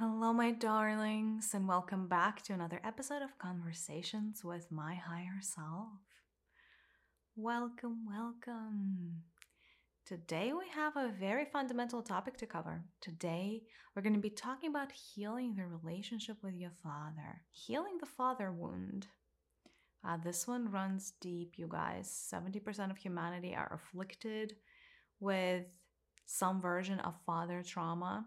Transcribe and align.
Hello, 0.00 0.32
my 0.32 0.50
darlings, 0.50 1.52
and 1.52 1.68
welcome 1.68 2.08
back 2.08 2.40
to 2.44 2.54
another 2.54 2.80
episode 2.82 3.20
of 3.20 3.36
Conversations 3.36 4.42
with 4.42 4.72
My 4.72 4.94
Higher 4.94 5.42
Self. 5.42 5.88
Welcome, 7.36 8.06
welcome. 8.08 9.24
Today, 10.06 10.54
we 10.54 10.64
have 10.74 10.96
a 10.96 11.12
very 11.20 11.44
fundamental 11.44 12.00
topic 12.00 12.38
to 12.38 12.46
cover. 12.46 12.82
Today, 13.02 13.64
we're 13.94 14.00
going 14.00 14.14
to 14.14 14.20
be 14.20 14.30
talking 14.30 14.70
about 14.70 14.90
healing 14.90 15.54
the 15.54 15.66
relationship 15.66 16.38
with 16.42 16.54
your 16.54 16.72
father, 16.82 17.42
healing 17.50 17.98
the 18.00 18.06
father 18.06 18.50
wound. 18.50 19.06
Uh, 20.02 20.16
this 20.16 20.48
one 20.48 20.70
runs 20.70 21.12
deep, 21.20 21.56
you 21.58 21.68
guys. 21.68 22.08
70% 22.32 22.90
of 22.90 22.96
humanity 22.96 23.54
are 23.54 23.78
afflicted 23.78 24.54
with 25.20 25.66
some 26.24 26.58
version 26.58 27.00
of 27.00 27.20
father 27.26 27.62
trauma 27.62 28.24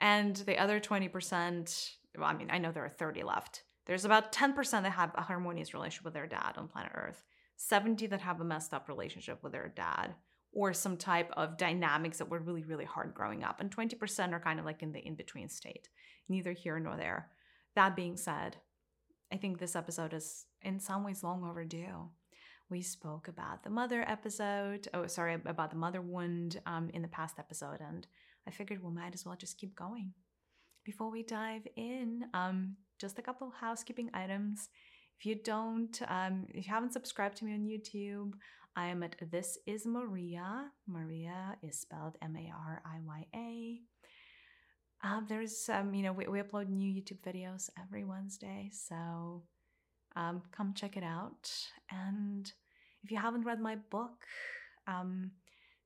and 0.00 0.36
the 0.36 0.58
other 0.58 0.80
20%, 0.80 1.90
well, 2.16 2.26
I 2.28 2.34
mean, 2.34 2.48
I 2.50 2.58
know 2.58 2.72
there 2.72 2.84
are 2.84 2.88
30 2.88 3.22
left. 3.22 3.62
There's 3.86 4.04
about 4.04 4.32
10% 4.32 4.54
that 4.70 4.90
have 4.90 5.12
a 5.14 5.22
harmonious 5.22 5.74
relationship 5.74 6.04
with 6.04 6.14
their 6.14 6.26
dad 6.26 6.54
on 6.56 6.68
planet 6.68 6.92
Earth, 6.94 7.24
70 7.56 8.06
that 8.08 8.20
have 8.20 8.40
a 8.40 8.44
messed 8.44 8.74
up 8.74 8.88
relationship 8.88 9.42
with 9.42 9.52
their 9.52 9.72
dad 9.74 10.14
or 10.52 10.72
some 10.72 10.96
type 10.96 11.30
of 11.36 11.56
dynamics 11.56 12.18
that 12.18 12.28
were 12.28 12.38
really, 12.38 12.64
really 12.64 12.84
hard 12.84 13.14
growing 13.14 13.44
up. 13.44 13.60
And 13.60 13.74
20% 13.74 14.32
are 14.32 14.40
kind 14.40 14.58
of 14.58 14.64
like 14.64 14.82
in 14.82 14.92
the 14.92 15.00
in 15.00 15.14
between 15.14 15.48
state, 15.48 15.88
neither 16.28 16.52
here 16.52 16.78
nor 16.78 16.96
there. 16.96 17.28
That 17.74 17.96
being 17.96 18.16
said, 18.16 18.56
I 19.32 19.36
think 19.36 19.58
this 19.58 19.76
episode 19.76 20.14
is 20.14 20.46
in 20.62 20.80
some 20.80 21.04
ways 21.04 21.22
long 21.22 21.44
overdue. 21.44 22.10
We 22.70 22.82
spoke 22.82 23.28
about 23.28 23.62
the 23.62 23.70
mother 23.70 24.04
episode, 24.06 24.88
oh, 24.92 25.06
sorry, 25.06 25.34
about 25.34 25.70
the 25.70 25.76
mother 25.76 26.02
wound 26.02 26.60
um, 26.66 26.90
in 26.92 27.02
the 27.02 27.08
past 27.08 27.38
episode. 27.38 27.80
And 27.80 28.06
I 28.48 28.50
figured 28.50 28.82
we 28.82 28.90
might 28.90 29.12
as 29.12 29.26
well 29.26 29.36
just 29.36 29.58
keep 29.58 29.76
going. 29.76 30.14
Before 30.84 31.10
we 31.10 31.22
dive 31.22 31.66
in, 31.76 32.24
um, 32.32 32.76
just 32.98 33.18
a 33.18 33.22
couple 33.22 33.50
housekeeping 33.50 34.08
items. 34.14 34.70
If 35.18 35.26
you 35.26 35.34
don't, 35.44 36.00
um, 36.08 36.46
if 36.48 36.66
you 36.66 36.72
haven't 36.72 36.94
subscribed 36.94 37.36
to 37.38 37.44
me 37.44 37.52
on 37.52 37.66
YouTube, 37.66 38.32
I 38.74 38.86
am 38.86 39.02
at 39.02 39.16
This 39.30 39.58
Is 39.66 39.84
Mariya. 39.84 40.70
Mariya 40.86 41.56
is 41.62 41.78
spelled 41.78 42.16
M 42.22 42.36
A 42.36 42.50
R 42.56 42.82
I 42.86 43.00
Y 43.04 43.26
A. 43.34 43.80
Um, 45.06 45.26
there's, 45.28 45.68
um, 45.68 45.92
you 45.92 46.02
know, 46.02 46.12
we, 46.12 46.26
we 46.26 46.40
upload 46.40 46.68
new 46.70 46.90
YouTube 46.90 47.20
videos 47.20 47.68
every 47.78 48.04
Wednesday, 48.04 48.70
so 48.72 49.42
um, 50.16 50.42
come 50.52 50.72
check 50.74 50.96
it 50.96 51.04
out. 51.04 51.50
And 51.90 52.50
if 53.04 53.10
you 53.10 53.18
haven't 53.18 53.44
read 53.44 53.60
my 53.60 53.76
book, 53.90 54.24
um, 54.86 55.32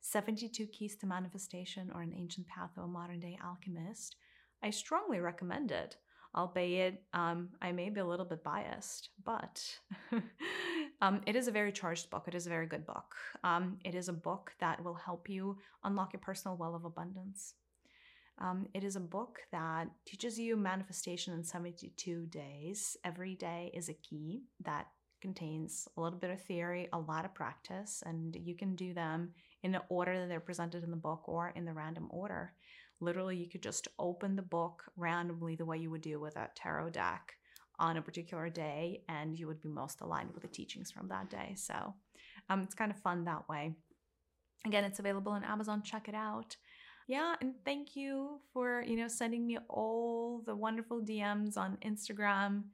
72 0.03 0.67
Keys 0.67 0.97
to 0.97 1.07
Manifestation 1.07 1.91
or 1.95 2.03
An 2.03 2.13
Ancient 2.15 2.47
Path 2.49 2.71
of 2.77 2.85
a 2.85 2.89
Modern 2.89 3.21
Day 3.21 3.39
Alchemist, 3.43 4.17
I 4.63 4.71
strongly 4.71 5.21
recommend 5.21 5.73
it. 5.73 5.97
Albeit, 6.35 7.03
um, 7.13 7.51
I 7.61 7.73
may 7.73 7.91
be 7.91 8.01
a 8.01 8.07
little 8.07 8.25
bit 8.25 8.43
biased, 8.43 9.11
but 9.23 9.63
um, 11.03 11.21
it 11.27 11.37
is 11.37 11.47
a 11.47 11.53
very 11.53 11.71
charged 11.71 12.09
book. 12.09 12.25
It 12.27 12.35
is 12.35 12.47
a 12.47 12.51
very 12.51 12.67
good 12.67 12.87
book. 12.87 13.15
Um, 13.45 13.79
it 13.85 13.95
is 13.95 14.09
a 14.09 14.15
book 14.15 14.53
that 14.59 14.83
will 14.83 14.95
help 14.95 15.29
you 15.29 15.59
unlock 15.85 16.15
your 16.15 16.21
personal 16.21 16.57
well 16.57 16.75
of 16.75 16.87
abundance. 16.87 17.55
Um, 18.39 18.67
it 18.73 18.83
is 18.83 18.97
a 18.97 19.01
book 19.01 19.41
that 19.53 19.89
teaches 20.07 20.39
you 20.39 20.57
manifestation 20.57 21.35
in 21.35 21.45
72 21.45 22.27
days. 22.27 22.97
Every 23.05 23.35
day 23.35 23.71
is 23.75 23.91
a 23.91 23.95
key 23.95 24.45
that 24.65 24.87
contains 25.21 25.87
a 25.97 26.01
little 26.01 26.19
bit 26.19 26.31
of 26.31 26.43
theory, 26.43 26.89
a 26.95 26.99
lot 26.99 27.27
of 27.27 27.35
practice, 27.35 28.03
and 28.07 28.35
you 28.41 28.57
can 28.57 28.75
do 28.75 28.95
them 28.95 29.33
in 29.63 29.73
the 29.73 29.83
order 29.89 30.19
that 30.19 30.29
they're 30.29 30.41
presented 30.41 30.83
in 30.83 30.91
the 30.91 30.97
book 30.97 31.29
or 31.29 31.53
in 31.55 31.65
the 31.65 31.73
random 31.73 32.09
order. 32.11 32.53
Literally, 33.01 33.37
you 33.37 33.49
could 33.49 33.63
just 33.63 33.89
open 33.99 34.37
the 34.37 34.43
book 34.43 34.85
randomly 34.97 35.57
the 35.57 35.65
way 35.65 35.79
you 35.79 35.91
would 35.91 36.03
do 36.03 36.21
with 36.21 36.37
a 36.37 36.49
tarot 36.55 36.91
deck 36.91 37.37
on 37.79 37.97
a 37.97 38.03
particular 38.03 38.49
day, 38.49 39.03
and 39.09 39.37
you 39.37 39.47
would 39.47 39.61
be 39.61 39.69
most 39.69 40.01
aligned 40.01 40.33
with 40.33 40.43
the 40.43 40.49
teachings 40.49 40.91
from 40.91 41.09
that 41.09 41.31
day. 41.31 41.55
So 41.57 41.95
um, 42.49 42.61
it's 42.63 42.75
kind 42.75 42.91
of 42.91 42.99
fun 42.99 43.25
that 43.25 43.49
way. 43.49 43.75
Again, 44.67 44.85
it's 44.85 45.01
available 45.01 45.33
on 45.33 45.43
Amazon. 45.43 45.83
Check 45.83 46.09
it 46.09 46.15
out. 46.15 46.57
Yeah, 47.09 47.35
and 47.41 47.55
thank 47.65 47.97
you 47.97 48.41
for 48.53 48.85
you 48.87 48.97
know 48.97 49.09
sending 49.09 49.47
me 49.47 49.59
all 49.69 50.43
the 50.47 50.55
wonderful 50.55 51.01
DMs 51.01 51.57
on 51.57 51.77
Instagram 51.85 52.65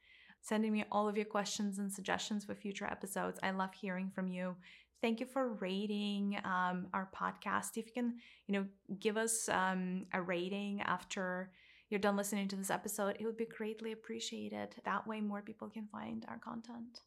sending 0.41 0.73
me 0.73 0.85
all 0.91 1.09
of 1.09 1.17
your 1.17 1.27
questions 1.27 1.79
and 1.79 1.93
suggestions 1.93 2.45
for 2.45 2.55
future 2.55 2.87
episodes. 2.87 3.39
I 3.43 3.51
love 3.51 3.75
hearing 3.75 4.11
from 4.15 4.29
you. 4.29 4.57
Thank 5.01 5.21
you 5.21 5.27
for 5.27 5.55
rating 5.55 6.39
um, 6.45 6.89
our 6.93 7.09
podcast. 7.15 7.77
If 7.77 7.87
you 7.87 7.93
can, 7.93 8.17
you 8.47 8.55
know, 8.55 8.67
give 8.99 9.17
us 9.17 9.49
um, 9.49 10.07
a 10.13 10.21
rating 10.21 10.83
after 10.83 11.51
you're 11.89 12.01
done 12.01 12.17
listening 12.17 12.49
to 12.49 12.57
this 12.57 12.71
episode, 12.71 13.17
it 13.19 13.25
would 13.25 13.37
be 13.37 13.47
greatly 13.47 13.93
appreciated. 13.93 14.75
That 14.85 15.07
way, 15.07 15.21
more 15.21 15.41
people 15.43 15.69
can 15.69 15.89
find 15.91 16.27
our 16.29 16.39
content. 16.39 17.01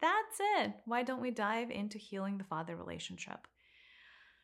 That's 0.00 0.40
it. 0.58 0.74
Why 0.84 1.02
don't 1.02 1.22
we 1.22 1.30
dive 1.30 1.70
into 1.70 1.96
healing 1.96 2.38
the 2.38 2.44
father 2.44 2.76
relationship? 2.76 3.46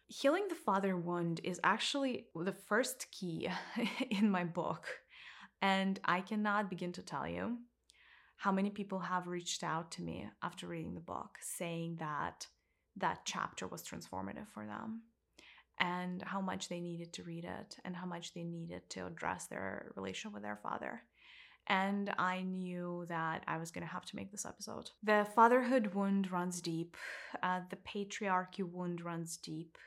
Healing 0.08 0.46
the 0.48 0.54
father 0.54 0.96
wound 0.96 1.40
is 1.44 1.60
actually 1.64 2.26
the 2.34 2.52
first 2.52 3.08
key 3.10 3.48
in 4.10 4.30
my 4.30 4.44
book. 4.44 4.86
And 5.60 6.00
I 6.04 6.20
cannot 6.20 6.70
begin 6.70 6.92
to 6.92 7.02
tell 7.02 7.28
you 7.28 7.58
how 8.42 8.50
many 8.50 8.70
people 8.70 8.98
have 8.98 9.28
reached 9.28 9.62
out 9.62 9.92
to 9.92 10.02
me 10.02 10.28
after 10.42 10.66
reading 10.66 10.94
the 10.94 11.00
book 11.00 11.38
saying 11.40 11.94
that 12.00 12.44
that 12.96 13.20
chapter 13.24 13.68
was 13.68 13.84
transformative 13.84 14.48
for 14.52 14.66
them 14.66 15.02
and 15.78 16.22
how 16.22 16.40
much 16.40 16.68
they 16.68 16.80
needed 16.80 17.12
to 17.12 17.22
read 17.22 17.44
it 17.44 17.76
and 17.84 17.94
how 17.94 18.04
much 18.04 18.34
they 18.34 18.42
needed 18.42 18.82
to 18.90 19.06
address 19.06 19.46
their 19.46 19.92
relationship 19.94 20.34
with 20.34 20.42
their 20.42 20.58
father. 20.60 21.02
And 21.68 22.12
I 22.18 22.42
knew 22.42 23.06
that 23.08 23.44
I 23.46 23.58
was 23.58 23.70
going 23.70 23.86
to 23.86 23.92
have 23.92 24.06
to 24.06 24.16
make 24.16 24.32
this 24.32 24.44
episode. 24.44 24.90
The 25.04 25.24
fatherhood 25.36 25.94
wound 25.94 26.32
runs 26.32 26.60
deep, 26.60 26.96
uh, 27.44 27.60
the 27.70 27.76
patriarchy 27.76 28.64
wound 28.68 29.02
runs 29.02 29.36
deep. 29.36 29.78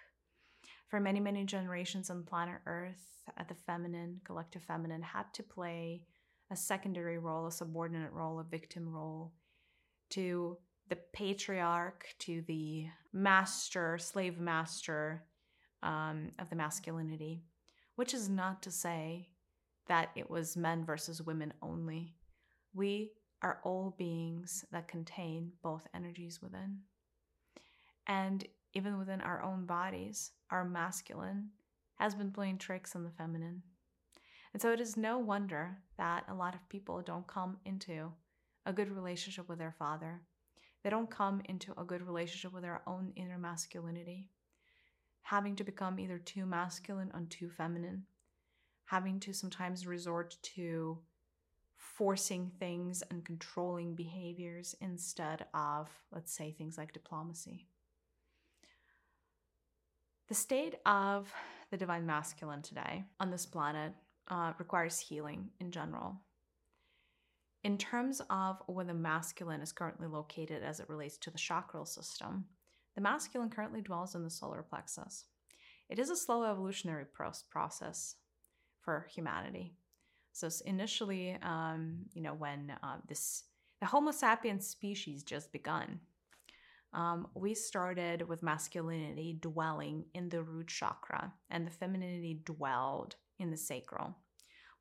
For 0.87 1.01
many, 1.01 1.19
many 1.19 1.43
generations 1.43 2.09
on 2.09 2.23
planet 2.23 2.61
Earth, 2.65 3.03
uh, 3.37 3.43
the 3.49 3.55
feminine, 3.67 4.21
collective 4.23 4.63
feminine, 4.63 5.01
had 5.01 5.25
to 5.33 5.43
play 5.43 6.03
a 6.51 6.55
secondary 6.55 7.17
role, 7.17 7.47
a 7.47 7.51
subordinate 7.51 8.11
role, 8.11 8.39
a 8.39 8.43
victim 8.43 8.87
role 8.87 9.33
to 10.11 10.57
the 10.89 10.97
patriarch, 11.13 12.05
to 12.19 12.43
the 12.43 12.85
master, 13.11 13.97
slave 13.97 14.39
master 14.39 15.25
um, 15.81 16.31
of 16.39 16.49
the 16.49 16.55
masculinity, 16.55 17.43
which 17.95 18.13
is 18.13 18.29
not 18.29 18.61
to 18.63 18.71
say 18.71 19.29
that 19.87 20.09
it 20.15 20.29
was 20.29 20.57
men 20.57 20.85
versus 20.85 21.21
women 21.21 21.53
only. 21.61 22.15
We 22.73 23.11
are 23.41 23.59
all 23.63 23.95
beings 23.97 24.65
that 24.71 24.87
contain 24.87 25.51
both 25.63 25.87
energies 25.93 26.41
within. 26.41 26.79
And 28.07 28.45
even 28.73 28.97
within 28.97 29.21
our 29.21 29.41
own 29.41 29.65
bodies, 29.65 30.31
our 30.51 30.65
masculine 30.65 31.49
has 31.95 32.13
been 32.13 32.31
playing 32.31 32.57
tricks 32.57 32.95
on 32.95 33.03
the 33.03 33.11
feminine. 33.11 33.63
And 34.55 34.61
so 34.61 34.71
it 34.71 34.79
is 34.79 34.95
no 34.95 35.19
wonder 35.19 35.79
that 35.97 36.23
a 36.29 36.33
lot 36.33 36.55
of 36.55 36.69
people 36.69 37.01
don't 37.01 37.27
come 37.27 37.57
into 37.65 38.13
a 38.65 38.71
good 38.71 38.89
relationship 38.89 39.49
with 39.49 39.59
their 39.59 39.75
father. 39.77 40.21
They 40.81 40.89
don't 40.89 41.09
come 41.09 41.41
into 41.49 41.77
a 41.77 41.83
good 41.83 42.01
relationship 42.01 42.53
with 42.53 42.63
their 42.63 42.81
own 42.87 43.11
inner 43.17 43.37
masculinity. 43.37 44.29
Having 45.23 45.57
to 45.57 45.65
become 45.65 45.99
either 45.99 46.19
too 46.19 46.45
masculine 46.45 47.11
or 47.13 47.25
too 47.29 47.49
feminine. 47.49 48.03
Having 48.85 49.19
to 49.19 49.33
sometimes 49.33 49.85
resort 49.85 50.37
to 50.55 50.99
forcing 51.75 52.49
things 52.57 53.03
and 53.11 53.25
controlling 53.25 53.93
behaviors 53.93 54.73
instead 54.79 55.47
of, 55.53 55.89
let's 56.13 56.31
say, 56.31 56.53
things 56.53 56.77
like 56.77 56.93
diplomacy. 56.93 57.67
The 60.29 60.33
state 60.33 60.75
of 60.85 61.29
the 61.71 61.77
divine 61.77 62.05
masculine 62.05 62.61
today 62.61 63.03
on 63.19 63.31
this 63.31 63.45
planet 63.45 63.91
uh, 64.29 64.53
requires 64.57 64.99
healing 64.99 65.49
in 65.59 65.71
general. 65.71 66.21
In 67.63 67.77
terms 67.77 68.21
of 68.29 68.61
where 68.67 68.85
the 68.85 68.93
masculine 68.93 69.61
is 69.61 69.71
currently 69.71 70.07
located 70.07 70.61
as 70.63 70.79
it 70.79 70.89
relates 70.89 71.17
to 71.17 71.31
the 71.31 71.37
chakral 71.37 71.85
system, 71.85 72.45
the 72.95 73.01
masculine 73.01 73.49
currently 73.49 73.81
dwells 73.81 74.15
in 74.15 74.23
the 74.23 74.29
solar 74.29 74.61
plexus. 74.63 75.25
It 75.89 75.99
is 75.99 76.09
a 76.09 76.15
slow 76.15 76.43
evolutionary 76.43 77.05
process 77.49 78.15
for 78.81 79.07
humanity. 79.13 79.73
So 80.31 80.49
initially, 80.65 81.37
um, 81.41 82.05
you 82.13 82.21
know, 82.21 82.33
when 82.33 82.73
uh, 82.83 82.97
this 83.07 83.43
the 83.79 83.87
Homo 83.87 84.11
sapiens 84.11 84.67
species 84.67 85.23
just 85.23 85.51
begun, 85.51 85.99
um, 86.93 87.27
we 87.35 87.53
started 87.53 88.27
with 88.27 88.43
masculinity 88.43 89.37
dwelling 89.39 90.05
in 90.13 90.29
the 90.29 90.41
root 90.41 90.67
chakra, 90.67 91.33
and 91.49 91.65
the 91.65 91.71
femininity 91.71 92.41
dwelled 92.45 93.15
in 93.39 93.51
the 93.51 93.57
sacral. 93.57 94.15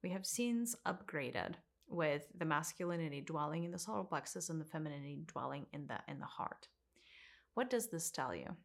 We 0.02 0.10
have 0.10 0.26
since 0.26 0.76
upgraded 0.86 1.54
with 1.88 2.26
the 2.36 2.44
masculinity 2.44 3.20
dwelling 3.20 3.64
in 3.64 3.70
the 3.70 3.78
solar 3.78 4.04
plexus 4.04 4.48
and 4.48 4.60
the 4.60 4.64
femininity 4.64 5.24
dwelling 5.26 5.66
in 5.72 5.86
the 5.86 5.98
in 6.08 6.18
the 6.18 6.26
heart. 6.26 6.68
What 7.54 7.70
does 7.70 7.88
this 7.88 8.10
tell 8.10 8.34
you? 8.34 8.56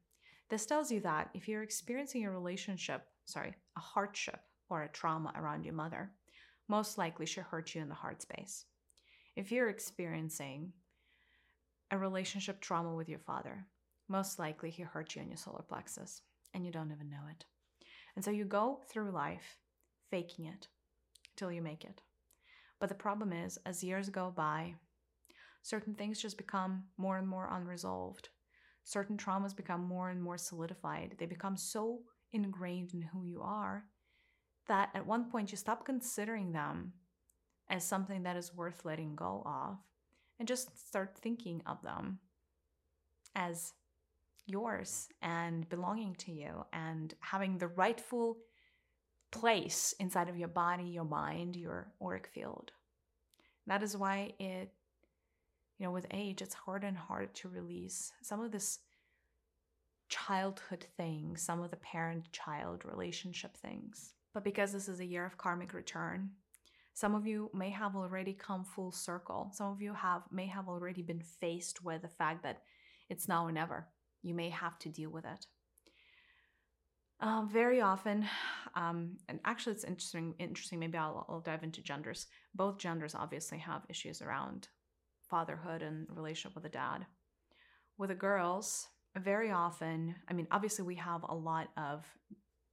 This 0.50 0.66
tells 0.66 0.92
you 0.92 1.00
that 1.02 1.30
if 1.34 1.48
you're 1.48 1.64
experiencing 1.64 2.26
a 2.26 2.32
relationship, 2.32 3.04
sorry, 3.26 3.54
a 3.78 3.80
hardship 3.80 4.40
or 4.70 4.84
a 4.84 4.90
trauma 4.90 5.32
around 5.36 5.64
your 5.64 5.76
mother, 5.76 6.12
most 6.68 6.98
likely 6.98 7.26
she 7.26 7.42
hurt 7.42 7.76
you 7.76 7.82
in 7.82 7.90
the 7.90 7.96
heart 7.96 8.22
space. 8.22 8.66
If 9.36 9.52
you're 9.52 9.70
experiencing 9.70 10.74
a 11.92 11.98
relationship 11.98 12.60
trauma 12.60 12.94
with 12.94 13.10
your 13.10 13.20
father, 13.20 13.66
most 14.08 14.40
likely 14.40 14.72
he 14.72 14.84
hurt 14.84 15.16
you 15.16 15.22
in 15.22 15.30
your 15.30 15.38
solar 15.38 15.62
plexus 15.62 16.22
and 16.54 16.66
you 16.66 16.72
don't 16.72 16.92
even 16.92 17.10
know 17.10 17.28
it. 17.30 17.46
And 18.16 18.26
so 18.26 18.32
you 18.32 18.46
go 18.46 18.82
through 18.90 19.12
life 19.12 19.60
faking 20.10 20.46
it 20.46 20.68
till 21.36 21.52
you 21.52 21.62
make 21.62 21.84
it. 21.84 22.02
But 22.80 22.90
the 22.90 22.96
problem 22.96 23.34
is, 23.34 23.58
as 23.66 23.84
years 23.84 24.10
go 24.10 24.32
by, 24.36 24.76
certain 25.62 25.94
things 25.94 26.22
just 26.22 26.38
become 26.38 26.84
more 26.98 27.18
and 27.18 27.28
more 27.28 27.50
unresolved. 27.52 28.30
Certain 28.84 29.18
traumas 29.18 29.56
become 29.56 29.84
more 29.84 30.10
and 30.10 30.22
more 30.22 30.38
solidified. 30.38 31.16
They 31.18 31.26
become 31.26 31.58
so 31.58 32.00
ingrained 32.32 32.94
in 32.94 33.02
who 33.02 33.24
you 33.24 33.42
are 33.42 33.86
that 34.68 34.90
at 34.94 35.06
one 35.06 35.30
point 35.30 35.52
you 35.52 35.58
stop 35.58 35.86
considering 35.86 36.52
them 36.52 36.94
as 37.70 37.84
something 37.84 38.24
that 38.24 38.38
is 38.38 38.56
worth 38.56 38.86
letting 38.86 39.16
go 39.16 39.44
of 39.46 39.78
and 40.40 40.48
just 40.48 40.88
start 40.88 41.18
thinking 41.22 41.62
of 41.66 41.82
them 41.82 42.20
as 43.36 43.74
yours 44.46 45.08
and 45.22 45.68
belonging 45.70 46.16
to 46.16 46.32
you 46.32 46.66
and 46.74 47.14
having 47.20 47.58
the 47.58 47.68
rightful 47.68 48.38
place 49.32 49.94
inside 50.00 50.30
of 50.30 50.38
your 50.38 50.48
body, 50.48 50.84
your 50.84 51.06
mind, 51.06 51.56
your 51.56 51.92
auric 52.02 52.28
field. 52.34 52.72
That 53.68 53.84
is 53.84 53.96
why 53.96 54.34
it, 54.40 54.72
you 55.78 55.86
know, 55.86 55.92
with 55.92 56.08
age, 56.12 56.42
it's 56.42 56.56
harder 56.56 56.88
and 56.88 56.98
harder 56.98 57.28
to 57.28 57.50
release 57.50 58.12
some 58.22 58.42
of 58.42 58.52
this 58.52 58.80
childhood 60.10 60.86
things, 60.98 61.42
some 61.42 61.62
of 61.62 61.70
the 61.70 61.78
parent 61.78 62.32
child 62.32 62.84
relationship 62.86 63.56
things. 63.56 64.14
But 64.34 64.44
because 64.44 64.72
this 64.72 64.90
is 64.90 65.00
a 65.00 65.06
year 65.06 65.26
of 65.26 65.38
karmic 65.38 65.74
return, 65.74 66.32
some 66.94 67.16
of 67.16 67.26
you 67.26 67.50
may 67.54 67.70
have 67.70 67.96
already 67.96 68.34
come 68.34 68.66
full 68.66 68.92
circle. 68.92 69.52
Some 69.54 69.72
of 69.72 69.82
you 69.82 69.94
have 69.94 70.24
may 70.32 70.48
have 70.48 70.68
already 70.68 71.02
been 71.02 71.22
faced 71.22 71.84
with 71.84 72.02
the 72.02 72.10
fact 72.10 72.44
that 72.44 72.64
it's 73.08 73.28
now 73.28 73.46
or 73.46 73.52
never. 73.52 73.88
You 74.22 74.34
may 74.34 74.50
have 74.50 74.78
to 74.80 74.90
deal 74.90 75.10
with 75.10 75.26
it. 75.26 75.46
Um, 77.22 77.50
very 77.50 77.82
often, 77.82 78.26
um, 78.76 79.18
and 79.28 79.40
actually, 79.44 79.74
it's 79.74 79.84
interesting. 79.84 80.36
Interesting. 80.40 80.80
Maybe 80.80 80.98
I'll, 80.98 81.26
I'll 81.28 81.42
dive 81.42 81.64
into 81.64 81.82
genders. 81.82 82.28
Both 82.56 82.78
genders 82.78 83.14
obviously 83.14 83.58
have 83.58 83.82
issues 83.90 84.22
around 84.22 84.70
fatherhood 85.30 85.82
and 85.82 86.08
relationship 86.10 86.56
with 86.56 86.66
a 86.66 86.70
dad. 86.70 87.06
With 87.98 88.10
the 88.10 88.16
girls, 88.16 88.88
very 89.18 89.52
often, 89.52 90.16
I 90.30 90.34
mean, 90.34 90.48
obviously, 90.50 90.86
we 90.86 90.96
have 90.96 91.26
a 91.28 91.36
lot 91.36 91.68
of 91.76 92.06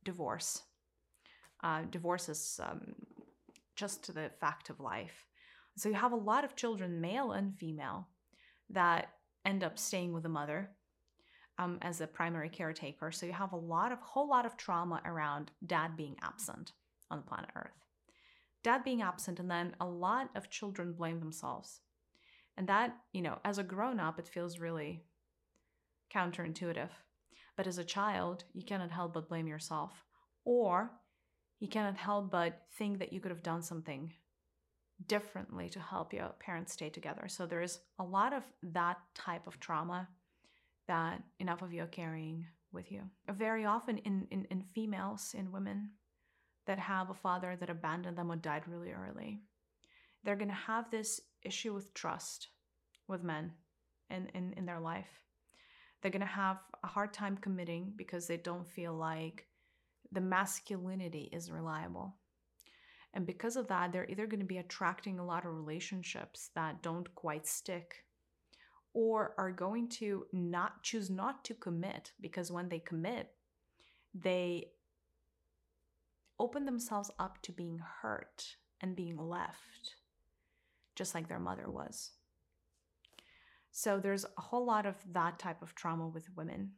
divorce. 0.04 0.62
Uh, 1.64 1.82
divorce 1.90 2.28
is 2.28 2.60
um, 2.62 2.94
just 3.75 4.14
the 4.14 4.31
fact 4.40 4.70
of 4.70 4.78
life. 4.78 5.26
So 5.76 5.88
you 5.88 5.96
have 5.96 6.12
a 6.12 6.16
lot 6.16 6.44
of 6.44 6.54
children, 6.54 7.00
male 7.00 7.32
and 7.32 7.58
female, 7.58 8.08
that 8.70 9.08
end 9.44 9.64
up 9.64 9.76
staying 9.78 10.12
with 10.12 10.22
the 10.22 10.28
mother 10.28 10.70
um, 11.58 11.79
as 11.82 12.00
a 12.00 12.06
primary 12.06 12.49
caretaker. 12.49 13.11
So 13.11 13.26
you 13.26 13.32
have 13.32 13.53
a 13.53 13.56
lot 13.56 13.93
of 13.93 14.00
whole 14.00 14.29
lot 14.29 14.47
of 14.47 14.56
trauma 14.56 15.00
around 15.05 15.50
dad 15.67 15.97
being 15.97 16.17
absent 16.23 16.73
on 17.11 17.19
the 17.19 17.25
planet 17.25 17.50
Earth. 17.56 17.85
Dad 18.62 18.85
being 18.85 19.03
absent, 19.03 19.38
and 19.38 19.50
then 19.50 19.76
a 19.81 19.87
lot 19.87 20.31
of 20.35 20.50
children 20.50 20.93
blame 20.93 21.20
themselves. 21.20 21.81
And 22.56 22.67
that, 22.69 22.97
you 23.12 23.23
know, 23.23 23.38
as 23.44 23.58
a 23.58 23.62
grown 23.62 24.00
up, 24.00 24.19
it 24.19 24.29
feels 24.29 24.58
really 24.58 25.05
counterintuitive. 26.12 26.88
But 27.56 27.67
as 27.67 27.79
a 27.79 27.85
child, 27.85 28.44
you 28.53 28.64
cannot 28.64 28.91
help 28.91 29.14
but 29.14 29.29
blame 29.29 29.47
yourself. 29.47 30.05
Or 30.44 30.91
you 31.61 31.69
cannot 31.69 31.97
help 31.97 32.31
but 32.31 32.62
think 32.76 32.99
that 32.99 33.12
you 33.12 33.20
could 33.20 33.31
have 33.31 33.43
done 33.43 33.62
something 33.62 34.12
differently 35.06 35.69
to 35.69 35.79
help 35.79 36.12
your 36.12 36.35
parents 36.41 36.73
stay 36.73 36.88
together. 36.88 37.29
So 37.29 37.47
there 37.47 37.62
is 37.62 37.81
a 37.99 38.05
lot 38.05 38.32
of 38.32 38.43
that 38.62 38.99
type 39.14 39.47
of 39.47 39.61
trauma 39.61 40.08
that 40.88 41.23
enough 41.38 41.62
of 41.62 41.73
you 41.73 41.83
are 41.83 41.88
carrying 41.88 42.47
with 42.73 42.91
you. 42.93 43.03
Very 43.31 43.65
often 43.65 43.99
in, 43.99 44.27
in, 44.31 44.47
in 44.50 44.62
females, 44.75 45.35
in 45.37 45.53
women 45.53 45.91
that 46.67 46.79
have 46.79 47.11
a 47.11 47.15
father 47.15 47.56
that 47.59 47.71
abandoned 47.71 48.19
them 48.19 48.31
or 48.31 48.37
died 48.37 48.62
really 48.67 48.93
early, 48.93 49.41
they're 50.25 50.37
going 50.37 50.49
to 50.49 50.55
have 50.55 50.91
this 50.91 51.21
issue 51.43 51.73
with 51.73 51.94
trust 51.94 52.49
with 53.09 53.23
men 53.23 53.53
in, 54.11 54.29
in, 54.35 54.53
in 54.56 54.67
their 54.67 54.81
life. 54.81 55.21
They're 56.03 56.11
going 56.11 56.21
to 56.21 56.27
have 56.27 56.59
a 56.83 56.89
hard 56.89 57.12
time 57.12 57.37
committing 57.37 57.93
because 57.97 58.27
they 58.27 58.37
don't 58.37 58.69
feel 58.69 58.94
like 58.94 59.47
the 60.12 60.21
masculinity 60.21 61.29
is 61.32 61.50
reliable. 61.50 62.17
And 63.15 63.27
because 63.27 63.56
of 63.56 63.69
that, 63.69 63.93
they're 63.93 64.11
either 64.11 64.27
going 64.27 64.41
to 64.41 64.47
be 64.47 64.59
attracting 64.59 65.19
a 65.19 65.25
lot 65.25 65.47
of 65.47 65.55
relationships 65.55 66.50
that 66.55 66.82
don't 66.82 67.12
quite 67.15 67.47
stick 67.47 68.05
or 68.96 69.34
are 69.37 69.52
going 69.52 69.87
to 69.87 70.25
not 70.32 70.82
choose 70.82 71.10
not 71.10 71.44
to 71.44 71.52
commit 71.52 72.12
because 72.19 72.50
when 72.50 72.70
they 72.70 72.78
commit, 72.78 73.28
they 74.14 74.69
open 76.38 76.64
themselves 76.64 77.10
up 77.19 77.43
to 77.43 77.52
being 77.52 77.78
hurt 78.00 78.56
and 78.81 78.96
being 78.96 79.19
left, 79.19 79.96
just 80.94 81.14
like 81.14 81.28
their 81.28 81.38
mother 81.38 81.70
was. 81.70 82.12
So 83.70 84.00
there's 84.00 84.25
a 84.25 84.40
whole 84.40 84.64
lot 84.64 84.87
of 84.87 84.94
that 85.12 85.38
type 85.38 85.60
of 85.60 85.75
trauma 85.75 86.08
with 86.08 86.34
women. 86.34 86.70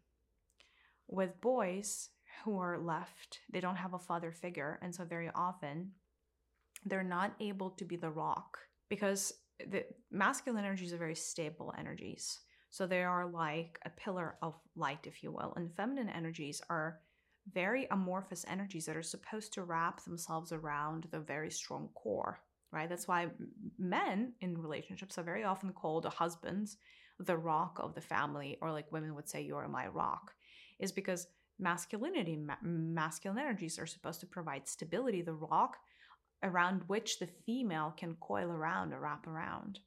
With 1.06 1.40
boys 1.40 2.08
who 2.44 2.58
are 2.58 2.80
left, 2.80 3.38
they 3.48 3.60
don't 3.60 3.76
have 3.76 3.94
a 3.94 3.98
father 3.98 4.32
figure. 4.32 4.80
And 4.82 4.92
so 4.92 5.04
very 5.04 5.30
often 5.36 5.92
they're 6.84 7.04
not 7.04 7.36
able 7.38 7.70
to 7.70 7.84
be 7.84 7.94
the 7.94 8.10
rock 8.10 8.58
because 8.88 9.34
the 9.66 9.84
masculine 10.10 10.64
energies 10.64 10.92
are 10.92 10.98
very 10.98 11.14
stable 11.14 11.74
energies. 11.78 12.40
So 12.70 12.86
they 12.86 13.02
are 13.02 13.26
like 13.30 13.78
a 13.84 13.90
pillar 13.90 14.36
of 14.42 14.54
light, 14.76 15.06
if 15.06 15.22
you 15.22 15.32
will. 15.32 15.54
And 15.56 15.74
feminine 15.74 16.08
energies 16.10 16.60
are 16.68 17.00
very 17.52 17.86
amorphous 17.90 18.44
energies 18.48 18.86
that 18.86 18.96
are 18.96 19.02
supposed 19.02 19.54
to 19.54 19.62
wrap 19.62 20.04
themselves 20.04 20.52
around 20.52 21.08
the 21.10 21.20
very 21.20 21.50
strong 21.50 21.88
core, 21.94 22.40
right? 22.72 22.88
That's 22.88 23.08
why 23.08 23.28
men 23.78 24.34
in 24.40 24.60
relationships 24.60 25.16
are 25.16 25.22
very 25.22 25.44
often 25.44 25.72
called 25.72 26.04
husbands 26.04 26.76
the 27.18 27.36
rock 27.36 27.80
of 27.82 27.94
the 27.94 28.00
family, 28.00 28.58
or 28.60 28.70
like 28.70 28.92
women 28.92 29.14
would 29.14 29.28
say, 29.28 29.42
You're 29.42 29.66
my 29.66 29.88
rock, 29.88 30.34
is 30.78 30.92
because 30.92 31.26
masculinity, 31.58 32.36
ma- 32.36 32.54
masculine 32.62 33.38
energies 33.38 33.78
are 33.78 33.86
supposed 33.86 34.20
to 34.20 34.26
provide 34.26 34.68
stability. 34.68 35.22
The 35.22 35.34
rock 35.34 35.78
around 36.42 36.82
which 36.86 37.18
the 37.18 37.28
female 37.46 37.94
can 37.96 38.16
coil 38.20 38.50
around 38.50 38.92
or 38.92 39.00
wrap 39.00 39.26
around. 39.26 39.80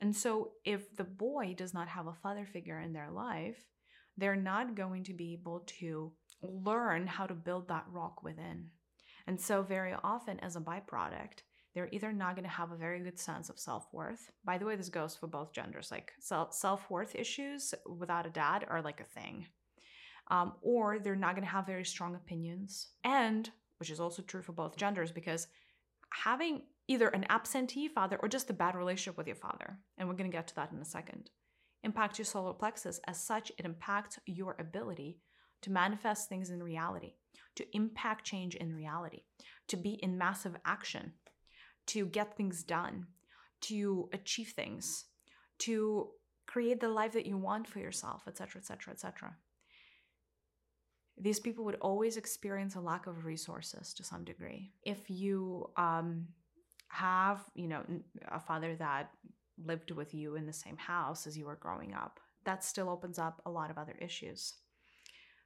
And 0.00 0.14
so, 0.14 0.52
if 0.64 0.94
the 0.96 1.04
boy 1.04 1.54
does 1.56 1.74
not 1.74 1.88
have 1.88 2.06
a 2.06 2.14
father 2.14 2.46
figure 2.46 2.80
in 2.80 2.92
their 2.92 3.10
life, 3.10 3.64
they're 4.16 4.36
not 4.36 4.76
going 4.76 5.04
to 5.04 5.14
be 5.14 5.32
able 5.32 5.64
to 5.80 6.12
learn 6.42 7.06
how 7.06 7.26
to 7.26 7.34
build 7.34 7.68
that 7.68 7.86
rock 7.90 8.22
within. 8.22 8.70
And 9.26 9.40
so, 9.40 9.62
very 9.62 9.94
often, 10.04 10.38
as 10.40 10.54
a 10.54 10.60
byproduct, 10.60 11.42
they're 11.74 11.88
either 11.92 12.12
not 12.12 12.34
going 12.34 12.44
to 12.44 12.50
have 12.50 12.72
a 12.72 12.76
very 12.76 13.00
good 13.00 13.18
sense 13.18 13.48
of 13.48 13.58
self 13.58 13.86
worth. 13.92 14.30
By 14.44 14.58
the 14.58 14.64
way, 14.64 14.76
this 14.76 14.88
goes 14.88 15.14
for 15.14 15.26
both 15.26 15.52
genders. 15.52 15.90
Like 15.90 16.12
self 16.20 16.90
worth 16.90 17.14
issues 17.14 17.74
without 17.86 18.26
a 18.26 18.30
dad 18.30 18.66
are 18.68 18.82
like 18.82 19.00
a 19.00 19.20
thing. 19.20 19.46
Um, 20.30 20.54
or 20.60 20.98
they're 20.98 21.16
not 21.16 21.34
going 21.34 21.46
to 21.46 21.50
have 21.52 21.66
very 21.66 21.84
strong 21.84 22.14
opinions. 22.14 22.88
And, 23.04 23.48
which 23.78 23.90
is 23.90 24.00
also 24.00 24.22
true 24.22 24.42
for 24.42 24.52
both 24.52 24.76
genders, 24.76 25.10
because 25.10 25.46
having 26.10 26.62
either 26.86 27.08
an 27.08 27.26
absentee 27.28 27.88
father 27.88 28.18
or 28.22 28.28
just 28.28 28.50
a 28.50 28.54
bad 28.54 28.74
relationship 28.74 29.18
with 29.18 29.26
your 29.26 29.36
father, 29.36 29.78
and 29.96 30.08
we're 30.08 30.14
going 30.14 30.30
to 30.30 30.36
get 30.36 30.48
to 30.48 30.54
that 30.56 30.72
in 30.72 30.78
a 30.78 30.84
second, 30.84 31.30
impacts 31.84 32.18
your 32.18 32.24
solar 32.24 32.52
plexus. 32.54 33.00
As 33.06 33.22
such, 33.22 33.52
it 33.58 33.64
impacts 33.64 34.18
your 34.26 34.56
ability 34.58 35.18
to 35.62 35.70
manifest 35.70 36.28
things 36.28 36.50
in 36.50 36.62
reality, 36.62 37.14
to 37.56 37.66
impact 37.76 38.24
change 38.24 38.54
in 38.54 38.74
reality, 38.74 39.22
to 39.68 39.76
be 39.76 39.94
in 40.02 40.16
massive 40.16 40.56
action, 40.64 41.12
to 41.86 42.06
get 42.06 42.36
things 42.36 42.62
done, 42.62 43.06
to 43.60 44.08
achieve 44.12 44.52
things, 44.54 45.06
to 45.58 46.08
create 46.46 46.80
the 46.80 46.88
life 46.88 47.12
that 47.12 47.26
you 47.26 47.36
want 47.36 47.66
for 47.66 47.80
yourself, 47.80 48.22
etc., 48.26 48.60
etc., 48.60 48.92
etc. 48.92 49.36
These 51.20 51.40
people 51.40 51.64
would 51.64 51.78
always 51.80 52.16
experience 52.16 52.74
a 52.76 52.80
lack 52.80 53.06
of 53.06 53.24
resources 53.24 53.94
to 53.94 54.04
some 54.04 54.24
degree. 54.24 54.70
If 54.82 55.10
you 55.10 55.70
um, 55.76 56.28
have, 56.88 57.40
you 57.54 57.68
know, 57.68 57.82
a 58.30 58.40
father 58.40 58.76
that 58.76 59.10
lived 59.64 59.90
with 59.90 60.14
you 60.14 60.36
in 60.36 60.46
the 60.46 60.52
same 60.52 60.76
house 60.76 61.26
as 61.26 61.36
you 61.36 61.46
were 61.46 61.56
growing 61.56 61.94
up, 61.94 62.20
that 62.44 62.64
still 62.64 62.88
opens 62.88 63.18
up 63.18 63.42
a 63.44 63.50
lot 63.50 63.70
of 63.70 63.78
other 63.78 63.96
issues. 64.00 64.54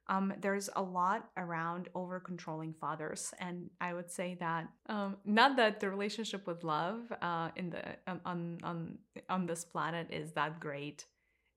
Um, 0.07 0.33
there's 0.41 0.69
a 0.75 0.81
lot 0.81 1.29
around 1.37 1.87
over 1.95 2.19
controlling 2.19 2.73
fathers, 2.73 3.33
and 3.39 3.69
I 3.79 3.93
would 3.93 4.11
say 4.11 4.35
that 4.39 4.67
um, 4.89 5.15
not 5.23 5.55
that 5.55 5.79
the 5.79 5.89
relationship 5.89 6.45
with 6.45 6.63
love 6.63 6.99
uh, 7.21 7.49
in 7.55 7.69
the 7.69 7.83
um, 8.05 8.19
on 8.25 8.57
on 8.63 8.97
on 9.29 9.45
this 9.45 9.63
planet 9.63 10.07
is 10.11 10.33
that 10.33 10.59
great, 10.59 11.05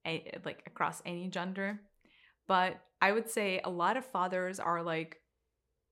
a, 0.07 0.39
like 0.45 0.63
across 0.65 1.03
any 1.05 1.27
gender, 1.27 1.81
but 2.47 2.81
I 3.01 3.13
would 3.13 3.29
say 3.29 3.61
a 3.65 3.71
lot 3.71 3.97
of 3.97 4.05
fathers 4.05 4.59
are 4.59 4.83
like 4.83 5.21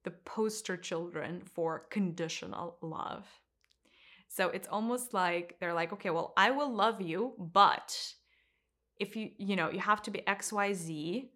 the 0.05 0.11
poster 0.11 0.77
children 0.77 1.43
for 1.55 1.87
conditional 1.91 2.77
love. 2.83 3.27
So 4.29 4.49
it's 4.49 4.69
almost 4.69 5.15
like 5.15 5.57
they're 5.61 5.75
like, 5.75 5.93
okay, 5.93 6.11
well, 6.11 6.33
I 6.37 6.51
will 6.51 6.73
love 6.75 7.01
you, 7.01 7.35
but 7.39 7.97
if 8.99 9.17
you, 9.17 9.31
you 9.39 9.57
know, 9.57 9.71
you 9.71 9.81
have 9.81 10.03
to 10.03 10.11
be 10.11 10.21
XYZ, 10.27 11.29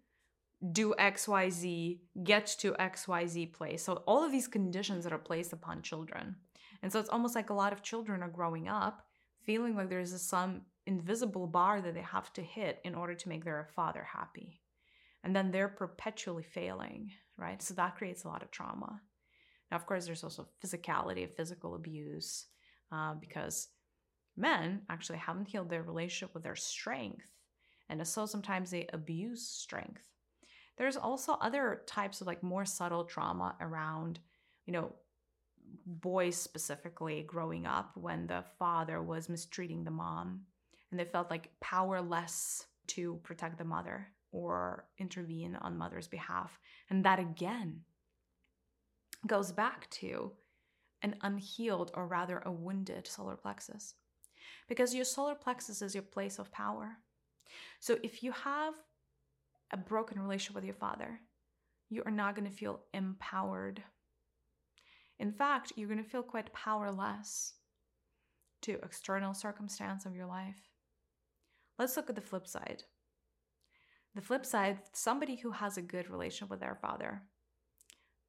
do 0.71 0.93
XYZ, 0.99 1.99
get 2.23 2.47
to 2.59 2.73
XYZ 2.73 3.53
place. 3.53 3.83
So 3.83 4.03
all 4.05 4.23
of 4.23 4.31
these 4.31 4.47
conditions 4.47 5.03
that 5.03 5.13
are 5.13 5.17
placed 5.17 5.53
upon 5.53 5.81
children. 5.81 6.35
And 6.81 6.91
so 6.91 6.99
it's 6.99 7.09
almost 7.09 7.35
like 7.35 7.49
a 7.49 7.53
lot 7.53 7.73
of 7.73 7.81
children 7.81 8.21
are 8.21 8.29
growing 8.29 8.67
up 8.67 9.05
feeling 9.45 9.75
like 9.75 9.89
there's 9.89 10.21
some 10.21 10.61
invisible 10.85 11.47
bar 11.47 11.81
that 11.81 11.93
they 11.93 12.01
have 12.01 12.31
to 12.33 12.41
hit 12.41 12.79
in 12.83 12.93
order 12.93 13.15
to 13.15 13.29
make 13.29 13.43
their 13.43 13.67
father 13.75 14.03
happy. 14.03 14.61
And 15.23 15.35
then 15.35 15.51
they're 15.51 15.67
perpetually 15.67 16.43
failing, 16.43 17.11
right? 17.37 17.61
So 17.61 17.73
that 17.73 17.95
creates 17.95 18.23
a 18.23 18.27
lot 18.27 18.43
of 18.43 18.51
trauma. 18.51 19.01
Now, 19.69 19.77
of 19.77 19.85
course, 19.85 20.05
there's 20.05 20.23
also 20.23 20.47
physicality, 20.63 21.23
of 21.23 21.35
physical 21.35 21.75
abuse, 21.75 22.45
uh, 22.91 23.15
because 23.15 23.67
men 24.37 24.81
actually 24.89 25.19
haven't 25.19 25.49
healed 25.49 25.69
their 25.69 25.83
relationship 25.83 26.33
with 26.33 26.43
their 26.43 26.55
strength. 26.55 27.27
And 27.89 28.05
so 28.07 28.25
sometimes 28.25 28.71
they 28.71 28.87
abuse 28.93 29.45
strength. 29.45 30.03
There's 30.77 30.95
also 30.95 31.33
other 31.33 31.81
types 31.87 32.21
of 32.21 32.27
like 32.27 32.41
more 32.41 32.65
subtle 32.65 33.03
trauma 33.03 33.55
around, 33.59 34.19
you 34.65 34.73
know, 34.73 34.93
boys 35.85 36.37
specifically 36.37 37.23
growing 37.23 37.65
up 37.65 37.91
when 37.95 38.27
the 38.27 38.43
father 38.57 39.01
was 39.01 39.29
mistreating 39.29 39.83
the 39.83 39.91
mom 39.91 40.41
and 40.89 40.99
they 40.99 41.05
felt 41.05 41.29
like 41.29 41.51
powerless 41.59 42.65
to 42.87 43.19
protect 43.23 43.57
the 43.57 43.63
mother 43.63 44.07
or 44.31 44.85
intervene 44.97 45.55
on 45.61 45.77
mother's 45.77 46.07
behalf. 46.07 46.59
And 46.89 47.03
that 47.05 47.19
again 47.19 47.81
goes 49.27 49.51
back 49.51 49.89
to 49.89 50.31
an 51.01 51.15
unhealed 51.21 51.91
or 51.93 52.07
rather 52.07 52.39
a 52.45 52.51
wounded 52.51 53.07
solar 53.07 53.35
plexus. 53.35 53.95
Because 54.67 54.93
your 54.93 55.05
solar 55.05 55.35
plexus 55.35 55.81
is 55.81 55.95
your 55.95 56.03
place 56.03 56.39
of 56.39 56.51
power. 56.51 56.97
So 57.79 57.97
if 58.03 58.23
you 58.23 58.31
have 58.31 58.73
a 59.71 59.77
broken 59.77 60.19
relationship 60.19 60.55
with 60.55 60.65
your 60.65 60.73
father, 60.73 61.19
you 61.89 62.03
are 62.05 62.11
not 62.11 62.35
going 62.35 62.47
to 62.47 62.55
feel 62.55 62.81
empowered. 62.93 63.81
In 65.19 65.31
fact, 65.31 65.73
you're 65.75 65.87
going 65.89 66.03
to 66.03 66.09
feel 66.09 66.23
quite 66.23 66.53
powerless 66.53 67.53
to 68.61 68.73
external 68.83 69.33
circumstance 69.33 70.05
of 70.05 70.15
your 70.15 70.27
life. 70.27 70.69
Let's 71.77 71.95
look 71.97 72.09
at 72.09 72.15
the 72.15 72.21
flip 72.21 72.47
side. 72.47 72.83
The 74.15 74.21
flip 74.21 74.45
side, 74.45 74.79
somebody 74.91 75.35
who 75.35 75.51
has 75.51 75.77
a 75.77 75.81
good 75.81 76.09
relationship 76.09 76.49
with 76.49 76.59
their 76.59 76.77
father, 76.81 77.21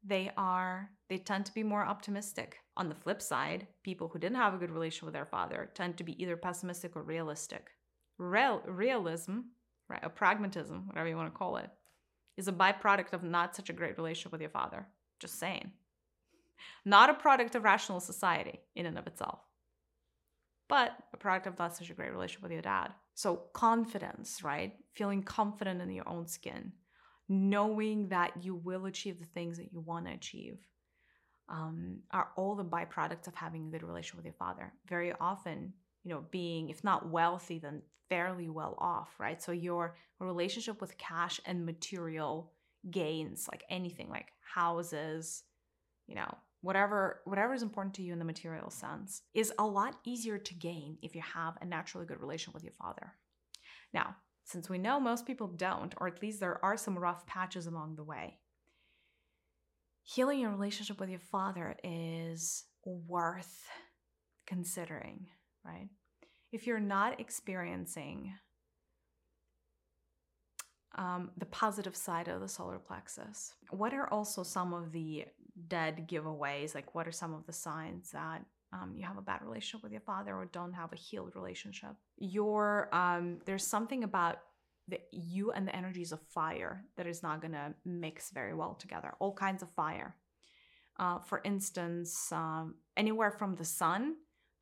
they 0.05 0.31
are 0.37 0.91
they 1.09 1.19
tend 1.19 1.47
to 1.47 1.55
be 1.55 1.63
more 1.63 1.85
optimistic. 1.85 2.59
On 2.77 2.89
the 2.89 2.95
flip 2.95 3.21
side, 3.21 3.67
people 3.83 4.09
who 4.09 4.19
didn't 4.19 4.37
have 4.37 4.55
a 4.55 4.59
good 4.59 4.71
relationship 4.71 5.07
with 5.07 5.15
their 5.15 5.27
father 5.27 5.71
tend 5.75 5.97
to 5.99 6.05
be 6.05 6.21
either 6.23 6.37
pessimistic 6.37 6.97
or 6.97 7.03
realistic. 7.03 7.71
Real, 8.19 8.63
realism, 8.67 9.41
right, 9.89 10.05
or 10.05 10.11
pragmatism, 10.11 10.87
whatever 10.87 11.09
you 11.09 11.17
want 11.17 11.33
to 11.33 11.39
call 11.39 11.57
it, 11.57 11.71
is 12.37 12.49
a 12.49 12.53
byproduct 12.53 13.13
of 13.13 13.23
not 13.23 13.57
such 13.57 13.71
a 13.71 13.75
great 13.75 13.97
relationship 13.97 14.33
with 14.33 14.41
your 14.41 14.51
father. 14.51 14.87
Just 15.19 15.39
saying. 15.39 15.73
Not 16.85 17.11
a 17.11 17.15
product 17.15 17.55
of 17.55 17.65
rational 17.65 18.01
society 18.01 18.61
in 18.75 18.87
and 18.87 18.99
of 18.99 19.07
itself, 19.07 19.41
but 20.71 20.97
a 21.13 21.17
product 21.17 21.49
of 21.49 21.59
not 21.59 21.77
such 21.77 21.91
a 21.91 21.95
great 21.95 22.13
relationship 22.13 22.43
with 22.43 22.53
your 22.53 22.63
dad. 22.63 22.93
So, 23.15 23.43
confidence, 23.53 24.43
right? 24.43 24.75
Feeling 24.95 25.23
confident 25.23 25.83
in 25.83 25.91
your 25.91 26.09
own 26.09 26.27
skin, 26.27 26.73
knowing 27.29 28.09
that 28.09 28.33
you 28.43 28.55
will 28.55 28.87
achieve 28.87 29.19
the 29.19 29.27
things 29.27 29.59
that 29.59 29.73
you 29.73 29.81
want 29.81 30.07
to 30.07 30.13
achieve, 30.13 30.59
um, 31.49 31.99
are 32.13 32.29
all 32.37 32.55
the 32.55 32.65
byproducts 32.65 33.27
of 33.27 33.35
having 33.35 33.67
a 33.67 33.71
good 33.71 33.83
relationship 33.83 34.17
with 34.17 34.25
your 34.25 34.35
father. 34.35 34.73
Very 34.89 35.13
often, 35.21 35.75
you 36.05 36.15
know, 36.15 36.25
being, 36.31 36.71
if 36.71 36.85
not 36.85 37.11
wealthy, 37.11 37.59
then 37.59 37.83
fairly 38.09 38.49
well 38.49 38.77
off, 38.79 39.11
right? 39.19 39.43
So, 39.43 39.53
your 39.53 39.97
relationship 40.21 40.81
with 40.81 40.97
cash 40.97 41.41
and 41.45 41.67
material 41.67 42.53
gains, 42.91 43.49
like 43.51 43.65
anything, 43.69 44.09
like 44.09 44.29
houses, 44.55 45.43
you 46.07 46.15
know, 46.15 46.33
whatever 46.63 47.21
whatever 47.25 47.55
is 47.55 47.63
important 47.63 47.95
to 47.95 48.03
you 48.03 48.13
in 48.13 48.19
the 48.19 48.25
material 48.25 48.71
sense 48.71 49.23
is 49.35 49.53
a 49.59 49.67
lot 49.67 49.97
easier 50.05 50.39
to 50.39 50.55
gain 50.55 50.99
if 51.03 51.15
you 51.15 51.23
have 51.23 51.55
a 51.61 51.65
naturally 51.65 52.07
good 52.07 52.21
relation 52.21 52.53
with 52.53 52.63
your 52.63 52.73
father 52.73 53.15
now 53.93 54.15
since 54.45 54.69
we 54.69 54.79
know 54.79 55.01
most 55.01 55.27
people 55.27 55.49
don't 55.49 55.95
or 55.99 56.07
at 56.07 56.23
least 56.23 56.41
there 56.41 56.63
are 56.65 56.77
some 56.77 56.99
rough 56.99 57.27
patches 57.27 57.67
along 57.67 57.97
the 57.97 58.05
way 58.05 58.39
healing 60.03 60.41
your 60.41 60.51
relationship 60.51 61.01
with 61.01 61.09
your 61.09 61.21
father 61.21 61.77
is 61.83 62.65
worth 62.85 63.65
considering 64.47 65.27
right 65.65 65.89
if 66.53 66.67
you're 66.67 66.81
not 66.81 67.21
experiencing 67.21 68.33
um, 70.97 71.31
the 71.39 71.47
positive 71.47 71.97
side 71.97 72.29
of 72.29 72.41
the 72.41 72.49
solar 72.49 72.79
plexus. 72.79 73.55
What 73.71 73.95
are 73.95 74.13
also 74.13 74.43
some 74.43 74.75
of 74.75 74.93
the 74.93 75.25
dead 75.69 76.09
giveaways? 76.09 76.75
Like, 76.75 76.95
what 76.95 77.07
are 77.07 77.13
some 77.13 77.35
of 77.35 77.47
the 77.47 77.53
signs 77.53 78.11
that 78.13 78.45
um, 78.73 78.95
you 78.97 79.05
have 79.05 79.19
a 79.19 79.23
bad 79.23 79.41
relationship 79.43 79.83
with 79.83 79.93
your 79.93 80.01
father 80.01 80.35
or 80.35 80.47
don't 80.47 80.73
have 80.73 80.93
a 80.93 80.97
healed 80.97 81.33
relationship? 81.35 81.91
Your 82.19 82.95
um, 82.95 83.39
there's 83.47 83.67
something 83.67 84.05
about 84.05 84.39
the 84.89 85.01
you 85.13 85.53
and 85.53 85.67
the 85.67 85.75
energies 85.75 86.13
of 86.13 86.21
fire 86.21 86.85
that 86.97 87.07
is 87.07 87.23
not 87.23 87.41
gonna 87.43 87.75
mix 87.85 88.31
very 88.31 88.55
well 88.55 88.75
together. 88.75 89.15
All 89.19 89.35
kinds 89.35 89.63
of 89.63 89.71
fire. 89.71 90.17
Uh, 90.99 91.19
for 91.19 91.41
instance, 91.45 92.31
um, 92.33 92.75
anywhere 92.97 93.31
from 93.31 93.55
the 93.55 93.65
sun 93.65 94.17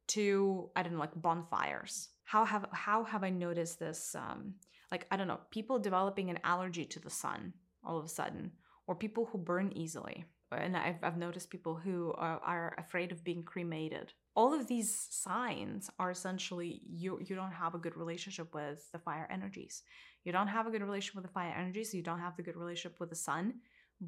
to 0.09 0.71
I 0.77 0.83
don't 0.83 0.95
know, 0.95 1.01
like 1.01 1.15
bonfires. 1.15 2.09
How 2.25 2.45
have 2.45 2.67
how 2.73 3.05
have 3.05 3.25
I 3.25 3.31
noticed 3.31 3.79
this? 3.79 4.15
Um, 4.15 4.55
like 4.91 5.07
I 5.11 5.17
don't 5.17 5.29
know, 5.29 5.41
people 5.51 5.79
developing 5.79 6.31
an 6.31 6.39
allergy 6.45 6.85
to 6.87 7.01
the 7.01 7.11
sun 7.11 7.53
all 7.85 7.99
of 7.99 8.05
a 8.05 8.09
sudden, 8.09 8.53
or 8.87 8.95
people 8.95 9.27
who 9.27 9.39
burn 9.39 9.73
easily 9.75 10.25
and 10.53 10.77
I've, 10.77 11.03
I've 11.03 11.17
noticed 11.17 11.51
people 11.51 11.75
who 11.75 12.13
are, 12.17 12.41
are 12.45 12.75
afraid 12.79 13.13
of 13.13 13.25
being 13.25 13.43
cremated. 13.43 14.13
All 14.35 14.55
of 14.55 14.67
these 14.67 15.07
signs 15.11 15.91
are 15.99 16.11
essentially 16.11 16.81
you 16.87 17.19
you 17.21 17.35
don't 17.35 17.53
have 17.53 17.75
a 17.75 17.79
good 17.79 17.97
relationship 17.97 18.55
with 18.55 18.91
the 18.93 18.99
fire 18.99 19.29
energies. 19.31 19.83
You 20.25 20.33
don't 20.33 20.49
have 20.49 20.67
a 20.67 20.71
good 20.71 20.83
relationship 20.83 21.17
with 21.17 21.25
the 21.25 21.33
fire 21.33 21.55
energies. 21.57 21.93
You 21.93 22.03
don't 22.03 22.21
have 22.21 22.37
the 22.37 22.43
good 22.43 22.57
relationship 22.57 23.01
with 23.01 23.11
the 23.11 23.17
sun. 23.17 23.55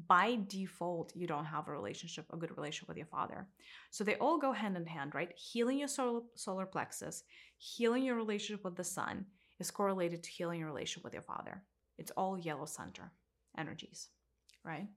By 0.07 0.39
default, 0.47 1.11
you 1.15 1.27
don't 1.27 1.45
have 1.45 1.67
a 1.67 1.71
relationship, 1.71 2.25
a 2.31 2.37
good 2.37 2.55
relationship 2.55 2.87
with 2.87 2.97
your 2.97 3.07
father. 3.07 3.47
So 3.89 4.03
they 4.03 4.15
all 4.15 4.37
go 4.37 4.53
hand 4.53 4.77
in 4.77 4.85
hand, 4.85 5.13
right? 5.13 5.33
Healing 5.37 5.79
your 5.79 5.89
solar, 5.89 6.21
solar 6.35 6.65
plexus, 6.65 7.23
healing 7.57 8.03
your 8.03 8.15
relationship 8.15 8.63
with 8.63 8.77
the 8.77 8.85
sun 8.85 9.25
is 9.59 9.69
correlated 9.69 10.23
to 10.23 10.29
healing 10.29 10.61
your 10.61 10.69
relationship 10.69 11.03
with 11.03 11.13
your 11.13 11.21
father. 11.21 11.61
It's 11.97 12.11
all 12.11 12.39
yellow 12.39 12.65
center 12.65 13.11
energies, 13.57 14.07
right? 14.63 14.87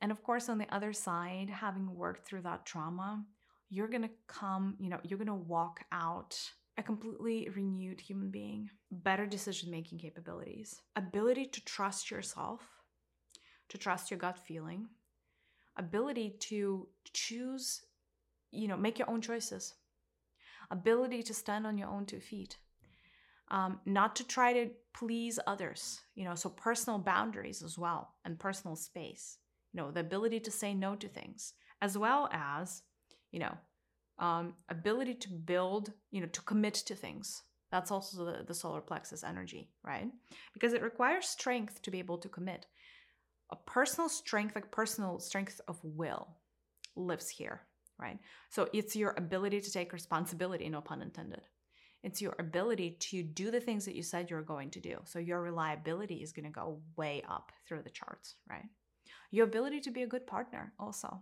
And 0.00 0.10
of 0.12 0.22
course, 0.22 0.48
on 0.48 0.58
the 0.58 0.72
other 0.74 0.92
side, 0.92 1.48
having 1.50 1.94
worked 1.94 2.26
through 2.26 2.42
that 2.42 2.66
trauma, 2.66 3.24
you're 3.70 3.88
gonna 3.88 4.10
come, 4.26 4.76
you 4.78 4.90
know, 4.90 5.00
you're 5.02 5.18
gonna 5.18 5.34
walk 5.34 5.84
out 5.92 6.38
a 6.76 6.82
completely 6.82 7.48
renewed 7.54 8.00
human 8.00 8.30
being, 8.30 8.68
better 8.90 9.26
decision 9.26 9.70
making 9.70 9.98
capabilities, 9.98 10.80
ability 10.96 11.46
to 11.46 11.64
trust 11.64 12.10
yourself, 12.10 12.60
to 13.68 13.78
trust 13.78 14.10
your 14.10 14.18
gut 14.18 14.38
feeling, 14.38 14.88
ability 15.76 16.36
to 16.40 16.88
choose, 17.12 17.82
you 18.50 18.68
know, 18.68 18.76
make 18.76 18.98
your 18.98 19.08
own 19.08 19.20
choices, 19.20 19.74
ability 20.70 21.22
to 21.22 21.34
stand 21.34 21.66
on 21.66 21.78
your 21.78 21.88
own 21.88 22.06
two 22.06 22.20
feet. 22.20 22.58
Um, 23.48 23.80
not 23.84 24.16
to 24.16 24.26
try 24.26 24.52
to 24.54 24.70
please 24.94 25.38
others, 25.46 26.00
you 26.14 26.24
know, 26.24 26.34
so 26.34 26.48
personal 26.48 26.98
boundaries 26.98 27.62
as 27.62 27.78
well 27.78 28.14
and 28.24 28.38
personal 28.38 28.74
space 28.74 29.38
know 29.74 29.90
the 29.90 30.00
ability 30.00 30.40
to 30.40 30.50
say 30.50 30.74
no 30.74 30.94
to 30.94 31.08
things 31.08 31.54
as 31.82 31.98
well 31.98 32.28
as 32.32 32.82
you 33.30 33.40
know 33.40 33.56
um, 34.18 34.54
ability 34.68 35.14
to 35.14 35.28
build 35.30 35.92
you 36.10 36.20
know 36.20 36.28
to 36.28 36.42
commit 36.42 36.74
to 36.74 36.94
things. 36.94 37.42
That's 37.70 37.90
also 37.90 38.24
the, 38.24 38.44
the 38.44 38.54
solar 38.54 38.80
plexus 38.80 39.24
energy 39.24 39.70
right? 39.82 40.08
Because 40.52 40.72
it 40.72 40.82
requires 40.82 41.26
strength 41.28 41.82
to 41.82 41.90
be 41.90 41.98
able 41.98 42.18
to 42.18 42.28
commit. 42.28 42.66
A 43.50 43.56
personal 43.56 44.08
strength 44.08 44.54
like 44.54 44.70
personal 44.70 45.18
strength 45.18 45.60
of 45.68 45.78
will 45.82 46.28
lives 46.96 47.28
here 47.28 47.62
right? 47.98 48.18
So 48.50 48.68
it's 48.72 48.96
your 48.96 49.14
ability 49.16 49.60
to 49.60 49.70
take 49.70 49.92
responsibility 49.92 50.68
no 50.68 50.80
pun 50.80 51.02
intended. 51.02 51.42
It's 52.02 52.20
your 52.20 52.34
ability 52.38 52.96
to 53.00 53.22
do 53.22 53.50
the 53.50 53.60
things 53.60 53.84
that 53.84 53.94
you 53.94 54.02
said 54.02 54.30
you're 54.30 54.42
going 54.42 54.70
to 54.70 54.80
do. 54.80 54.98
So 55.04 55.18
your 55.18 55.40
reliability 55.40 56.16
is 56.16 56.32
going 56.32 56.44
to 56.44 56.50
go 56.50 56.80
way 56.96 57.22
up 57.28 57.50
through 57.66 57.82
the 57.82 57.90
charts 57.90 58.34
right 58.48 58.66
your 59.30 59.46
ability 59.46 59.80
to 59.80 59.90
be 59.90 60.02
a 60.02 60.06
good 60.06 60.26
partner 60.26 60.72
also 60.78 61.20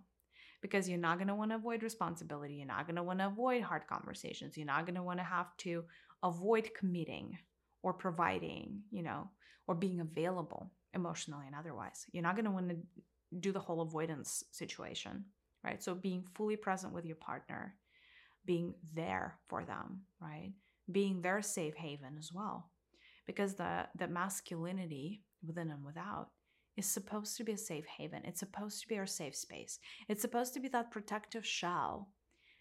because 0.61 0.89
you're 0.89 0.99
not 0.99 1.19
going 1.19 1.29
to 1.29 1.35
want 1.35 1.51
to 1.51 1.57
avoid 1.57 1.83
responsibility 1.83 2.55
you're 2.55 2.67
not 2.67 2.87
going 2.87 2.97
to 2.97 3.03
want 3.03 3.19
to 3.19 3.27
avoid 3.27 3.63
hard 3.63 3.87
conversations 3.87 4.57
you're 4.57 4.67
not 4.67 4.87
going 4.87 4.95
to 4.95 5.03
want 5.03 5.19
to 5.19 5.25
have 5.25 5.57
to 5.57 5.85
avoid 6.23 6.71
committing 6.79 7.37
or 7.83 7.93
providing 7.93 8.81
you 8.91 9.03
know 9.03 9.29
or 9.67 9.75
being 9.75 10.01
available 10.01 10.71
emotionally 10.95 11.47
and 11.47 11.57
otherwise 11.57 12.07
you're 12.13 12.23
not 12.23 12.37
going 12.37 12.45
to 12.45 12.51
want 12.51 12.69
to 12.69 12.77
do 13.41 13.53
the 13.53 13.61
whole 13.61 13.81
avoidance 13.81 14.45
situation, 14.51 15.25
right? 15.65 15.83
So 15.83 15.95
being 15.95 16.25
fully 16.35 16.57
present 16.57 16.93
with 16.93 17.07
your 17.07 17.17
partner, 17.17 17.75
being 18.45 18.75
there 18.95 19.39
for 19.49 19.65
them, 19.65 20.03
right? 20.21 20.53
Being 20.91 21.23
their 21.23 21.43
safe 21.43 21.75
haven 21.77 22.17
as 22.19 22.33
well. 22.33 22.71
Because 23.27 23.55
the 23.55 23.87
the 23.97 24.09
masculinity 24.09 25.23
within 25.47 25.71
and 25.71 25.85
without 25.85 26.29
is 26.77 26.87
supposed 26.87 27.37
to 27.37 27.45
be 27.45 27.53
a 27.53 27.59
safe 27.59 27.87
haven. 27.87 28.23
It's 28.25 28.41
supposed 28.41 28.81
to 28.81 28.89
be 28.89 28.99
our 28.99 29.07
safe 29.07 29.37
space. 29.37 29.79
It's 30.09 30.23
supposed 30.23 30.55
to 30.55 30.61
be 30.61 30.69
that 30.69 30.91
protective 30.91 31.47
shell 31.47 32.09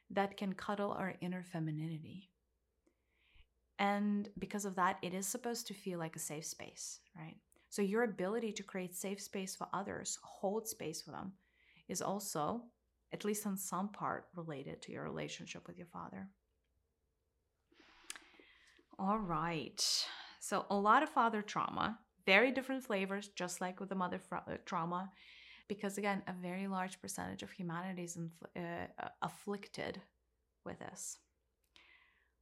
that 0.10 0.38
can 0.38 0.54
cuddle 0.54 0.92
our 0.92 1.16
inner 1.22 1.44
femininity. 1.44 2.30
And 3.80 4.30
because 4.38 4.66
of 4.66 4.76
that, 4.76 4.98
it 5.02 5.14
is 5.14 5.26
supposed 5.26 5.68
to 5.68 5.74
feel 5.74 5.98
like 5.98 6.16
a 6.16 6.20
safe 6.20 6.46
space, 6.46 7.00
right? 7.16 7.38
So 7.70 7.82
your 7.82 8.04
ability 8.04 8.52
to 8.54 8.64
create 8.64 8.96
safe 8.96 9.22
space 9.22 9.56
for 9.56 9.68
others, 9.74 10.20
hold 10.22 10.68
space 10.68 11.02
for 11.02 11.12
them, 11.12 11.32
is 11.88 12.02
also, 12.02 12.64
at 13.14 13.24
least 13.24 13.46
in 13.46 13.56
some 13.56 13.90
part, 13.90 14.26
related 14.36 14.82
to 14.82 14.92
your 14.92 15.04
relationship 15.04 15.68
with 15.68 15.78
your 15.78 15.88
father. 15.88 16.28
All 19.00 19.18
right. 19.18 19.82
So 20.42 20.66
a 20.70 20.76
lot 20.76 21.02
of 21.02 21.10
father 21.10 21.42
trauma, 21.42 21.98
very 22.26 22.52
different 22.52 22.84
flavors, 22.84 23.30
just 23.30 23.62
like 23.62 23.80
with 23.80 23.90
the 23.90 23.96
mother 23.96 24.20
fra- 24.20 24.44
uh, 24.48 24.58
trauma, 24.66 25.12
because 25.68 25.98
again, 25.98 26.22
a 26.28 26.34
very 26.34 26.68
large 26.68 27.02
percentage 27.02 27.44
of 27.44 27.52
humanity 27.52 28.04
is 28.04 28.18
infl- 28.18 28.88
uh, 29.02 29.08
afflicted 29.22 30.02
with 30.66 30.80
this. 30.80 31.18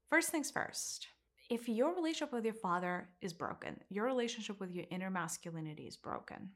First 0.09 0.29
things 0.29 0.49
first 0.49 1.07
if 1.49 1.67
your 1.67 1.95
relationship 1.95 2.31
with 2.31 2.45
your 2.45 2.53
father 2.53 3.09
is 3.21 3.33
broken, 3.33 3.79
your 3.89 4.05
relationship 4.05 4.59
with 4.59 4.71
your 4.71 4.85
inner 4.91 5.09
masculinity 5.09 5.87
is 5.87 5.97
broken. 5.97 6.51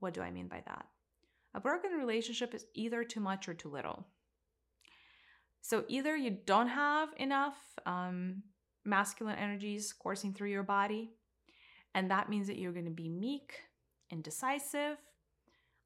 What 0.00 0.14
do 0.14 0.20
I 0.20 0.30
mean 0.30 0.48
by 0.48 0.62
that? 0.66 0.86
A 1.54 1.60
broken 1.60 1.92
relationship 1.92 2.52
is 2.52 2.66
either 2.74 3.04
too 3.04 3.20
much 3.20 3.48
or 3.48 3.54
too 3.54 3.70
little. 3.70 4.06
So 5.62 5.84
either 5.88 6.16
you 6.16 6.38
don't 6.44 6.68
have 6.68 7.08
enough 7.16 7.56
um, 7.86 8.42
masculine 8.84 9.36
energies 9.36 9.92
coursing 9.92 10.32
through 10.32 10.50
your 10.50 10.62
body, 10.62 11.12
and 11.96 12.10
that 12.10 12.28
means 12.28 12.46
that 12.46 12.58
you're 12.58 12.72
going 12.74 12.84
to 12.84 12.90
be 12.90 13.08
meek, 13.08 13.54
indecisive, 14.10 14.98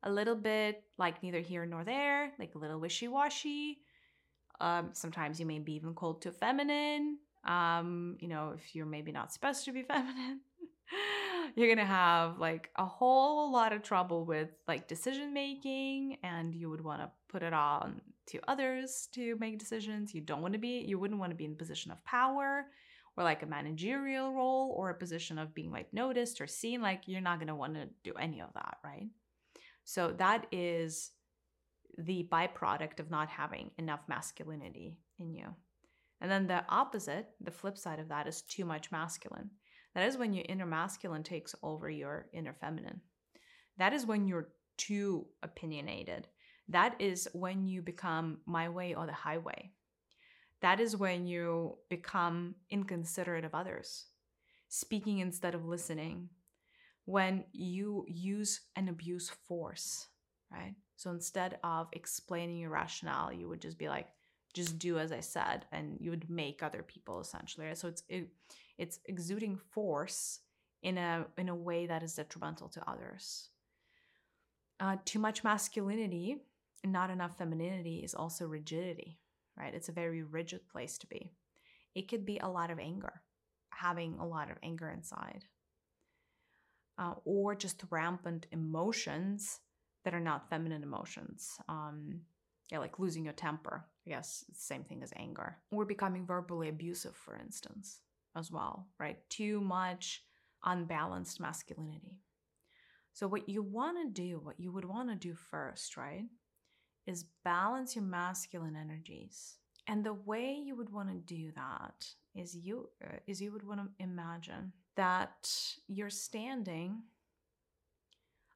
a 0.03 0.11
little 0.11 0.35
bit 0.35 0.83
like 0.99 1.23
neither 1.23 1.39
here 1.41 1.65
nor 1.65 1.85
there, 1.85 2.33
like 2.39 2.57
a 2.57 2.59
little 2.59 2.81
wishy 2.81 3.07
washy. 3.07 3.79
Um, 4.61 4.91
sometimes 4.93 5.39
you 5.39 5.47
may 5.47 5.61
be 5.61 5.75
even 5.75 5.95
cold 5.95 6.21
to 6.23 6.33
feminine, 6.33 7.19
um, 7.45 8.17
you 8.19 8.27
know, 8.27 8.55
if 8.57 8.75
you're 8.75 8.87
maybe 8.87 9.13
not 9.13 9.33
supposed 9.33 9.65
to 9.67 9.73
be 9.73 9.83
feminine, 9.89 10.41
you're 11.55 11.69
gonna 11.69 11.87
have 11.87 12.41
like 12.41 12.71
a 12.77 12.85
whole 12.85 13.53
lot 13.53 13.73
of 13.73 13.83
trouble 13.83 14.25
with 14.25 14.51
like 14.67 14.89
decision 14.89 15.33
making, 15.33 16.19
and 16.25 16.57
you 16.57 16.69
would 16.71 16.83
want 16.83 17.01
to 17.01 17.11
put 17.29 17.45
it 17.45 17.53
on 17.53 18.01
to 18.27 18.41
others 18.49 19.09
to 19.13 19.37
make 19.39 19.61
decisions. 19.61 20.13
You 20.13 20.23
don't 20.23 20.43
want 20.43 20.55
to 20.55 20.59
be, 20.59 20.85
you 20.87 20.99
wouldn't 20.99 21.21
want 21.21 21.31
to 21.31 21.37
be 21.37 21.45
in 21.45 21.53
a 21.53 21.57
position 21.57 21.93
of 21.93 22.05
power 22.05 22.67
or 23.21 23.25
like 23.25 23.43
a 23.43 23.47
managerial 23.47 24.33
role 24.33 24.75
or 24.75 24.89
a 24.89 24.95
position 24.95 25.39
of 25.39 25.55
being 25.55 25.71
like 25.71 25.93
noticed 25.93 26.41
or 26.41 26.47
seen. 26.47 26.81
Like 26.81 27.03
you're 27.05 27.21
not 27.21 27.39
gonna 27.39 27.55
want 27.55 27.75
to 27.75 27.87
do 28.03 28.15
any 28.15 28.41
of 28.41 28.49
that, 28.55 28.79
right? 28.83 29.09
So 29.85 30.15
that 30.17 30.47
is 30.51 31.11
the 31.99 32.27
byproduct 32.33 32.99
of 32.99 33.11
not 33.11 33.29
having 33.29 33.73
enough 33.77 34.01
masculinity 34.09 34.97
in 35.19 35.35
you. 35.35 35.49
And 36.23 36.31
then 36.31 36.47
the 36.47 36.65
opposite, 36.71 37.29
the 37.43 37.51
flip 37.51 37.77
side 37.77 37.99
of 37.99 38.09
that, 38.09 38.27
is 38.27 38.41
too 38.41 38.65
much 38.65 38.91
masculine. 38.91 39.51
That 39.95 40.07
is 40.07 40.17
when 40.17 40.33
your 40.33 40.47
inner 40.49 40.67
masculine 40.67 41.23
takes 41.23 41.55
over 41.63 41.91
your 41.91 42.29
inner 42.33 42.55
feminine. 42.55 43.03
That 43.77 43.93
is 43.93 44.07
when 44.07 44.29
you're 44.29 44.49
too 44.79 45.27
opinionated. 45.43 46.27
That 46.69 46.95
is 46.99 47.29
when 47.35 47.67
you 47.67 47.83
become 47.83 48.39
my 48.47 48.71
way 48.71 48.95
or 48.95 49.05
the 49.05 49.13
highway. 49.13 49.73
That 50.63 50.81
is 50.81 50.97
when 50.97 51.27
you 51.27 51.79
become 51.89 52.55
inconsiderate 52.69 53.45
of 53.45 53.55
others, 53.55 54.07
speaking 54.69 55.19
instead 55.19 55.55
of 55.55 55.67
listening. 55.67 56.29
When 57.07 57.45
you 57.53 58.05
use 58.07 58.61
and 58.77 58.89
abuse 58.89 59.31
force, 59.31 60.09
right? 60.53 60.75
So 60.97 61.11
instead 61.11 61.59
of 61.65 61.89
explaining 61.93 62.59
your 62.59 62.71
rationale, 62.71 63.33
you 63.33 63.49
would 63.49 63.63
just 63.63 63.79
be 63.79 63.89
like, 63.89 64.09
just 64.53 64.79
do 64.79 64.99
as 64.99 65.13
I 65.13 65.21
said, 65.21 65.65
and 65.73 65.97
you 66.01 66.11
would 66.11 66.29
make 66.29 66.63
other 66.63 66.83
people 66.83 67.21
essentially. 67.21 67.67
Right? 67.67 67.79
So 67.79 67.89
it's 67.89 68.03
it, 68.09 68.29
it's 68.79 68.99
exuding 69.07 69.57
force 69.57 70.41
in 70.83 70.99
a 70.99 71.27
in 71.39 71.49
a 71.49 71.55
way 71.55 71.87
that 71.87 72.03
is 72.03 72.15
detrimental 72.15 72.69
to 72.69 72.91
others. 72.91 73.49
Uh, 74.79 74.97
too 75.05 75.19
much 75.19 75.45
masculinity, 75.45 76.39
and 76.83 76.93
not 76.93 77.11
enough 77.11 77.37
femininity 77.39 77.99
is 77.99 78.15
also 78.15 78.47
rigidity, 78.47 79.19
right? 79.61 79.75
It's 79.75 79.89
a 79.89 79.93
very 79.93 80.23
rigid 80.23 80.67
place 80.69 80.97
to 80.99 81.07
be. 81.07 81.33
It 81.95 82.09
could 82.09 82.25
be 82.25 82.39
a 82.39 82.49
lot 82.49 82.71
of 82.71 82.79
anger, 82.79 83.23
having 83.71 84.17
a 84.19 84.27
lot 84.27 84.51
of 84.51 84.57
anger 84.63 84.89
inside, 84.89 85.45
uh, 86.99 87.15
or 87.25 87.55
just 87.55 87.83
rampant 87.91 88.47
emotions 88.53 89.61
that 90.05 90.15
are 90.15 90.21
not 90.21 90.49
feminine 90.49 90.83
emotions. 90.83 91.59
Um, 91.69 92.21
yeah, 92.71 92.79
like 92.79 92.99
losing 92.99 93.25
your 93.25 93.35
temper. 93.35 93.85
I 94.07 94.11
guess 94.11 94.45
same 94.55 94.85
thing 94.85 95.03
as 95.03 95.13
anger. 95.17 95.57
Or 95.71 95.85
becoming 95.85 96.25
verbally 96.25 96.69
abusive, 96.69 97.17
for 97.17 97.37
instance, 97.37 98.01
as 98.37 98.51
well, 98.51 98.87
right? 98.99 99.19
Too 99.29 99.61
much 99.61 100.23
unbalanced 100.65 101.41
masculinity. 101.41 102.21
So, 103.13 103.27
what 103.27 103.49
you 103.49 103.63
want 103.63 103.99
to 103.99 104.23
do, 104.23 104.39
what 104.39 104.61
you 104.61 104.71
would 104.73 104.85
want 104.85 105.09
to 105.11 105.17
do 105.17 105.35
first, 105.35 105.97
right, 105.97 106.25
is 107.11 107.27
balance 107.45 107.97
your 107.97 108.05
masculine 108.05 108.77
energies. 108.77 109.57
And 109.89 110.05
the 110.05 110.15
way 110.15 110.53
you 110.53 110.77
would 110.77 110.93
want 110.93 111.09
to 111.09 111.35
do 111.35 111.51
that 111.57 112.07
is 112.35 112.57
you 112.57 112.89
uh, 113.05 113.17
is 113.27 113.43
you 113.43 113.53
would 113.53 113.67
want 113.67 113.81
to 113.81 114.05
imagine 114.05 114.73
that 114.97 115.51
you're 115.89 116.11
standing 116.11 117.03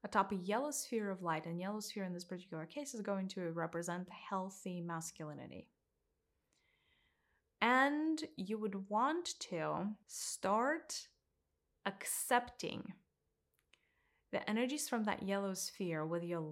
atop 0.04 0.32
a 0.32 0.36
yellow 0.36 0.70
sphere 0.70 1.10
of 1.10 1.22
light, 1.22 1.46
and 1.46 1.58
yellow 1.58 1.80
sphere 1.80 2.04
in 2.04 2.12
this 2.12 2.24
particular 2.24 2.66
case 2.66 2.94
is 2.94 3.00
going 3.00 3.26
to 3.26 3.50
represent 3.52 4.08
healthy 4.10 4.80
masculinity. 4.80 5.66
And 7.62 8.22
you 8.36 8.58
would 8.58 8.90
want 8.90 9.40
to 9.50 9.88
start 10.06 11.08
accepting 11.86 12.92
the 14.34 14.50
energies 14.50 14.88
from 14.88 15.04
that 15.04 15.22
yellow 15.22 15.54
sphere 15.54 16.04
with 16.04 16.24
your 16.24 16.42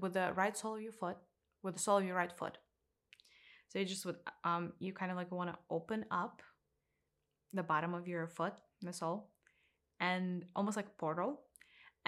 with 0.00 0.12
the 0.12 0.32
right 0.36 0.56
sole 0.56 0.76
of 0.76 0.82
your 0.82 0.92
foot, 0.92 1.16
with 1.62 1.74
the 1.74 1.80
sole 1.80 1.98
of 1.98 2.04
your 2.04 2.16
right 2.16 2.32
foot. 2.40 2.58
So 3.68 3.78
you 3.78 3.84
just 3.84 4.06
would 4.06 4.16
um 4.44 4.72
you 4.78 4.92
kind 4.92 5.10
of 5.10 5.16
like 5.16 5.32
want 5.32 5.50
to 5.50 5.58
open 5.70 6.04
up 6.10 6.42
the 7.52 7.62
bottom 7.62 7.94
of 7.94 8.06
your 8.06 8.28
foot, 8.28 8.54
the 8.82 8.92
sole, 8.92 9.30
and 9.98 10.44
almost 10.54 10.76
like 10.76 10.86
a 10.86 11.00
portal 11.00 11.40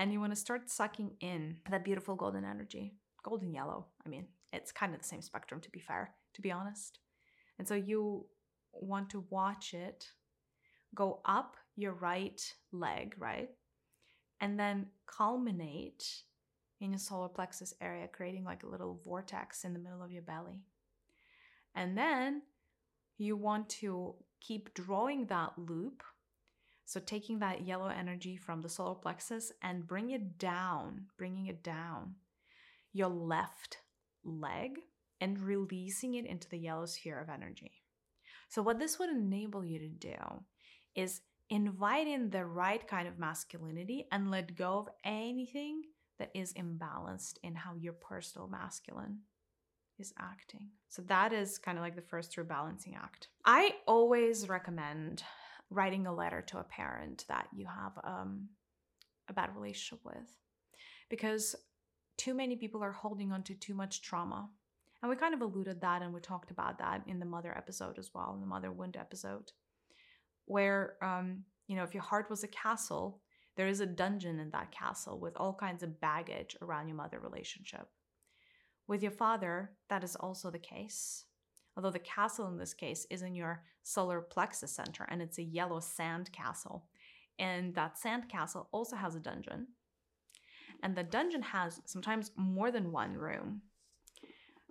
and 0.01 0.15
you 0.15 0.21
want 0.21 0.33
to 0.33 0.47
start 0.47 0.71
sucking 0.71 1.11
in 1.21 1.57
that 1.71 1.85
beautiful 1.85 2.15
golden 2.15 2.43
energy. 2.43 2.95
Golden 3.23 3.53
yellow. 3.53 3.89
I 4.07 4.09
mean, 4.09 4.29
it's 4.51 4.73
kind 4.73 4.95
of 4.95 5.01
the 5.03 5.07
same 5.07 5.21
spectrum, 5.21 5.61
to 5.61 5.71
be 5.71 5.81
fair, 5.81 6.15
to 6.35 6.41
be 6.41 6.51
honest. 6.51 7.01
And 7.59 7.69
so 7.69 7.75
you 7.75 8.25
want 8.73 9.11
to 9.11 9.27
watch 9.29 9.75
it 9.75 10.07
go 10.95 11.21
up 11.27 11.57
your 11.77 11.93
right 11.93 12.41
leg, 12.73 13.15
right? 13.19 13.51
And 14.40 14.59
then 14.59 14.87
culminate 15.07 16.22
in 16.81 16.90
your 16.90 16.98
solar 16.98 17.29
plexus 17.29 17.74
area, 17.81 18.09
creating 18.09 18.44
like 18.44 18.62
a 18.62 18.68
little 18.68 19.00
vortex 19.05 19.64
in 19.64 19.72
the 19.72 19.79
middle 19.79 20.03
of 20.03 20.11
your 20.11 20.22
belly. 20.22 20.62
And 21.74 21.96
then 21.96 22.42
you 23.18 23.37
want 23.37 23.68
to 23.68 24.14
keep 24.40 24.72
drawing 24.74 25.26
that 25.26 25.53
loop 25.59 26.03
so 26.90 26.98
taking 26.98 27.38
that 27.38 27.64
yellow 27.64 27.87
energy 27.87 28.37
from 28.37 28.62
the 28.62 28.68
solar 28.68 28.96
plexus 28.96 29.53
and 29.62 29.87
bring 29.87 30.11
it 30.11 30.38
down, 30.38 31.03
bringing 31.16 31.46
it 31.46 31.62
down 31.62 32.16
your 32.92 33.07
left 33.07 33.76
leg 34.24 34.81
and 35.20 35.38
releasing 35.38 36.14
it 36.14 36.26
into 36.26 36.48
the 36.48 36.59
yellow 36.59 36.87
sphere 36.87 37.20
of 37.20 37.29
energy. 37.29 37.70
So 38.48 38.61
what 38.61 38.81
this 38.81 38.98
would 38.98 39.11
enable 39.11 39.64
you 39.64 39.79
to 39.79 39.88
do 39.88 40.16
is 40.96 41.20
invite 41.51 42.07
in 42.07 42.31
the 42.31 42.45
right 42.45 42.87
kind 42.87 43.09
of 43.09 43.19
masculinity 43.19 44.07
and 44.13 44.31
let 44.31 44.57
go 44.57 44.79
of 44.79 44.89
anything 45.05 45.83
that 46.19 46.31
is 46.35 46.53
imbalanced 46.55 47.39
in 47.43 47.55
how 47.55 47.75
your 47.75 47.95
personal 47.95 48.49
masculine 48.49 49.19
is 49.99 50.15
acting. 50.19 50.69
So 50.89 51.03
that 51.03 51.33
is 51.33 51.59
kind 51.59 51.77
of 51.77 51.83
like 51.83 51.97
the 51.97 52.03
first 52.03 52.33
true 52.33 52.45
balancing 52.45 52.95
act. 52.95 53.29
I 53.45 53.75
always 53.87 54.49
recommend 54.49 55.23
writing 55.71 56.07
a 56.07 56.15
letter 56.15 56.43
to 56.43 56.59
a 56.59 56.65
parent 56.65 57.25
that 57.29 57.49
you 57.55 57.67
have 57.67 57.93
um, 58.05 58.49
a 59.29 59.33
bad 59.33 59.55
relationship 59.55 60.05
with 60.05 60.37
because 61.09 61.55
too 62.17 62.35
many 62.35 62.57
people 62.57 62.83
are 62.83 62.93
holding 62.93 63.33
on 63.33 63.43
to 63.45 63.55
too 63.55 63.75
much 63.75 64.03
trauma 64.03 64.49
and 65.03 65.09
we 65.09 65.17
kind 65.17 65.33
of 65.33 65.41
alluded 65.41 65.81
that 65.81 66.03
and 66.03 66.13
we 66.13 66.21
talked 66.21 66.51
about 66.51 66.79
that 66.79 67.03
in 67.07 67.19
the 67.19 67.25
mother 67.25 67.57
episode 67.57 67.99
as 67.99 68.11
well 68.13 68.33
in 68.35 68.41
the 68.41 68.47
mother 68.47 68.73
wound 68.73 68.97
episode 68.97 69.53
where 70.51 70.97
um, 71.03 71.45
you 71.69 71.77
know 71.77 71.85
if 71.85 71.95
your 71.95 72.03
heart 72.03 72.29
was 72.29 72.45
a 72.45 72.49
castle 72.49 73.21
there 73.57 73.69
is 73.69 73.81
a 73.81 73.87
dungeon 73.87 74.39
in 74.39 74.51
that 74.53 74.71
castle 74.71 75.19
with 75.19 75.37
all 75.37 75.53
kinds 75.53 75.83
of 75.83 76.01
baggage 76.01 76.57
around 76.63 76.89
your 76.89 76.97
mother 76.97 77.21
relationship. 77.21 77.89
With 78.87 79.03
your 79.03 79.13
father, 79.13 79.73
that 79.89 80.03
is 80.03 80.17
also 80.17 80.51
the 80.51 80.59
case. 80.59 81.27
Although 81.77 81.91
the 81.91 81.99
castle 81.99 82.49
in 82.49 82.57
this 82.57 82.75
case 82.75 83.07
is 83.11 83.23
in 83.23 83.35
your 83.35 83.63
solar 83.83 84.21
plexus 84.21 84.73
center 84.73 85.07
and 85.11 85.21
it's 85.21 85.39
a 85.39 85.43
yellow 85.43 85.81
sand 85.81 86.33
castle. 86.33 86.87
And 87.39 87.75
that 87.75 87.99
sand 87.99 88.29
castle 88.29 88.69
also 88.73 88.97
has 88.97 89.15
a 89.15 89.21
dungeon. 89.21 89.69
And 90.83 90.97
the 90.97 91.03
dungeon 91.03 91.43
has 91.43 91.81
sometimes 91.85 92.33
more 92.37 92.71
than 92.71 92.93
one 92.93 93.13
room 93.13 93.63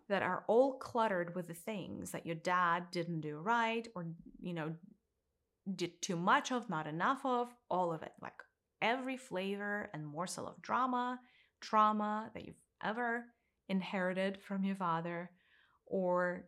that 0.07 0.23
are 0.23 0.43
all 0.47 0.79
cluttered 0.79 1.35
with 1.35 1.47
the 1.47 1.53
things 1.53 2.09
that 2.11 2.25
your 2.25 2.35
dad 2.35 2.85
didn't 2.91 3.21
do 3.21 3.37
right 3.37 3.87
or, 3.93 4.07
you 4.41 4.53
know, 4.53 4.73
did 5.75 6.01
too 6.01 6.15
much 6.15 6.51
of, 6.51 6.69
not 6.69 6.87
enough 6.87 7.25
of, 7.25 7.53
all 7.69 7.93
of 7.93 8.03
it. 8.03 8.11
Like 8.21 8.33
every 8.81 9.17
flavor 9.17 9.89
and 9.93 10.05
morsel 10.05 10.47
of 10.47 10.61
drama, 10.61 11.19
trauma 11.61 12.31
that 12.33 12.45
you've 12.45 12.61
ever 12.83 13.25
inherited 13.67 14.39
from 14.41 14.63
your 14.63 14.75
father 14.75 15.29
or 15.85 16.45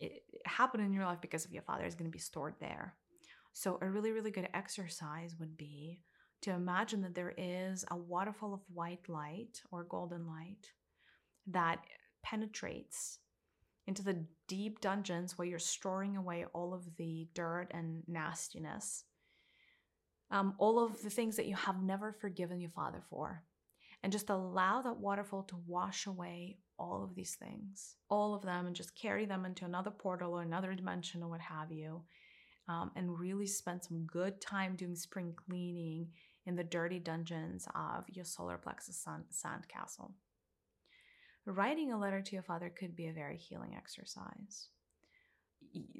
it 0.00 0.22
happened 0.46 0.84
in 0.84 0.92
your 0.92 1.04
life 1.04 1.20
because 1.20 1.44
of 1.44 1.52
your 1.52 1.62
father 1.62 1.84
is 1.84 1.94
going 1.94 2.10
to 2.10 2.12
be 2.12 2.18
stored 2.18 2.54
there. 2.58 2.94
So, 3.52 3.78
a 3.82 3.88
really, 3.88 4.12
really 4.12 4.30
good 4.30 4.48
exercise 4.54 5.36
would 5.38 5.56
be 5.56 6.02
to 6.42 6.52
imagine 6.52 7.02
that 7.02 7.14
there 7.14 7.34
is 7.36 7.84
a 7.90 7.96
waterfall 7.96 8.54
of 8.54 8.60
white 8.72 9.08
light 9.08 9.60
or 9.70 9.84
golden 9.84 10.26
light 10.26 10.72
that 11.48 11.80
penetrates 12.22 13.18
into 13.90 14.04
the 14.04 14.24
deep 14.46 14.80
dungeons 14.80 15.36
where 15.36 15.48
you're 15.48 15.58
storing 15.58 16.16
away 16.16 16.44
all 16.54 16.72
of 16.72 16.84
the 16.96 17.26
dirt 17.34 17.66
and 17.72 18.04
nastiness, 18.06 19.02
um, 20.30 20.54
all 20.58 20.78
of 20.78 21.02
the 21.02 21.10
things 21.10 21.34
that 21.34 21.46
you 21.46 21.56
have 21.56 21.82
never 21.82 22.12
forgiven 22.12 22.60
your 22.60 22.70
father 22.70 23.02
for. 23.10 23.42
And 24.04 24.12
just 24.12 24.30
allow 24.30 24.80
that 24.82 24.98
waterfall 24.98 25.42
to 25.42 25.56
wash 25.66 26.06
away 26.06 26.58
all 26.78 27.02
of 27.02 27.16
these 27.16 27.34
things, 27.34 27.96
all 28.08 28.32
of 28.32 28.42
them, 28.42 28.68
and 28.68 28.76
just 28.76 28.96
carry 28.96 29.26
them 29.26 29.44
into 29.44 29.64
another 29.64 29.90
portal 29.90 30.34
or 30.34 30.42
another 30.42 30.72
dimension 30.72 31.24
or 31.24 31.28
what 31.28 31.40
have 31.40 31.72
you. 31.72 32.02
Um, 32.68 32.92
and 32.94 33.18
really 33.18 33.48
spend 33.48 33.82
some 33.82 34.06
good 34.06 34.40
time 34.40 34.76
doing 34.76 34.94
spring 34.94 35.34
cleaning 35.34 36.06
in 36.46 36.54
the 36.54 36.62
dirty 36.62 37.00
dungeons 37.00 37.66
of 37.74 38.04
your 38.08 38.24
solar 38.24 38.56
plexus 38.56 38.96
sun, 38.96 39.24
sand 39.30 39.66
castle. 39.66 40.14
Writing 41.50 41.90
a 41.90 41.98
letter 41.98 42.22
to 42.22 42.32
your 42.32 42.44
father 42.44 42.70
could 42.70 42.94
be 42.94 43.08
a 43.08 43.12
very 43.12 43.36
healing 43.36 43.74
exercise. 43.76 44.68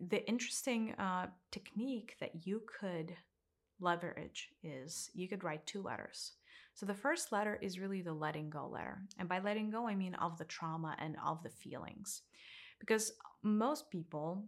The 0.09 0.27
interesting 0.29 0.95
uh, 0.95 1.27
technique 1.51 2.15
that 2.21 2.47
you 2.47 2.63
could 2.81 3.17
leverage 3.81 4.51
is 4.63 5.11
you 5.13 5.29
could 5.29 5.43
write 5.43 5.67
two 5.67 5.83
letters. 5.83 6.33
So 6.75 6.87
the 6.87 6.95
first 6.95 7.33
letter 7.33 7.59
is 7.61 7.81
really 7.81 8.01
the 8.01 8.13
letting 8.13 8.49
go 8.49 8.69
letter. 8.69 9.03
And 9.19 9.29
by 9.29 9.41
letting 9.41 9.71
go, 9.71 9.89
I 9.89 9.97
mean 9.97 10.15
of 10.15 10.39
the 10.39 10.45
trauma 10.45 10.95
and 11.01 11.17
of 11.25 11.43
the 11.43 11.51
feelings. 11.51 12.23
Because 12.79 13.13
most 13.43 13.91
people, 13.91 14.45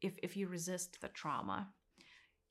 if, 0.00 0.18
if 0.24 0.36
you 0.36 0.48
resist 0.48 1.00
the 1.00 1.08
trauma, 1.08 1.68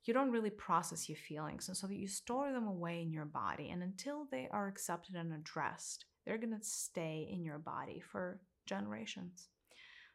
you 0.05 0.13
don't 0.13 0.31
really 0.31 0.49
process 0.49 1.09
your 1.09 1.17
feelings. 1.17 1.67
And 1.67 1.75
so 1.75 1.87
that 1.87 1.97
you 1.97 2.07
store 2.07 2.53
them 2.53 2.67
away 2.67 3.01
in 3.01 3.11
your 3.11 3.25
body. 3.25 3.69
And 3.69 3.83
until 3.83 4.27
they 4.31 4.47
are 4.49 4.67
accepted 4.67 5.15
and 5.15 5.33
addressed, 5.33 6.05
they're 6.25 6.37
going 6.37 6.57
to 6.57 6.63
stay 6.63 7.27
in 7.31 7.43
your 7.43 7.59
body 7.59 8.01
for 8.11 8.39
generations. 8.65 9.49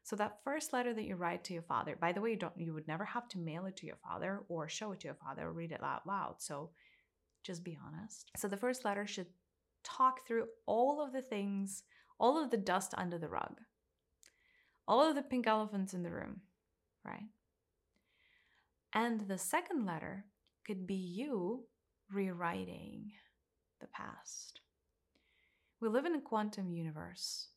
So 0.03 0.17
that 0.17 0.43
first 0.45 0.73
letter 0.73 0.95
that 0.95 1.05
you 1.05 1.17
write 1.17 1.45
to 1.45 1.53
your 1.53 1.63
father, 1.63 1.97
by 2.01 2.13
the 2.13 2.21
way, 2.21 2.31
you 2.31 2.37
don't 2.37 2.57
you 2.57 2.73
would 2.75 2.89
never 2.89 3.05
have 3.05 3.29
to 3.29 3.39
mail 3.39 3.67
it 3.67 3.77
to 3.77 3.87
your 3.87 3.99
father 4.03 4.41
or 4.49 4.69
show 4.69 4.93
it 4.93 5.01
to 5.01 5.09
your 5.09 5.15
father 5.15 5.47
or 5.47 5.53
read 5.53 5.73
it 5.73 5.83
out 5.83 6.07
loud. 6.07 6.37
So 6.39 6.71
just 7.45 7.65
be 7.65 7.79
honest. 7.87 8.31
So 8.37 8.49
the 8.49 8.57
first 8.57 8.85
letter 8.85 9.07
should 9.07 9.27
talk 9.85 10.27
through 10.27 10.47
all 10.67 11.05
of 11.05 11.13
the 11.13 11.23
things, 11.23 11.83
all 12.19 12.43
of 12.43 12.51
the 12.51 12.57
dust 12.57 12.95
under 12.97 13.19
the 13.19 13.29
rug, 13.29 13.61
all 14.89 15.09
of 15.09 15.15
the 15.15 15.23
pink 15.23 15.47
elephants 15.47 15.95
in 15.95 16.03
the 16.03 16.11
room, 16.11 16.41
right? 17.05 17.29
And 18.95 19.21
the 19.21 19.39
second 19.39 19.87
letter 19.87 20.27
could 20.67 20.87
be 20.87 20.95
you 20.95 21.65
rewriting 22.11 23.13
the 23.81 23.87
past. 23.87 24.61
We 25.81 25.89
live 25.89 26.05
in 26.05 26.15
a 26.15 26.21
quantum 26.21 26.71
universe. 26.71 27.49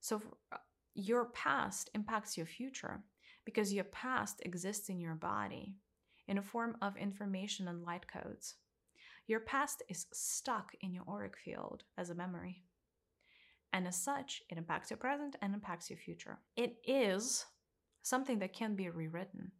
So 0.00 0.20
uh, 0.52 0.56
your 0.94 1.26
past 1.26 1.90
impacts 1.94 2.36
your 2.36 2.46
future 2.46 3.00
because 3.44 3.72
your 3.72 3.84
past 3.84 4.42
exists 4.44 4.88
in 4.88 5.00
your 5.00 5.14
body 5.14 5.76
in 6.26 6.38
a 6.38 6.42
form 6.42 6.76
of 6.82 6.96
information 6.96 7.68
and 7.68 7.84
light 7.84 8.06
codes. 8.06 8.56
Your 9.26 9.40
past 9.40 9.82
is 9.88 10.06
stuck 10.12 10.72
in 10.80 10.92
your 10.92 11.04
auric 11.08 11.36
field 11.36 11.84
as 11.96 12.10
a 12.10 12.14
memory. 12.14 12.64
And 13.72 13.86
as 13.86 13.96
such, 13.96 14.42
it 14.50 14.58
impacts 14.58 14.90
your 14.90 14.96
present 14.96 15.36
and 15.42 15.54
impacts 15.54 15.90
your 15.90 15.98
future. 15.98 16.38
It 16.56 16.76
is 16.84 17.46
something 18.02 18.38
that 18.38 18.54
can 18.54 18.74
be 18.74 18.88
rewritten. 18.88 19.52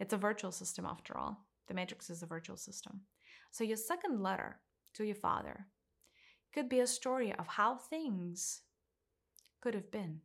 It's 0.00 0.14
a 0.14 0.18
virtual 0.18 0.50
system 0.50 0.86
after 0.86 1.16
all. 1.16 1.44
The 1.68 1.74
matrix 1.74 2.10
is 2.10 2.22
a 2.22 2.26
virtual 2.26 2.56
system. 2.56 3.02
So 3.50 3.62
your 3.62 3.76
second 3.76 4.20
letter 4.20 4.58
to 4.94 5.04
your 5.04 5.14
father 5.14 5.66
could 6.52 6.68
be 6.68 6.80
a 6.80 6.86
story 6.86 7.34
of 7.38 7.46
how 7.46 7.76
things 7.76 8.62
could 9.60 9.74
have 9.74 9.90
been. 9.90 10.20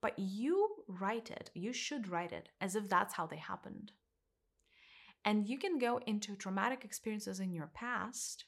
But 0.00 0.18
you 0.18 0.84
write 0.88 1.30
it, 1.30 1.50
you 1.54 1.72
should 1.72 2.08
write 2.08 2.32
it 2.32 2.50
as 2.60 2.76
if 2.76 2.88
that's 2.88 3.14
how 3.14 3.26
they 3.26 3.36
happened. 3.36 3.92
And 5.24 5.48
you 5.48 5.58
can 5.58 5.78
go 5.78 5.98
into 6.06 6.36
traumatic 6.36 6.84
experiences 6.84 7.40
in 7.40 7.52
your 7.52 7.70
past 7.74 8.44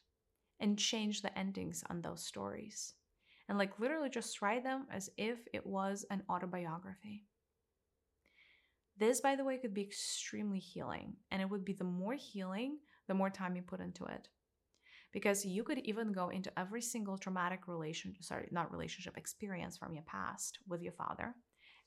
and 0.61 0.79
change 0.79 1.23
the 1.23 1.37
endings 1.37 1.83
on 1.91 2.01
those 2.01 2.25
stories. 2.25 2.95
And 3.49 3.59
like 3.59 3.81
literally 3.81 4.11
just 4.11 4.41
write 4.43 4.63
them 4.63 4.87
as 4.93 5.11
if 5.17 5.39
it 5.53 5.67
was 5.67 6.05
an 6.11 6.23
autobiography. 6.31 7.25
This, 8.99 9.21
by 9.21 9.37
the 9.37 9.45
way, 9.45 9.59
could 9.59 9.75
be 9.75 9.83
extremely 9.83 10.59
healing. 10.59 11.17
And 11.31 11.41
it 11.41 11.49
would 11.49 11.65
be 11.65 11.73
the 11.73 11.85
more 11.85 12.15
healing, 12.15 12.79
the 13.07 13.15
more 13.15 13.31
time 13.31 13.57
you 13.57 13.63
put 13.63 13.81
into 13.81 14.05
it. 14.05 14.29
Because 15.13 15.45
you 15.45 15.65
could 15.65 15.79
even 15.79 16.13
go 16.13 16.29
into 16.29 16.57
every 16.59 16.83
single 16.83 17.17
traumatic 17.17 17.67
relation, 17.67 18.15
sorry, 18.21 18.49
not 18.51 18.71
relationship, 18.71 19.17
experience 19.17 19.77
from 19.77 19.95
your 19.95 20.05
past 20.05 20.59
with 20.69 20.83
your 20.83 20.93
father 20.93 21.35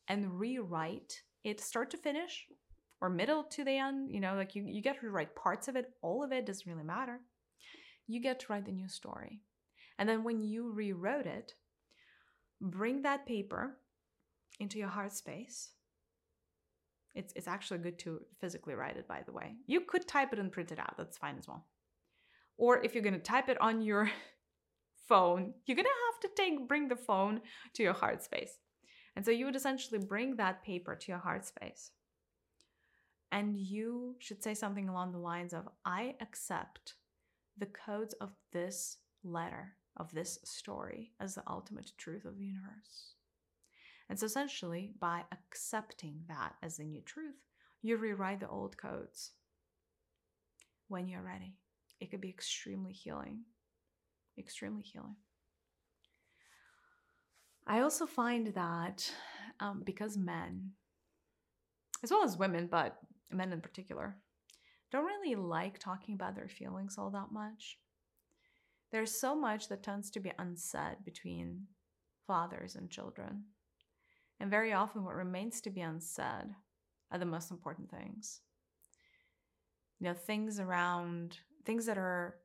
and 0.07 0.39
rewrite 0.39 1.21
it 1.43 1.59
start 1.59 1.91
to 1.91 1.97
finish 1.97 2.47
or 2.99 3.09
middle 3.09 3.43
to 3.43 3.63
the 3.63 3.77
end. 3.77 4.11
You 4.11 4.19
know, 4.19 4.35
like 4.35 4.55
you, 4.55 4.63
you 4.65 4.81
get 4.81 4.99
to 4.99 5.09
write 5.09 5.35
parts 5.35 5.67
of 5.67 5.75
it, 5.75 5.91
all 6.01 6.23
of 6.23 6.31
it 6.31 6.45
doesn't 6.45 6.67
really 6.67 6.83
matter. 6.83 7.19
You 8.07 8.19
get 8.19 8.39
to 8.41 8.45
write 8.49 8.65
the 8.65 8.71
new 8.71 8.87
story. 8.87 9.41
And 9.99 10.09
then 10.09 10.23
when 10.23 10.41
you 10.41 10.71
rewrote 10.71 11.27
it, 11.27 11.53
bring 12.59 13.03
that 13.03 13.27
paper 13.27 13.77
into 14.59 14.79
your 14.79 14.89
heart 14.89 15.13
space 15.13 15.71
it's, 17.15 17.33
it's 17.35 17.47
actually 17.47 17.79
good 17.79 17.99
to 17.99 18.21
physically 18.39 18.73
write 18.73 18.97
it, 18.97 19.07
by 19.07 19.21
the 19.25 19.31
way. 19.31 19.55
You 19.67 19.81
could 19.81 20.07
type 20.07 20.33
it 20.33 20.39
and 20.39 20.51
print 20.51 20.71
it 20.71 20.79
out, 20.79 20.95
that's 20.97 21.17
fine 21.17 21.35
as 21.37 21.47
well. 21.47 21.65
Or 22.61 22.79
if 22.83 22.93
you're 22.93 23.03
gonna 23.03 23.17
type 23.17 23.49
it 23.49 23.59
on 23.59 23.81
your 23.81 24.11
phone, 25.09 25.55
you're 25.65 25.75
gonna 25.75 25.89
have 25.89 26.19
to 26.21 26.29
take 26.37 26.67
bring 26.67 26.87
the 26.87 26.95
phone 26.95 27.41
to 27.73 27.81
your 27.81 27.93
heart 27.93 28.21
space. 28.21 28.59
And 29.15 29.25
so 29.25 29.31
you 29.31 29.45
would 29.45 29.55
essentially 29.55 29.97
bring 29.97 30.35
that 30.35 30.63
paper 30.63 30.95
to 30.95 31.11
your 31.11 31.17
heart 31.17 31.43
space. 31.43 31.89
And 33.31 33.57
you 33.57 34.15
should 34.19 34.43
say 34.43 34.53
something 34.53 34.89
along 34.89 35.11
the 35.11 35.17
lines 35.17 35.53
of 35.53 35.69
I 35.85 36.13
accept 36.21 36.93
the 37.57 37.65
codes 37.65 38.13
of 38.21 38.29
this 38.53 38.97
letter, 39.23 39.73
of 39.97 40.11
this 40.11 40.37
story, 40.43 41.13
as 41.19 41.33
the 41.33 41.43
ultimate 41.49 41.91
truth 41.97 42.25
of 42.25 42.37
the 42.37 42.45
universe. 42.45 43.15
And 44.07 44.19
so 44.19 44.27
essentially, 44.27 44.91
by 44.99 45.23
accepting 45.31 46.25
that 46.27 46.53
as 46.61 46.77
the 46.77 46.83
new 46.83 47.01
truth, 47.01 47.41
you 47.81 47.97
rewrite 47.97 48.41
the 48.41 48.49
old 48.49 48.77
codes 48.77 49.31
when 50.89 51.07
you're 51.07 51.23
ready. 51.23 51.55
It 52.01 52.09
could 52.11 52.19
be 52.19 52.29
extremely 52.29 52.91
healing. 52.91 53.41
Extremely 54.37 54.81
healing. 54.81 55.15
I 57.67 57.81
also 57.81 58.05
find 58.05 58.47
that 58.47 59.09
um, 59.59 59.83
because 59.85 60.17
men, 60.17 60.71
as 62.03 62.11
well 62.11 62.23
as 62.23 62.37
women, 62.37 62.67
but 62.69 62.97
men 63.29 63.53
in 63.53 63.61
particular, 63.61 64.17
don't 64.91 65.05
really 65.05 65.35
like 65.35 65.77
talking 65.77 66.15
about 66.15 66.35
their 66.35 66.49
feelings 66.49 66.97
all 66.97 67.11
that 67.11 67.31
much. 67.31 67.77
There's 68.91 69.11
so 69.17 69.35
much 69.35 69.69
that 69.69 69.83
tends 69.83 70.09
to 70.11 70.19
be 70.19 70.33
unsaid 70.37 70.97
between 71.05 71.67
fathers 72.27 72.75
and 72.75 72.89
children. 72.89 73.43
And 74.39 74.49
very 74.49 74.73
often, 74.73 75.05
what 75.05 75.15
remains 75.15 75.61
to 75.61 75.69
be 75.69 75.81
unsaid 75.81 76.55
are 77.11 77.19
the 77.19 77.25
most 77.25 77.51
important 77.51 77.91
things. 77.91 78.41
You 79.99 80.07
know, 80.07 80.13
things 80.15 80.59
around, 80.59 81.37
things 81.65 81.85
that 81.85 81.97
are 81.97 82.35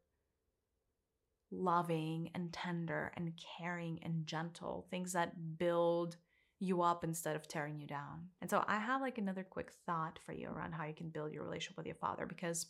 loving 1.50 2.30
and 2.34 2.52
tender 2.52 3.12
and 3.16 3.32
caring 3.58 3.98
and 4.02 4.26
gentle, 4.26 4.86
things 4.90 5.12
that 5.12 5.58
build 5.58 6.16
you 6.58 6.82
up 6.82 7.04
instead 7.04 7.36
of 7.36 7.46
tearing 7.46 7.78
you 7.78 7.86
down. 7.86 8.28
And 8.40 8.50
so 8.50 8.64
I 8.66 8.78
have 8.78 9.00
like 9.00 9.18
another 9.18 9.44
quick 9.44 9.70
thought 9.84 10.18
for 10.24 10.32
you 10.32 10.48
around 10.48 10.72
how 10.72 10.86
you 10.86 10.94
can 10.94 11.10
build 11.10 11.32
your 11.32 11.44
relationship 11.44 11.76
with 11.76 11.86
your 11.86 11.96
father 11.96 12.26
because 12.26 12.66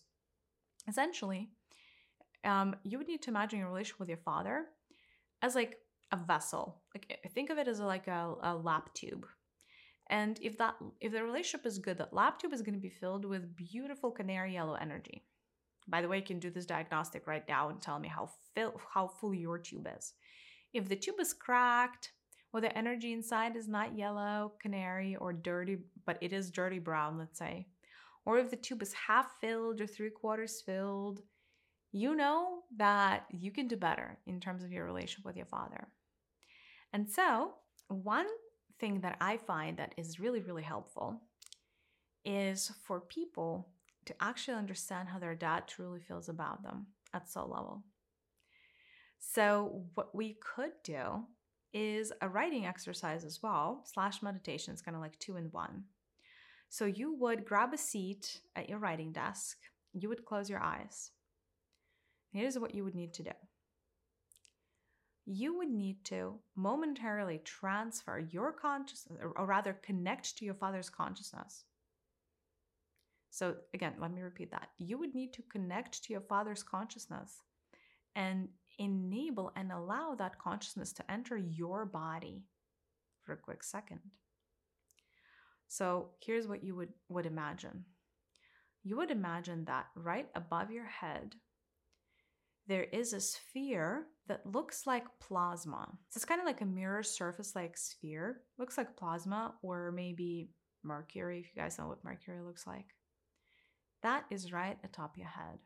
Essentially, 0.89 1.49
um, 2.45 2.77
you 2.85 2.99
would 2.99 3.09
need 3.09 3.23
to 3.23 3.31
imagine 3.31 3.59
your 3.59 3.69
relationship 3.69 3.99
with 3.99 4.09
your 4.09 4.19
father 4.19 4.67
as 5.43 5.55
like 5.55 5.79
a 6.13 6.17
vessel. 6.17 6.83
Like 6.95 7.19
think 7.35 7.51
of 7.51 7.59
it 7.59 7.69
as 7.69 7.81
like 7.81 8.07
a, 8.07 8.35
a 8.43 8.55
lap 8.55 8.95
tube. 8.95 9.27
And 10.09 10.39
if 10.41 10.57
that 10.59 10.77
if 11.01 11.13
the 11.13 11.25
relationship 11.25 11.67
is 11.67 11.81
good, 11.81 11.99
that 11.99 12.13
lap 12.13 12.39
tube 12.39 12.53
is 12.53 12.63
going 12.63 12.75
to 12.75 12.81
be 12.81 12.89
filled 12.89 13.25
with 13.25 13.57
beautiful 13.57 14.13
canary 14.13 14.55
yellow 14.55 14.75
energy. 14.75 15.25
By 15.89 16.03
the 16.03 16.09
way, 16.09 16.19
you 16.19 16.25
can 16.25 16.39
do 16.39 16.51
this 16.51 16.67
diagnostic 16.67 17.27
right 17.27 17.47
now 17.49 17.69
and 17.69 17.81
tell 17.81 17.99
me 17.99 18.09
how 18.09 18.31
how 18.93 19.07
full 19.07 19.35
your 19.35 19.59
tube 19.59 19.89
is. 19.97 20.15
If 20.73 20.89
the 20.89 20.97
tube 20.97 21.21
is 21.21 21.33
cracked, 21.33 22.13
or 22.53 22.61
the 22.61 22.77
energy 22.79 23.13
inside 23.13 23.55
is 23.55 23.69
not 23.69 23.99
yellow, 23.99 24.53
canary, 24.61 25.15
or 25.17 25.33
dirty, 25.33 25.77
but 26.07 26.17
it 26.23 26.33
is 26.33 26.51
dirty 26.51 26.79
brown, 26.79 27.19
let's 27.19 27.39
say, 27.39 27.67
or 28.25 28.39
if 28.39 28.51
the 28.51 28.57
tube 28.57 28.83
is 28.83 28.95
half 28.95 29.39
filled 29.41 29.81
or 29.81 29.87
three 29.87 30.11
quarters 30.11 30.63
filled, 30.65 31.21
you 31.93 32.15
know 32.17 32.63
that 32.77 33.27
you 33.31 33.51
can 33.51 33.69
do 33.69 33.77
better 33.77 34.19
in 34.27 34.41
terms 34.41 34.65
of 34.65 34.73
your 34.73 34.87
relationship 34.87 35.25
with 35.25 35.37
your 35.37 35.47
father. 35.47 35.89
And 36.93 37.09
so, 37.09 37.55
one 37.89 38.27
thing 38.81 39.01
that 39.01 39.17
I 39.21 39.37
find 39.37 39.77
that 39.77 39.95
is 39.97 40.19
really, 40.19 40.41
really 40.41 40.63
helpful 40.63 41.21
is 42.25 42.73
for 42.85 43.01
people 43.01 43.69
to 44.07 44.15
actually 44.21 44.57
understand 44.57 45.09
how 45.09 45.19
their 45.19 45.35
dad 45.35 45.69
truly 45.69 46.01
feels 46.01 46.29
about 46.29 46.63
them 46.63 46.87
at 47.13 47.29
soul 47.29 47.49
level. 47.49 47.85
So, 49.19 49.85
what 49.95 50.15
we 50.15 50.37
could 50.41 50.73
do 50.85 51.25
is 51.73 52.13
a 52.21 52.29
writing 52.29 52.67
exercise 52.67 53.25
as 53.25 53.43
well, 53.43 53.83
slash 53.85 54.23
meditation. 54.23 54.73
It's 54.73 54.83
kind 54.83 54.97
of 54.97 55.03
like 55.03 55.19
two 55.19 55.37
in 55.37 55.47
one. 55.47 55.85
So, 56.69 56.85
you 56.85 57.15
would 57.15 57.45
grab 57.45 57.75
a 57.75 57.79
seat 57.79 58.41
at 58.55 58.69
your 58.69 58.79
writing 58.79 59.13
desk, 59.13 59.59
you 59.93 60.09
would 60.09 60.25
close 60.25 60.49
your 60.49 60.61
eyes. 60.61 61.11
Here's 62.33 62.59
what 62.59 62.75
you 62.75 62.85
would 62.85 62.95
need 62.95 63.15
to 63.15 63.23
do 63.23 63.33
you 65.27 65.59
would 65.59 65.69
need 65.69 66.05
to 66.05 66.39
momentarily 66.55 67.41
transfer 67.45 68.21
your 68.31 68.53
consciousness, 68.53 69.19
or 69.21 69.45
rather, 69.45 69.73
connect 69.83 70.39
to 70.39 70.45
your 70.45 70.55
father's 70.55 70.89
consciousness. 70.89 71.65
So, 73.31 73.57
again, 73.75 73.95
let 73.99 74.13
me 74.13 74.23
repeat 74.23 74.51
that. 74.53 74.69
You 74.79 74.99
would 74.99 75.15
need 75.15 75.33
to 75.35 75.43
connect 75.43 76.03
to 76.05 76.13
your 76.13 76.23
father's 76.23 76.63
consciousness 76.63 77.43
and 78.15 78.49
enable 78.79 79.53
and 79.57 79.73
allow 79.73 80.15
that 80.15 80.39
consciousness 80.39 80.93
to 80.95 81.11
enter 81.11 81.37
your 81.37 81.85
body 81.85 82.45
for 83.23 83.33
a 83.33 83.37
quick 83.37 83.63
second. 83.63 84.01
So, 85.69 86.11
here's 86.21 86.47
what 86.47 86.65
you 86.65 86.75
would, 86.77 86.93
would 87.09 87.27
imagine 87.27 87.85
you 88.87 88.97
would 88.97 89.11
imagine 89.11 89.65
that 89.65 89.87
right 89.97 90.29
above 90.37 90.71
your 90.71 90.87
head, 90.87 91.35
there 92.69 92.85
is 92.85 93.13
a 93.13 93.21
sphere 93.21 94.07
that 94.29 94.47
looks 94.47 94.87
like 94.87 95.03
plasma. 95.19 95.89
So 96.09 96.19
it's 96.19 96.25
kind 96.25 96.41
of 96.41 96.47
like 96.47 96.61
a 96.61 96.67
mirror 96.67 97.03
surface 97.03 97.57
like 97.57 97.77
sphere. 97.77 98.43
Looks 98.59 98.79
like 98.79 98.97
plasma 98.97 99.55
or 99.61 99.91
maybe 99.91 100.51
mercury, 100.85 101.41
if 101.41 101.47
you 101.53 101.61
guys 101.61 101.79
know 101.81 101.89
what 101.89 102.05
mercury 102.05 102.41
looks 102.41 102.65
like. 102.65 102.87
That 104.07 104.27
is 104.31 104.53
right 104.53 104.79
atop 104.85 105.19
your 105.19 105.27
head. 105.27 105.59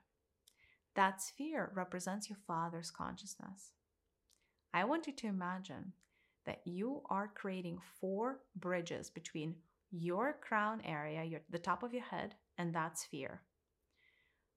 That 0.96 1.20
sphere 1.20 1.70
represents 1.74 2.30
your 2.30 2.38
father's 2.46 2.90
consciousness. 2.90 3.72
I 4.72 4.84
want 4.84 5.06
you 5.06 5.12
to 5.12 5.26
imagine 5.26 5.92
that 6.46 6.62
you 6.64 7.02
are 7.10 7.30
creating 7.34 7.82
four 8.00 8.38
bridges 8.56 9.10
between 9.10 9.56
your 9.90 10.38
crown 10.40 10.80
area, 10.86 11.22
your, 11.22 11.40
the 11.50 11.58
top 11.58 11.82
of 11.82 11.92
your 11.92 12.04
head, 12.04 12.34
and 12.56 12.74
that 12.74 12.96
sphere. 12.96 13.42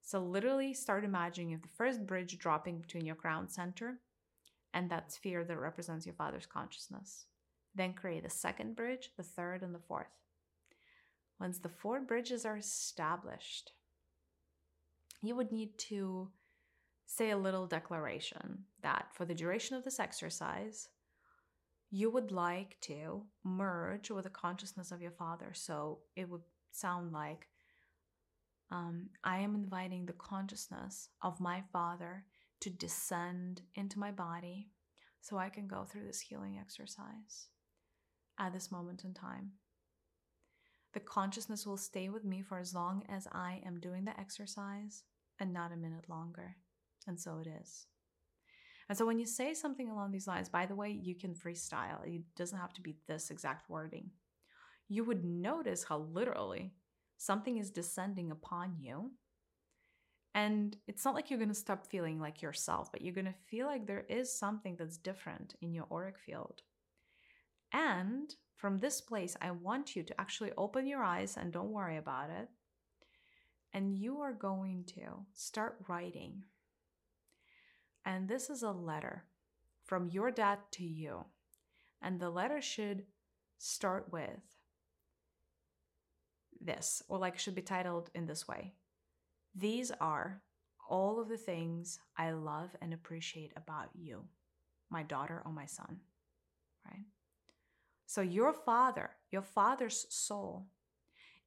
So, 0.01 0.23
literally 0.23 0.73
start 0.73 1.03
imagining 1.03 1.59
the 1.59 1.67
first 1.77 2.07
bridge 2.07 2.37
dropping 2.37 2.79
between 2.79 3.05
your 3.05 3.15
crown 3.15 3.49
center 3.49 3.99
and 4.73 4.89
that 4.91 5.11
sphere 5.11 5.43
that 5.43 5.59
represents 5.59 6.05
your 6.05 6.15
father's 6.15 6.45
consciousness. 6.45 7.25
Then 7.75 7.91
create 7.91 8.23
the 8.23 8.29
second 8.29 8.77
bridge, 8.77 9.09
the 9.17 9.23
third, 9.23 9.61
and 9.61 9.75
the 9.75 9.85
fourth. 9.89 10.07
Once 11.39 11.59
the 11.59 11.69
four 11.69 11.99
bridges 12.01 12.45
are 12.45 12.57
established, 12.57 13.71
you 15.21 15.35
would 15.35 15.51
need 15.51 15.77
to 15.77 16.29
say 17.05 17.31
a 17.31 17.37
little 17.37 17.67
declaration 17.67 18.65
that 18.81 19.07
for 19.13 19.25
the 19.25 19.35
duration 19.35 19.75
of 19.75 19.83
this 19.83 19.99
exercise, 19.99 20.89
you 21.91 22.09
would 22.09 22.31
like 22.31 22.77
to 22.81 23.23
merge 23.43 24.09
with 24.09 24.23
the 24.23 24.29
consciousness 24.29 24.91
of 24.91 25.01
your 25.01 25.11
father. 25.11 25.51
So 25.53 25.99
it 26.15 26.27
would 26.29 26.41
sound 26.71 27.11
like 27.11 27.47
um, 28.71 29.09
I 29.23 29.37
am 29.37 29.53
inviting 29.53 30.05
the 30.05 30.13
consciousness 30.13 31.09
of 31.21 31.39
my 31.39 31.61
Father 31.71 32.25
to 32.61 32.71
descend 32.71 33.61
into 33.75 33.99
my 33.99 34.11
body 34.11 34.69
so 35.21 35.37
I 35.37 35.49
can 35.49 35.67
go 35.67 35.83
through 35.83 36.07
this 36.07 36.19
healing 36.19 36.57
exercise 36.59 37.49
at 38.39 38.51
this 38.51 38.71
moment 38.71 39.03
in 39.03 39.13
time. 39.13 39.51
The 40.93 40.99
consciousness 40.99 41.65
will 41.65 41.77
stay 41.77 42.09
with 42.09 42.23
me 42.23 42.41
for 42.41 42.59
as 42.59 42.73
long 42.73 43.03
as 43.09 43.27
I 43.31 43.61
am 43.65 43.79
doing 43.79 44.05
the 44.05 44.19
exercise 44.19 45.03
and 45.39 45.51
not 45.51 45.71
a 45.71 45.77
minute 45.77 46.07
longer. 46.07 46.55
And 47.07 47.19
so 47.19 47.39
it 47.39 47.47
is. 47.47 47.87
And 48.89 48.97
so 48.97 49.05
when 49.05 49.17
you 49.17 49.25
say 49.25 49.53
something 49.53 49.89
along 49.89 50.11
these 50.11 50.27
lines, 50.27 50.49
by 50.49 50.65
the 50.65 50.75
way, 50.75 50.91
you 50.91 51.15
can 51.15 51.33
freestyle. 51.33 52.05
It 52.05 52.21
doesn't 52.35 52.59
have 52.59 52.73
to 52.73 52.81
be 52.81 52.95
this 53.07 53.31
exact 53.31 53.69
wording. 53.69 54.11
You 54.89 55.03
would 55.05 55.23
notice 55.23 55.83
how 55.83 55.99
literally 56.11 56.73
something 57.17 57.57
is 57.57 57.71
descending 57.71 58.31
upon 58.31 58.75
you. 58.79 59.11
And 60.35 60.75
it's 60.87 61.05
not 61.05 61.15
like 61.15 61.29
you're 61.29 61.39
going 61.39 61.49
to 61.49 61.55
stop 61.55 61.87
feeling 61.87 62.19
like 62.19 62.41
yourself, 62.41 62.91
but 62.91 63.01
you're 63.01 63.13
going 63.13 63.25
to 63.25 63.33
feel 63.49 63.67
like 63.67 63.87
there 63.87 64.05
is 64.09 64.37
something 64.37 64.75
that's 64.77 64.97
different 64.97 65.55
in 65.61 65.73
your 65.73 65.87
auric 65.91 66.19
field. 66.19 66.61
And 67.71 68.33
from 68.55 68.79
this 68.79 69.01
place, 69.01 69.35
I 69.41 69.51
want 69.51 69.95
you 69.95 70.03
to 70.03 70.21
actually 70.21 70.51
open 70.57 70.87
your 70.87 71.03
eyes 71.03 71.37
and 71.37 71.51
don't 71.51 71.71
worry 71.71 71.97
about 71.97 72.29
it. 72.29 72.49
And 73.73 73.97
you 73.97 74.19
are 74.19 74.33
going 74.33 74.85
to 74.95 75.25
start 75.33 75.77
writing. 75.87 76.43
And 78.05 78.27
this 78.27 78.49
is 78.49 78.63
a 78.63 78.71
letter 78.71 79.25
from 79.83 80.07
your 80.07 80.31
dad 80.31 80.59
to 80.73 80.83
you. 80.83 81.25
And 82.01 82.19
the 82.19 82.29
letter 82.29 82.61
should 82.61 83.05
start 83.57 84.11
with 84.11 84.41
this, 86.61 87.01
or 87.09 87.17
like 87.17 87.39
should 87.39 87.55
be 87.55 87.61
titled 87.61 88.09
in 88.15 88.25
this 88.25 88.47
way 88.47 88.73
These 89.55 89.91
are 89.99 90.41
all 90.89 91.19
of 91.19 91.29
the 91.29 91.37
things 91.37 91.99
I 92.17 92.31
love 92.31 92.75
and 92.81 92.93
appreciate 92.93 93.53
about 93.55 93.89
you, 93.93 94.23
my 94.89 95.03
daughter 95.03 95.41
or 95.45 95.51
my 95.51 95.65
son, 95.65 95.99
right? 96.85 97.05
So 98.05 98.21
your 98.21 98.53
father, 98.53 99.11
your 99.31 99.41
father's 99.41 100.05
soul, 100.09 100.67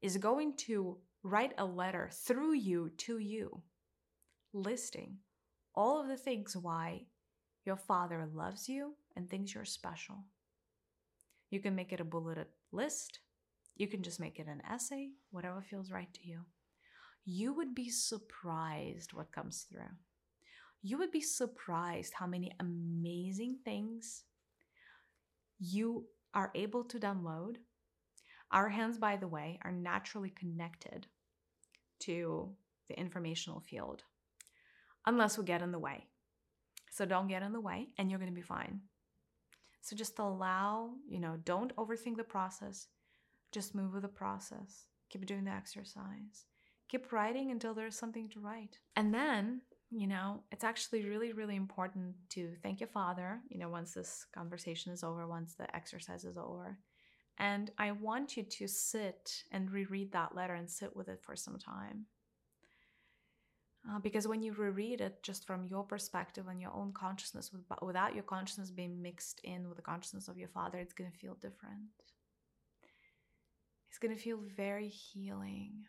is 0.02 0.16
going 0.16 0.56
to 0.56 0.98
write 1.22 1.52
a 1.58 1.64
letter 1.64 2.10
through 2.12 2.54
you 2.54 2.90
to 2.98 3.18
you, 3.18 3.62
listing 4.52 5.18
all 5.74 6.00
of 6.00 6.08
the 6.08 6.16
things 6.16 6.56
why 6.56 7.02
your 7.64 7.76
father 7.76 8.28
loves 8.32 8.68
you 8.68 8.94
and 9.16 9.28
thinks 9.28 9.54
you're 9.54 9.64
special. 9.64 10.16
You 11.50 11.60
can 11.60 11.74
make 11.74 11.92
it 11.92 12.00
a 12.00 12.04
bulleted 12.04 12.46
list 12.72 13.20
you 13.76 13.86
can 13.86 14.02
just 14.02 14.20
make 14.20 14.38
it 14.38 14.46
an 14.46 14.62
essay, 14.68 15.10
whatever 15.30 15.60
feels 15.60 15.90
right 15.90 16.12
to 16.14 16.26
you. 16.26 16.40
You 17.24 17.52
would 17.54 17.74
be 17.74 17.90
surprised 17.90 19.12
what 19.12 19.32
comes 19.32 19.66
through. 19.70 19.94
You 20.82 20.98
would 20.98 21.10
be 21.10 21.20
surprised 21.20 22.14
how 22.14 22.26
many 22.26 22.52
amazing 22.58 23.58
things 23.64 24.24
you 25.58 26.06
are 26.36 26.52
able 26.54 26.84
to 26.84 27.00
download. 27.00 27.56
Our 28.52 28.68
hands, 28.68 28.98
by 28.98 29.16
the 29.16 29.26
way, 29.26 29.58
are 29.64 29.72
naturally 29.72 30.30
connected 30.30 31.08
to 32.00 32.50
the 32.88 33.00
informational 33.00 33.60
field, 33.60 34.04
unless 35.06 35.36
we 35.36 35.44
get 35.44 35.62
in 35.62 35.72
the 35.72 35.78
way. 35.78 36.04
So 36.92 37.06
don't 37.06 37.26
get 37.26 37.42
in 37.42 37.52
the 37.52 37.60
way, 37.60 37.88
and 37.98 38.08
you're 38.08 38.20
going 38.20 38.30
to 38.30 38.36
be 38.36 38.42
fine. 38.42 38.82
So 39.80 39.96
just 39.96 40.18
allow, 40.18 40.90
you 41.08 41.20
know, 41.20 41.38
don't 41.44 41.74
overthink 41.76 42.16
the 42.16 42.24
process. 42.24 42.86
Just 43.50 43.74
move 43.74 43.94
with 43.94 44.02
the 44.02 44.08
process. 44.08 44.86
Keep 45.10 45.26
doing 45.26 45.44
the 45.44 45.52
exercise. 45.52 46.44
Keep 46.88 47.12
writing 47.12 47.50
until 47.50 47.74
there's 47.74 47.98
something 47.98 48.28
to 48.28 48.40
write. 48.40 48.78
And 48.94 49.12
then, 49.12 49.62
you 49.90 50.06
know, 50.06 50.42
it's 50.50 50.64
actually 50.64 51.04
really, 51.04 51.32
really 51.32 51.56
important 51.56 52.14
to 52.30 52.54
thank 52.62 52.80
your 52.80 52.88
father, 52.88 53.40
you 53.48 53.58
know, 53.58 53.68
once 53.68 53.94
this 53.94 54.26
conversation 54.34 54.92
is 54.92 55.04
over, 55.04 55.26
once 55.26 55.54
the 55.54 55.74
exercise 55.74 56.24
is 56.24 56.36
over. 56.36 56.78
And 57.38 57.70
I 57.78 57.92
want 57.92 58.36
you 58.36 58.42
to 58.42 58.66
sit 58.66 59.44
and 59.52 59.70
reread 59.70 60.12
that 60.12 60.34
letter 60.34 60.54
and 60.54 60.70
sit 60.70 60.96
with 60.96 61.08
it 61.08 61.20
for 61.22 61.36
some 61.36 61.58
time. 61.58 62.06
Uh, 63.88 64.00
because 64.00 64.26
when 64.26 64.42
you 64.42 64.52
reread 64.52 65.00
it 65.00 65.22
just 65.22 65.46
from 65.46 65.66
your 65.66 65.84
perspective 65.84 66.48
and 66.48 66.60
your 66.60 66.74
own 66.74 66.92
consciousness, 66.92 67.52
without 67.82 68.14
your 68.14 68.24
consciousness 68.24 68.70
being 68.70 69.00
mixed 69.00 69.40
in 69.44 69.68
with 69.68 69.76
the 69.76 69.82
consciousness 69.82 70.26
of 70.26 70.38
your 70.38 70.48
father, 70.48 70.78
it's 70.78 70.94
going 70.94 71.10
to 71.10 71.16
feel 71.16 71.34
different. 71.34 71.84
It's 73.88 73.98
going 73.98 74.14
to 74.14 74.20
feel 74.20 74.40
very 74.56 74.88
healing. 74.88 75.84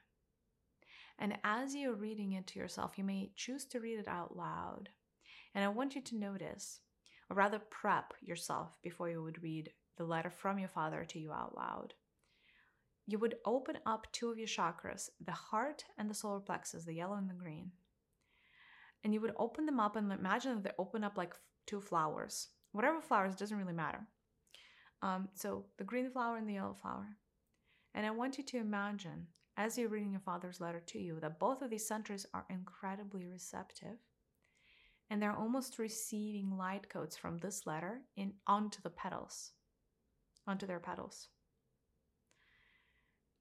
And 1.19 1.38
as 1.43 1.75
you're 1.75 1.95
reading 1.95 2.34
it 2.34 2.47
to 2.47 2.60
yourself, 2.60 2.97
you 2.97 3.03
may 3.03 3.32
choose 3.36 3.65
to 3.65 3.80
read 3.80 3.99
it 3.99 4.08
out 4.08 4.38
loud. 4.38 4.89
And 5.56 5.63
I 5.63 5.69
want 5.69 5.95
you 5.95 6.01
to 6.01 6.17
notice, 6.17 6.82
or 7.30 7.36
rather 7.36 7.60
prep 7.60 8.13
yourself 8.21 8.77
before 8.84 9.10
you 9.10 9.23
would 9.23 9.41
read 9.41 9.71
the 9.97 10.06
letter 10.06 10.30
from 10.30 10.60
your 10.60 10.69
father 10.69 11.03
to 11.06 11.19
you 11.19 11.32
out 11.32 11.56
loud. 11.56 11.93
You 13.08 13.17
would 13.19 13.36
open 13.45 13.77
up 13.86 14.06
two 14.12 14.30
of 14.30 14.38
your 14.38 14.47
chakras, 14.47 15.10
the 15.25 15.32
heart 15.32 15.86
and 15.97 16.10
the 16.10 16.13
solar 16.13 16.39
plexus, 16.39 16.86
the 16.86 16.93
yellow 16.93 17.15
and 17.15 17.30
the 17.30 17.34
green. 17.34 17.71
And 19.03 19.13
you 19.13 19.21
would 19.21 19.34
open 19.38 19.65
them 19.65 19.80
up 19.80 19.95
and 19.95 20.12
imagine 20.12 20.56
that 20.56 20.63
they 20.63 20.71
open 20.77 21.03
up 21.03 21.17
like 21.17 21.34
two 21.65 21.82
flowers. 21.82 22.49
Whatever 22.73 23.01
flowers, 23.01 23.36
doesn't 23.36 23.58
really 23.58 23.73
matter. 23.73 24.01
Um, 25.01 25.30
so 25.34 25.65
the 25.77 25.84
green 25.84 26.12
flower 26.12 26.38
and 26.38 26.47
the 26.47 26.56
yellow 26.56 26.73
flower. 26.73 27.08
And 27.95 28.06
I 28.06 28.12
want 28.12 28.38
you 28.38 28.43
to 28.43 28.58
imagine, 28.58 29.27
as 29.58 29.78
you're 29.78 29.89
reading 29.89 30.12
your 30.12 30.22
father's 30.22 30.62
letter 30.62 30.80
to 30.80 31.00
you, 31.00 31.20
that 31.20 31.39
both 31.39 31.62
of 31.62 31.70
these 31.70 31.88
centers 31.88 32.26
are 32.34 32.46
incredibly 32.50 33.28
receptive 33.28 33.98
and 35.10 35.22
they're 35.22 35.36
almost 35.36 35.80
receiving 35.80 36.56
light 36.56 36.88
codes 36.89 37.17
from 37.17 37.38
this 37.38 37.65
letter 37.65 38.02
in 38.15 38.34
onto 38.46 38.82
the 38.82 38.89
petals 38.89 39.52
onto 40.48 40.65
their 40.65 40.80
petals. 40.80 41.28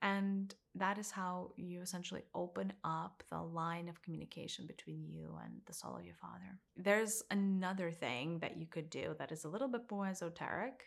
And 0.02 0.54
that 0.74 0.98
is 0.98 1.10
how 1.10 1.52
you 1.56 1.80
essentially 1.80 2.22
open 2.34 2.72
up 2.84 3.22
the 3.30 3.40
line 3.40 3.88
of 3.88 4.02
communication 4.02 4.66
between 4.66 5.04
you 5.08 5.38
and 5.42 5.54
the 5.66 5.72
soul 5.72 5.96
of 5.96 6.04
your 6.04 6.14
father. 6.14 6.58
There's 6.76 7.22
another 7.30 7.90
thing 7.90 8.38
that 8.40 8.56
you 8.56 8.66
could 8.66 8.90
do 8.90 9.14
that 9.18 9.32
is 9.32 9.44
a 9.44 9.48
little 9.48 9.68
bit 9.68 9.82
more 9.90 10.06
esoteric. 10.06 10.84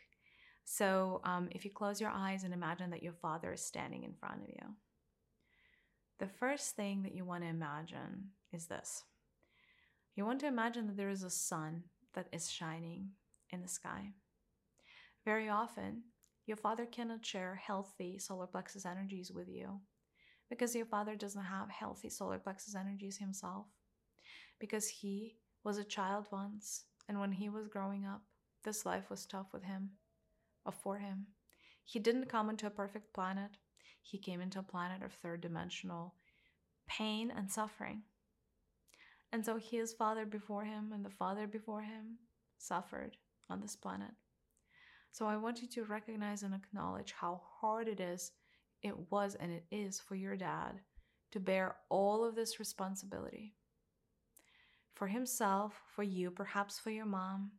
So 0.63 1.21
um, 1.23 1.49
if 1.51 1.65
you 1.65 1.71
close 1.71 1.99
your 1.99 2.11
eyes 2.11 2.43
and 2.43 2.53
imagine 2.53 2.91
that 2.91 3.03
your 3.03 3.13
father 3.13 3.53
is 3.53 3.65
standing 3.65 4.03
in 4.03 4.13
front 4.13 4.43
of 4.43 4.49
you 4.49 4.75
the 6.19 6.27
first 6.27 6.75
thing 6.75 7.03
that 7.03 7.15
you 7.15 7.25
want 7.25 7.43
to 7.43 7.49
imagine 7.49 8.29
is 8.51 8.67
this 8.67 9.03
you 10.15 10.25
want 10.25 10.39
to 10.41 10.47
imagine 10.47 10.87
that 10.87 10.97
there 10.97 11.09
is 11.09 11.23
a 11.23 11.29
sun 11.29 11.83
that 12.13 12.27
is 12.33 12.51
shining 12.51 13.11
in 13.51 13.61
the 13.61 13.67
sky. 13.67 14.11
Very 15.23 15.47
often, 15.47 16.03
your 16.45 16.57
father 16.57 16.85
cannot 16.85 17.25
share 17.25 17.55
healthy 17.55 18.17
solar 18.19 18.47
plexus 18.47 18.85
energies 18.85 19.31
with 19.31 19.47
you 19.47 19.79
because 20.49 20.75
your 20.75 20.85
father 20.85 21.15
doesn't 21.15 21.43
have 21.43 21.69
healthy 21.69 22.09
solar 22.09 22.39
plexus 22.39 22.75
energies 22.75 23.17
himself. 23.17 23.67
Because 24.59 24.87
he 24.89 25.35
was 25.63 25.77
a 25.77 25.83
child 25.83 26.25
once, 26.31 26.83
and 27.07 27.19
when 27.19 27.31
he 27.31 27.49
was 27.49 27.67
growing 27.67 28.05
up, 28.05 28.23
this 28.63 28.85
life 28.85 29.09
was 29.09 29.25
tough 29.25 29.53
with 29.53 29.63
him, 29.63 29.91
or 30.65 30.71
for 30.71 30.97
him. 30.97 31.27
He 31.85 31.99
didn't 31.99 32.29
come 32.29 32.49
into 32.49 32.67
a 32.67 32.71
perfect 32.71 33.13
planet, 33.13 33.51
he 34.01 34.17
came 34.17 34.41
into 34.41 34.59
a 34.59 34.63
planet 34.63 35.03
of 35.03 35.11
third 35.11 35.41
dimensional 35.41 36.15
pain 36.87 37.31
and 37.35 37.51
suffering. 37.51 38.01
And 39.31 39.45
so 39.45 39.57
his 39.57 39.93
father 39.93 40.25
before 40.25 40.63
him 40.63 40.91
and 40.93 41.05
the 41.05 41.09
father 41.09 41.45
before 41.47 41.81
him 41.81 42.17
suffered 42.57 43.17
on 43.49 43.61
this 43.61 43.75
planet. 43.75 44.11
So 45.11 45.25
I 45.25 45.37
want 45.37 45.61
you 45.61 45.67
to 45.69 45.83
recognize 45.85 46.43
and 46.43 46.53
acknowledge 46.53 47.13
how 47.19 47.41
hard 47.59 47.87
it 47.87 47.99
is, 47.99 48.31
it 48.83 48.95
was, 49.11 49.35
and 49.35 49.51
it 49.51 49.65
is 49.71 49.99
for 49.99 50.15
your 50.15 50.35
dad 50.35 50.79
to 51.31 51.39
bear 51.39 51.75
all 51.89 52.23
of 52.25 52.35
this 52.35 52.59
responsibility. 52.59 53.53
For 54.95 55.07
himself, 55.07 55.81
for 55.95 56.03
you, 56.03 56.31
perhaps 56.31 56.79
for 56.79 56.89
your 56.89 57.05
mom. 57.05 57.51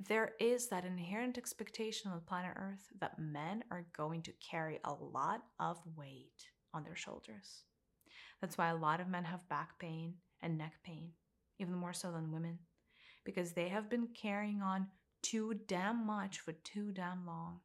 There 0.00 0.32
is 0.40 0.68
that 0.68 0.84
inherent 0.84 1.38
expectation 1.38 2.10
on 2.10 2.20
planet 2.20 2.56
Earth 2.56 2.88
that 3.00 3.18
men 3.18 3.64
are 3.70 3.86
going 3.96 4.22
to 4.22 4.32
carry 4.32 4.80
a 4.84 4.92
lot 4.92 5.42
of 5.60 5.78
weight 5.96 6.48
on 6.72 6.84
their 6.84 6.96
shoulders. 6.96 7.62
That's 8.40 8.58
why 8.58 8.68
a 8.68 8.76
lot 8.76 9.00
of 9.00 9.08
men 9.08 9.24
have 9.24 9.48
back 9.48 9.78
pain 9.78 10.14
and 10.42 10.58
neck 10.58 10.74
pain, 10.84 11.12
even 11.58 11.74
more 11.74 11.92
so 11.92 12.10
than 12.10 12.32
women, 12.32 12.58
because 13.24 13.52
they 13.52 13.68
have 13.68 13.88
been 13.88 14.08
carrying 14.08 14.60
on 14.60 14.88
too 15.22 15.54
damn 15.66 16.04
much 16.04 16.40
for 16.40 16.52
too 16.52 16.92
damn 16.92 17.24
long. 17.24 17.60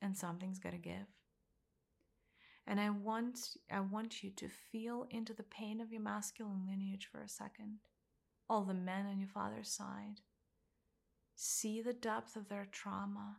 And 0.00 0.16
something's 0.16 0.58
got 0.58 0.72
to 0.72 0.78
give. 0.78 1.06
And 2.66 2.80
I 2.80 2.90
want 2.90 3.56
I 3.70 3.80
want 3.80 4.22
you 4.22 4.30
to 4.30 4.48
feel 4.48 5.06
into 5.10 5.32
the 5.32 5.44
pain 5.44 5.80
of 5.80 5.92
your 5.92 6.00
masculine 6.00 6.66
lineage 6.66 7.08
for 7.10 7.20
a 7.20 7.28
second. 7.28 7.78
All 8.48 8.64
the 8.64 8.74
men 8.74 9.06
on 9.06 9.18
your 9.18 9.28
father's 9.28 9.70
side. 9.70 10.20
See 11.38 11.82
the 11.82 11.92
depth 11.92 12.34
of 12.34 12.48
their 12.48 12.66
trauma. 12.72 13.36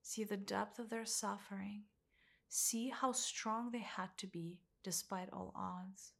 See 0.00 0.22
the 0.22 0.36
depth 0.36 0.78
of 0.78 0.90
their 0.90 1.04
suffering. 1.04 1.82
See 2.48 2.88
how 2.88 3.10
strong 3.10 3.72
they 3.72 3.80
had 3.80 4.10
to 4.18 4.28
be 4.28 4.60
despite 4.84 5.28
all 5.32 5.52
odds. 5.56 6.12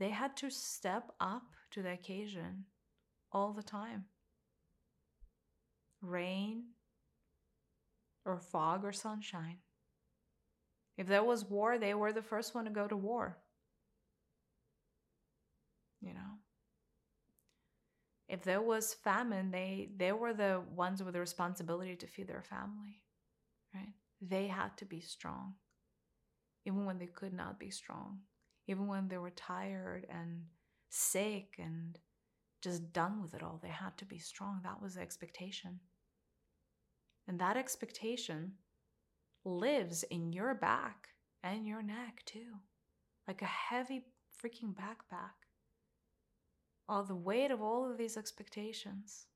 They 0.00 0.10
had 0.10 0.36
to 0.38 0.50
step 0.50 1.12
up 1.20 1.54
to 1.70 1.82
the 1.82 1.92
occasion 1.92 2.64
all 3.30 3.52
the 3.52 3.62
time. 3.62 4.06
Rain 6.02 6.64
or 8.24 8.40
fog 8.40 8.84
or 8.84 8.92
sunshine. 8.92 9.58
If 10.96 11.06
there 11.06 11.22
was 11.22 11.44
war, 11.44 11.78
they 11.78 11.94
were 11.94 12.12
the 12.12 12.22
first 12.22 12.56
one 12.56 12.64
to 12.64 12.70
go 12.72 12.88
to 12.88 12.96
war. 12.96 13.38
You 16.00 16.14
know. 16.14 16.38
If 18.28 18.42
there 18.42 18.60
was 18.60 18.94
famine, 18.94 19.50
they 19.50 19.88
they 19.96 20.12
were 20.12 20.34
the 20.34 20.62
ones 20.74 21.02
with 21.02 21.14
the 21.14 21.20
responsibility 21.20 21.96
to 21.96 22.06
feed 22.06 22.28
their 22.28 22.42
family. 22.42 23.02
Right? 23.74 23.94
They 24.20 24.48
had 24.48 24.76
to 24.78 24.84
be 24.84 25.00
strong 25.00 25.54
even 26.68 26.84
when 26.84 26.98
they 26.98 27.06
could 27.06 27.32
not 27.32 27.58
be 27.58 27.70
strong, 27.70 28.18
even 28.66 28.86
when 28.86 29.08
they 29.08 29.16
were 29.16 29.30
tired 29.30 30.06
and 30.10 30.42
sick 30.90 31.54
and 31.58 31.98
just 32.60 32.92
done 32.92 33.22
with 33.22 33.32
it 33.32 33.42
all. 33.42 33.58
They 33.62 33.68
had 33.68 33.96
to 33.98 34.04
be 34.04 34.18
strong. 34.18 34.60
That 34.62 34.82
was 34.82 34.94
the 34.94 35.00
expectation. 35.00 35.80
And 37.26 37.38
that 37.38 37.56
expectation 37.56 38.52
lives 39.44 40.02
in 40.04 40.32
your 40.32 40.54
back 40.54 41.08
and 41.42 41.66
your 41.66 41.82
neck 41.82 42.22
too, 42.26 42.56
like 43.26 43.40
a 43.40 43.46
heavy 43.46 44.04
freaking 44.42 44.74
backpack. 44.74 45.47
All 46.88 47.04
the 47.04 47.14
weight 47.14 47.50
of 47.50 47.60
all 47.60 47.90
of 47.90 47.98
these 47.98 48.16
expectations. 48.16 49.26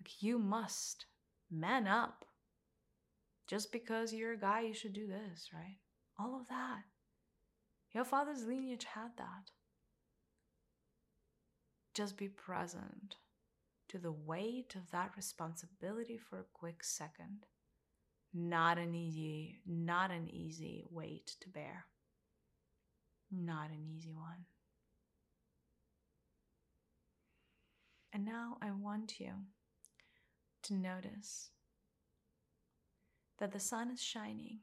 Like 0.00 0.22
you 0.22 0.38
must 0.38 1.06
man 1.50 1.86
up 1.86 2.24
just 3.46 3.72
because 3.72 4.12
you're 4.12 4.34
a 4.34 4.38
guy, 4.38 4.60
you 4.60 4.74
should 4.74 4.92
do 4.92 5.08
this, 5.08 5.50
right? 5.52 5.78
All 6.18 6.36
of 6.40 6.46
that. 6.48 6.82
Your 7.92 8.04
father's 8.04 8.44
lineage 8.44 8.84
had 8.84 9.10
that. 9.18 9.50
Just 11.94 12.16
be 12.16 12.28
present 12.28 13.16
to 13.88 13.98
the 13.98 14.12
weight 14.12 14.76
of 14.76 14.92
that 14.92 15.10
responsibility 15.16 16.16
for 16.16 16.38
a 16.38 16.44
quick 16.52 16.84
second. 16.84 17.46
Not 18.32 18.78
an 18.78 18.94
easy, 18.94 19.58
not 19.66 20.12
an 20.12 20.28
easy 20.30 20.84
weight 20.88 21.34
to 21.40 21.48
bear. 21.48 21.86
Not 23.32 23.70
an 23.70 23.84
easy 23.92 24.12
one. 24.12 24.46
And 28.12 28.24
now 28.24 28.56
I 28.60 28.70
want 28.72 29.20
you 29.20 29.32
to 30.64 30.74
notice 30.74 31.50
that 33.38 33.52
the 33.52 33.60
sun 33.60 33.90
is 33.90 34.02
shining. 34.02 34.60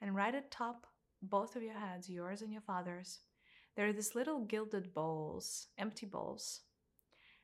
And 0.00 0.14
right 0.14 0.34
atop 0.34 0.86
both 1.22 1.56
of 1.56 1.62
your 1.62 1.78
heads, 1.78 2.08
yours 2.08 2.42
and 2.42 2.52
your 2.52 2.62
father's, 2.62 3.20
there 3.76 3.86
are 3.86 3.92
these 3.92 4.14
little 4.14 4.44
gilded 4.44 4.92
bowls, 4.92 5.68
empty 5.78 6.06
bowls, 6.06 6.60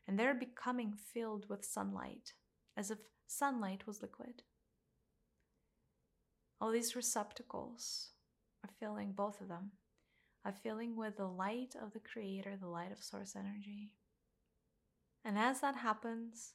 and 0.07 0.19
they're 0.19 0.35
becoming 0.35 0.93
filled 0.93 1.49
with 1.49 1.65
sunlight, 1.65 2.33
as 2.77 2.91
if 2.91 2.99
sunlight 3.27 3.87
was 3.87 4.03
liquid. 4.03 4.43
All 6.61 6.71
these 6.71 6.97
receptacles 6.97 8.11
are 8.65 8.71
filling, 8.81 9.13
both 9.13 9.41
of 9.41 9.49
them, 9.49 9.73
are 10.45 10.53
filling 10.53 10.97
with 10.97 11.17
the 11.17 11.27
light 11.27 11.75
of 11.81 11.93
the 11.93 12.01
Creator, 12.01 12.57
the 12.61 12.69
light 12.69 12.93
of 12.93 13.03
Source 13.03 13.37
energy. 13.37 13.91
And 15.27 15.37
as 15.37 15.61
that 15.61 15.75
happens, 15.75 16.53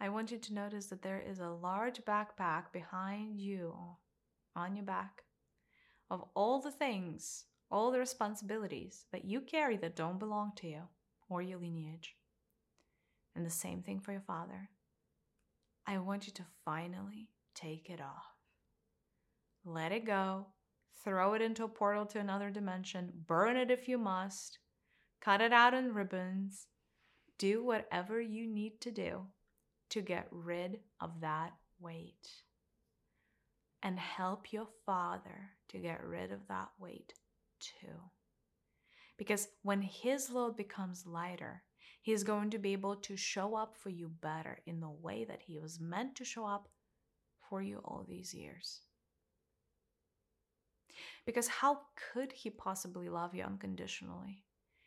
I 0.00 0.08
want 0.08 0.30
you 0.30 0.38
to 0.38 0.54
notice 0.54 0.86
that 0.86 1.02
there 1.02 1.20
is 1.20 1.40
a 1.40 1.48
large 1.50 2.00
backpack 2.04 2.72
behind 2.72 3.40
you 3.40 3.74
on 4.54 4.76
your 4.76 4.84
back 4.84 5.24
of 6.08 6.22
all 6.34 6.60
the 6.60 6.70
things, 6.70 7.46
all 7.72 7.90
the 7.90 7.98
responsibilities 7.98 9.06
that 9.10 9.24
you 9.24 9.40
carry 9.40 9.76
that 9.78 9.96
don't 9.96 10.20
belong 10.20 10.52
to 10.58 10.68
you 10.68 10.82
or 11.28 11.42
your 11.42 11.58
lineage. 11.58 12.14
And 13.34 13.44
the 13.44 13.50
same 13.50 13.82
thing 13.82 13.98
for 13.98 14.12
your 14.12 14.20
father. 14.20 14.70
I 15.84 15.98
want 15.98 16.28
you 16.28 16.32
to 16.34 16.44
finally 16.64 17.30
take 17.56 17.90
it 17.90 18.00
off. 18.00 18.36
Let 19.64 19.90
it 19.90 20.06
go. 20.06 20.46
Throw 21.02 21.34
it 21.34 21.42
into 21.42 21.64
a 21.64 21.68
portal 21.68 22.06
to 22.06 22.20
another 22.20 22.50
dimension. 22.50 23.10
Burn 23.26 23.56
it 23.56 23.72
if 23.72 23.88
you 23.88 23.98
must. 23.98 24.60
Cut 25.20 25.40
it 25.40 25.52
out 25.52 25.74
in 25.74 25.94
ribbons. 25.94 26.68
Do 27.38 27.62
whatever 27.64 28.20
you 28.20 28.46
need 28.46 28.80
to 28.80 28.90
do 28.90 29.28
to 29.90 30.02
get 30.02 30.26
rid 30.32 30.80
of 31.00 31.20
that 31.20 31.52
weight. 31.78 32.42
and 33.82 33.98
help 34.00 34.52
your 34.52 34.66
father 34.86 35.50
to 35.68 35.78
get 35.78 36.02
rid 36.04 36.32
of 36.32 36.46
that 36.48 36.70
weight 36.78 37.12
too. 37.60 38.10
Because 39.16 39.48
when 39.62 39.82
his 39.82 40.30
load 40.30 40.56
becomes 40.56 41.06
lighter, 41.06 41.64
he 42.00 42.12
is 42.12 42.22
going 42.24 42.50
to 42.50 42.58
be 42.58 42.72
able 42.72 42.96
to 42.96 43.16
show 43.16 43.54
up 43.56 43.76
for 43.76 43.88
you 43.90 44.08
better 44.08 44.58
in 44.66 44.80
the 44.80 44.90
way 44.90 45.24
that 45.24 45.42
he 45.42 45.58
was 45.58 45.80
meant 45.80 46.14
to 46.16 46.24
show 46.24 46.44
up 46.46 46.68
for 47.48 47.60
you 47.62 47.78
all 47.84 48.04
these 48.08 48.34
years. 48.34 48.82
Because 51.26 51.48
how 51.48 51.80
could 51.96 52.32
he 52.32 52.48
possibly 52.50 53.08
love 53.10 53.34
you 53.34 53.42
unconditionally 53.44 54.43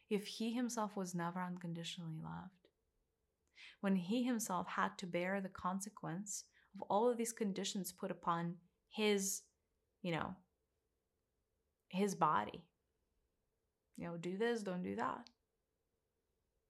if 0.09 0.25
he 0.25 0.53
himself 0.53 0.95
was 0.95 1.15
never 1.15 1.41
unconditionally 1.41 2.17
loved? 2.23 2.67
When 3.81 3.95
he 3.95 4.23
himself 4.23 4.67
had 4.67 4.97
to 4.99 5.05
bear 5.05 5.39
the 5.41 5.49
consequence 5.49 6.45
of 6.75 6.81
all 6.89 7.09
of 7.09 7.17
these 7.17 7.33
conditions 7.33 7.91
put 7.91 8.11
upon 8.11 8.55
his, 8.89 9.43
you 10.01 10.11
know, 10.11 10.35
his 11.89 12.15
body. 12.15 12.63
You 13.97 14.07
know, 14.07 14.17
do 14.17 14.37
this, 14.37 14.61
don't 14.61 14.83
do 14.83 14.95
that. 14.95 15.29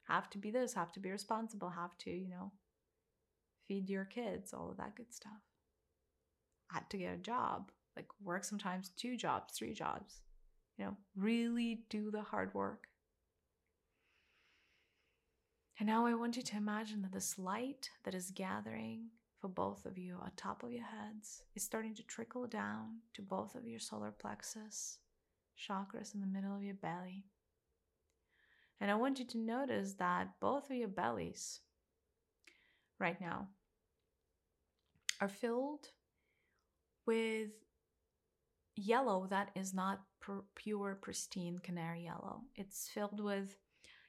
Have 0.07 0.29
to 0.31 0.37
be 0.37 0.51
this, 0.51 0.73
have 0.73 0.91
to 0.93 0.99
be 0.99 1.11
responsible, 1.11 1.69
have 1.69 1.97
to, 1.99 2.11
you 2.11 2.29
know, 2.29 2.51
feed 3.67 3.89
your 3.89 4.05
kids, 4.05 4.53
all 4.53 4.71
of 4.71 4.77
that 4.77 4.95
good 4.95 5.13
stuff. 5.13 5.41
Had 6.71 6.89
to 6.89 6.97
get 6.97 7.13
a 7.13 7.17
job, 7.17 7.71
like 7.95 8.07
work 8.23 8.43
sometimes 8.45 8.91
two 8.95 9.17
jobs, 9.17 9.53
three 9.53 9.73
jobs. 9.73 10.21
You 10.77 10.85
know, 10.85 10.97
really 11.15 11.83
do 11.89 12.11
the 12.11 12.21
hard 12.21 12.53
work. 12.53 12.87
And 15.79 15.87
now 15.87 16.05
I 16.07 16.15
want 16.15 16.35
you 16.35 16.43
to 16.43 16.57
imagine 16.57 17.01
that 17.03 17.11
this 17.11 17.37
light 17.37 17.89
that 18.03 18.15
is 18.15 18.31
gathering 18.31 19.09
for 19.39 19.47
both 19.47 19.85
of 19.85 19.97
you 19.97 20.17
on 20.21 20.31
top 20.35 20.63
of 20.63 20.71
your 20.71 20.85
heads 20.85 21.43
is 21.55 21.63
starting 21.63 21.93
to 21.95 22.03
trickle 22.03 22.47
down 22.47 22.97
to 23.13 23.21
both 23.21 23.53
of 23.53 23.67
your 23.67 23.79
solar 23.79 24.11
plexus 24.11 24.97
chakras 25.57 26.15
in 26.15 26.21
the 26.21 26.27
middle 26.27 26.55
of 26.55 26.63
your 26.63 26.73
belly. 26.75 27.25
And 28.79 28.89
I 28.89 28.95
want 28.95 29.19
you 29.19 29.25
to 29.25 29.37
notice 29.37 29.93
that 29.93 30.39
both 30.39 30.69
of 30.69 30.75
your 30.75 30.87
bellies 30.87 31.61
right 32.99 33.19
now 33.21 33.47
are 35.21 35.27
filled 35.27 35.89
with 37.05 37.49
yellow 38.75 39.27
that 39.29 39.49
is 39.55 39.73
not 39.73 40.01
pure, 40.55 40.97
pristine 41.01 41.59
canary 41.59 42.03
yellow. 42.03 42.41
It's 42.55 42.89
filled 42.93 43.19
with 43.19 43.55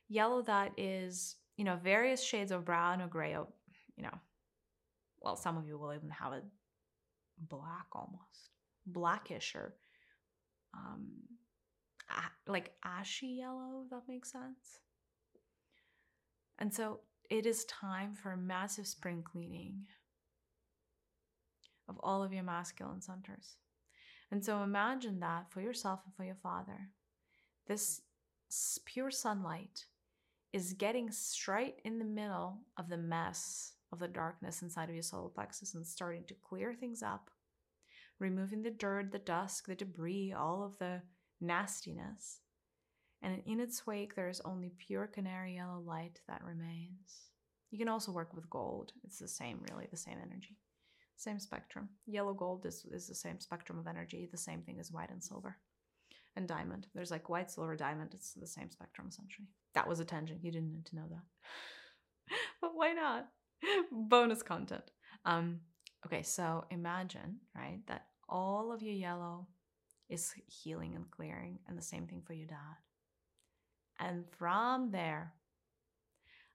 yellow 0.08 0.42
that 0.42 0.72
is, 0.76 1.36
you 1.59 1.64
know, 1.64 1.76
various 1.76 2.22
shades 2.22 2.52
of 2.52 2.64
brown 2.64 3.02
or 3.02 3.09
gray, 3.09 3.34
or, 3.34 3.48
you 3.96 4.04
know, 4.04 4.18
well, 5.20 5.36
some 5.36 5.59
of 5.59 5.66
you 5.66 5.76
will 5.76 5.92
even 5.92 6.09
have 6.09 6.32
it 6.32 6.44
black 7.36 7.86
almost, 7.92 8.50
blackish 8.86 9.54
or 9.54 9.74
um, 10.72 11.09
like 12.46 12.72
ashy 12.84 13.26
yellow, 13.26 13.82
if 13.84 13.90
that 13.90 14.02
makes 14.09 14.32
sense. 14.32 14.80
And 16.59 16.72
so 16.72 17.00
it 17.28 17.44
is 17.44 17.64
time 17.64 18.14
for 18.14 18.32
a 18.32 18.36
massive 18.36 18.86
spring 18.86 19.22
cleaning 19.22 19.86
of 21.88 21.98
all 22.02 22.22
of 22.22 22.32
your 22.32 22.44
masculine 22.44 23.02
centers. 23.02 23.56
And 24.30 24.44
so 24.44 24.62
imagine 24.62 25.20
that 25.20 25.50
for 25.50 25.61
yourself 25.61 26.00
and 26.04 26.14
for 26.14 26.24
your 26.24 26.36
father. 26.36 26.90
This 27.66 28.02
pure 28.84 29.11
sunlight 29.11 29.86
is 30.53 30.72
getting 30.72 31.11
straight 31.11 31.80
in 31.84 31.99
the 31.99 32.05
middle 32.05 32.59
of 32.78 32.88
the 32.88 32.96
mess 32.96 33.72
of 33.92 33.99
the 33.99 34.09
darkness 34.09 34.62
inside 34.62 34.88
of 34.88 34.94
your 34.94 35.03
solar 35.03 35.28
plexus 35.28 35.74
and 35.74 35.86
starting 35.86 36.24
to 36.24 36.34
clear 36.34 36.74
things 36.74 37.03
up, 37.03 37.30
removing 38.18 38.62
the 38.62 38.70
dirt, 38.70 39.12
the 39.12 39.18
dust, 39.18 39.66
the 39.66 39.74
debris, 39.74 40.32
all 40.32 40.62
of 40.62 40.78
the 40.78 41.03
nastiness. 41.40 42.40
And 43.22 43.42
in 43.46 43.61
its 43.61 43.86
wake, 43.86 44.14
there 44.14 44.28
is 44.28 44.40
only 44.44 44.72
pure 44.78 45.07
canary 45.07 45.57
yellow 45.57 45.80
light 45.80 46.20
that 46.28 46.44
remains. 46.44 47.30
You 47.70 47.78
can 47.78 47.88
also 47.88 48.12
work 48.12 48.34
with 48.34 48.49
gold. 48.49 48.92
It's 49.05 49.18
the 49.18 49.28
same, 49.28 49.61
really, 49.70 49.88
the 49.90 49.96
same 49.96 50.18
energy, 50.22 50.57
same 51.16 51.38
spectrum. 51.38 51.88
Yellow 52.07 52.32
gold 52.32 52.64
is, 52.64 52.86
is 52.90 53.07
the 53.09 53.14
same 53.14 53.40
spectrum 53.40 53.78
of 53.78 53.86
energy, 53.86 54.28
the 54.30 54.38
same 54.38 54.62
thing 54.62 54.78
as 54.78 54.92
white 54.92 55.11
and 55.11 55.22
silver. 55.22 55.57
And 56.37 56.47
diamond. 56.47 56.87
There's 56.95 57.11
like 57.11 57.29
white, 57.29 57.51
silver, 57.51 57.74
diamond. 57.74 58.11
It's 58.14 58.33
the 58.33 58.47
same 58.47 58.70
spectrum, 58.70 59.09
essentially. 59.11 59.49
That 59.74 59.89
was 59.89 59.99
a 59.99 60.05
tangent. 60.05 60.45
You 60.45 60.53
didn't 60.53 60.72
need 60.72 60.87
to 60.87 60.97
know 60.97 61.07
that. 61.11 62.37
but 62.61 62.70
why 62.74 62.93
not? 62.93 63.29
Bonus 63.91 64.43
content. 64.43 64.85
Um, 65.24 65.61
okay, 66.07 66.22
so 66.22 66.64
imagine, 66.70 67.39
right, 67.57 67.81
that 67.89 68.07
all 68.29 68.72
of 68.72 68.83
your 68.83 68.95
yellow 68.95 69.49
is 70.09 70.33
healing 70.47 70.95
and 70.95 71.11
clearing, 71.11 71.59
and 71.66 71.76
the 71.76 71.83
same 71.83 72.07
thing 72.07 72.22
for 72.24 72.35
your 72.35 72.47
dad. 72.47 72.76
And 73.99 74.24
from 74.39 74.91
there, 74.91 75.35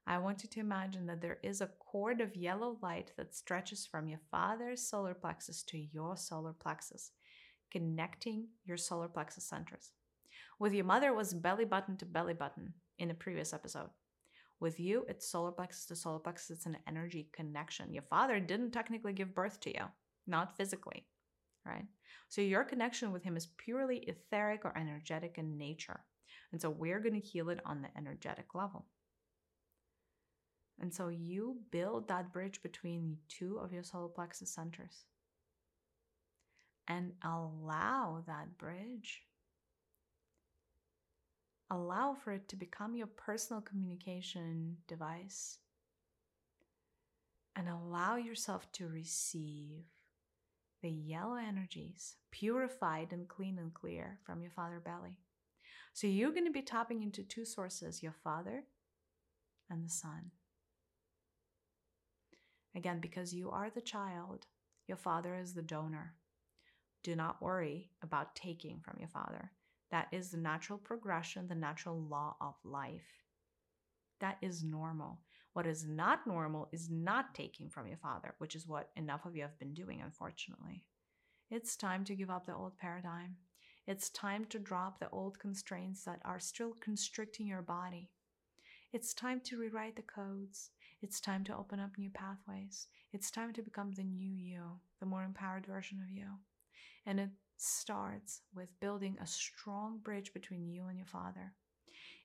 I 0.06 0.18
want 0.18 0.42
you 0.42 0.48
to 0.50 0.60
imagine 0.60 1.06
that 1.06 1.20
there 1.20 1.38
is 1.42 1.60
a 1.60 1.70
cord 1.78 2.20
of 2.20 2.36
yellow 2.36 2.78
light 2.82 3.12
that 3.16 3.34
stretches 3.34 3.86
from 3.86 4.08
your 4.08 4.20
father's 4.30 4.86
solar 4.86 5.14
plexus 5.14 5.62
to 5.64 5.78
your 5.78 6.16
solar 6.16 6.52
plexus, 6.52 7.12
connecting 7.74 8.46
your 8.64 8.76
solar 8.76 9.08
plexus 9.08 9.42
centers. 9.42 9.90
With 10.60 10.72
your 10.72 10.84
mother, 10.84 11.12
was 11.12 11.34
belly 11.34 11.64
button 11.64 11.96
to 11.96 12.06
belly 12.06 12.32
button 12.32 12.72
in 13.00 13.08
the 13.08 13.14
previous 13.14 13.52
episode. 13.52 13.90
With 14.60 14.78
you, 14.78 15.04
it's 15.08 15.28
solar 15.28 15.50
plexus 15.50 15.86
to 15.86 15.96
solar 15.96 16.20
plexus, 16.20 16.50
it's 16.50 16.66
an 16.66 16.76
energy 16.86 17.28
connection. 17.32 17.92
Your 17.92 18.04
father 18.04 18.38
didn't 18.38 18.70
technically 18.70 19.12
give 19.12 19.34
birth 19.34 19.58
to 19.60 19.70
you, 19.70 19.86
not 20.28 20.56
physically, 20.56 21.04
right? 21.66 21.84
So 22.28 22.42
your 22.42 22.62
connection 22.62 23.10
with 23.10 23.24
him 23.24 23.36
is 23.36 23.48
purely 23.58 24.04
etheric 24.06 24.64
or 24.64 24.78
energetic 24.78 25.36
in 25.36 25.58
nature. 25.58 25.98
And 26.52 26.62
so 26.62 26.70
we're 26.70 27.00
going 27.00 27.20
to 27.20 27.26
heal 27.26 27.50
it 27.50 27.58
on 27.66 27.82
the 27.82 27.88
energetic 27.98 28.54
level. 28.54 28.86
And 30.80 30.94
so 30.94 31.08
you 31.08 31.56
build 31.72 32.06
that 32.06 32.32
bridge 32.32 32.62
between 32.62 33.16
two 33.28 33.58
of 33.58 33.72
your 33.72 33.82
solar 33.82 34.08
plexus 34.08 34.54
centers 34.54 35.06
and 36.88 37.12
allow 37.22 38.22
that 38.26 38.58
bridge. 38.58 39.22
Allow 41.70 42.14
for 42.14 42.32
it 42.32 42.48
to 42.48 42.56
become 42.56 42.94
your 42.94 43.06
personal 43.06 43.62
communication 43.62 44.76
device 44.86 45.58
and 47.56 47.68
allow 47.68 48.16
yourself 48.16 48.70
to 48.72 48.88
receive 48.88 49.84
the 50.82 50.90
yellow 50.90 51.36
energies, 51.36 52.16
purified 52.30 53.12
and 53.12 53.28
clean 53.28 53.58
and 53.58 53.72
clear 53.72 54.18
from 54.24 54.42
your 54.42 54.50
father 54.50 54.80
belly. 54.84 55.18
So 55.94 56.06
you're 56.06 56.32
going 56.32 56.44
to 56.44 56.50
be 56.50 56.62
tapping 56.62 57.02
into 57.02 57.22
two 57.22 57.44
sources 57.44 58.02
your 58.02 58.14
father 58.22 58.64
and 59.70 59.84
the 59.84 59.90
sun. 59.90 60.32
Again, 62.76 62.98
because 63.00 63.32
you 63.32 63.50
are 63.50 63.70
the 63.70 63.80
child, 63.80 64.46
your 64.86 64.96
father 64.96 65.36
is 65.36 65.54
the 65.54 65.62
donor. 65.62 66.14
Do 67.04 67.14
not 67.14 67.42
worry 67.42 67.90
about 68.02 68.34
taking 68.34 68.80
from 68.80 68.96
your 68.98 69.10
father. 69.10 69.52
That 69.90 70.08
is 70.10 70.30
the 70.30 70.38
natural 70.38 70.78
progression, 70.78 71.46
the 71.46 71.54
natural 71.54 72.00
law 72.00 72.34
of 72.40 72.54
life. 72.64 73.26
That 74.20 74.38
is 74.40 74.64
normal. 74.64 75.20
What 75.52 75.66
is 75.66 75.86
not 75.86 76.26
normal 76.26 76.70
is 76.72 76.88
not 76.90 77.34
taking 77.34 77.68
from 77.68 77.86
your 77.86 77.98
father, 77.98 78.34
which 78.38 78.56
is 78.56 78.66
what 78.66 78.88
enough 78.96 79.26
of 79.26 79.36
you 79.36 79.42
have 79.42 79.58
been 79.58 79.74
doing, 79.74 80.00
unfortunately. 80.00 80.82
It's 81.50 81.76
time 81.76 82.04
to 82.06 82.16
give 82.16 82.30
up 82.30 82.46
the 82.46 82.54
old 82.54 82.78
paradigm. 82.78 83.36
It's 83.86 84.08
time 84.08 84.46
to 84.46 84.58
drop 84.58 84.98
the 84.98 85.10
old 85.10 85.38
constraints 85.38 86.04
that 86.04 86.20
are 86.24 86.40
still 86.40 86.72
constricting 86.80 87.46
your 87.46 87.60
body. 87.60 88.08
It's 88.94 89.12
time 89.12 89.40
to 89.44 89.58
rewrite 89.58 89.96
the 89.96 90.02
codes. 90.02 90.70
It's 91.02 91.20
time 91.20 91.44
to 91.44 91.56
open 91.56 91.80
up 91.80 91.98
new 91.98 92.08
pathways. 92.08 92.86
It's 93.12 93.30
time 93.30 93.52
to 93.52 93.62
become 93.62 93.92
the 93.92 94.04
new 94.04 94.34
you, 94.34 94.80
the 95.00 95.06
more 95.06 95.22
empowered 95.22 95.66
version 95.66 96.00
of 96.02 96.10
you. 96.10 96.28
And 97.06 97.20
it 97.20 97.30
starts 97.56 98.40
with 98.54 98.78
building 98.80 99.16
a 99.20 99.26
strong 99.26 99.98
bridge 99.98 100.32
between 100.32 100.68
you 100.68 100.86
and 100.86 100.98
your 100.98 101.06
father. 101.06 101.52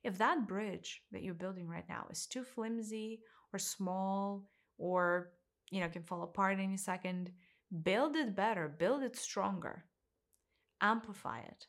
If 0.03 0.17
that 0.17 0.47
bridge 0.47 1.03
that 1.11 1.23
you're 1.23 1.33
building 1.33 1.67
right 1.67 1.87
now 1.89 2.07
is 2.09 2.25
too 2.25 2.43
flimsy 2.43 3.21
or 3.51 3.59
small 3.59 4.45
or 4.77 5.31
you 5.71 5.81
know 5.81 5.89
can 5.89 6.03
fall 6.03 6.23
apart 6.23 6.59
any 6.59 6.77
second, 6.77 7.31
build 7.83 8.15
it 8.15 8.35
better, 8.35 8.67
build 8.67 9.03
it 9.03 9.15
stronger. 9.15 9.85
Amplify 10.81 11.39
it. 11.39 11.67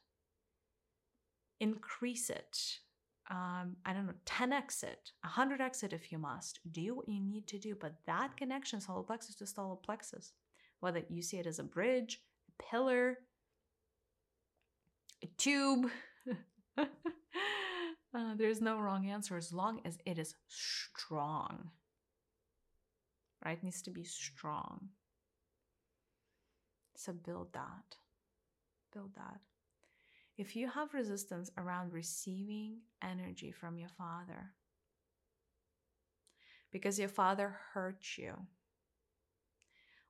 Increase 1.59 2.31
it. 2.31 2.59
Um, 3.29 3.77
I 3.87 3.93
don't 3.93 4.07
know, 4.07 4.15
10x 4.27 4.83
it, 4.83 5.13
100x 5.25 5.85
it 5.85 5.93
if 5.93 6.11
you 6.11 6.19
must. 6.19 6.59
Do 6.73 6.97
what 6.97 7.09
you 7.09 7.21
need 7.21 7.47
to 7.49 7.59
do. 7.59 7.77
But 7.79 7.95
that 8.07 8.37
connection, 8.37 8.81
solar 8.81 9.05
plexus 9.05 9.37
to 9.37 9.47
solar 9.47 9.77
plexus, 9.77 10.33
whether 10.81 11.03
you 11.09 11.23
see 11.23 11.37
it 11.37 11.47
as 11.47 11.61
a 11.61 11.65
bridge, 11.65 12.21
pillar, 12.71 13.19
a 15.23 15.27
tube, 15.37 15.91
Uh, 18.13 18.35
there's 18.37 18.61
no 18.61 18.79
wrong 18.79 19.07
answer 19.07 19.37
as 19.37 19.53
long 19.53 19.81
as 19.85 19.99
it 20.05 20.19
is 20.19 20.35
strong. 20.49 21.71
Right? 23.45 23.57
It 23.57 23.65
needs 23.65 23.83
to 23.83 23.91
be 23.91 24.05
strong. 24.05 24.89
So 26.97 27.13
build 27.13 27.53
that. 27.53 27.97
Build 28.93 29.15
that. 29.15 29.41
If 30.37 30.57
you 30.57 30.69
have 30.69 30.93
resistance 30.93 31.51
around 31.57 31.93
receiving 31.93 32.79
energy 33.03 33.53
from 33.53 33.79
your 33.79 33.89
father, 33.89 34.53
because 36.73 36.99
your 36.99 37.09
father 37.09 37.57
hurt 37.73 38.05
you, 38.17 38.35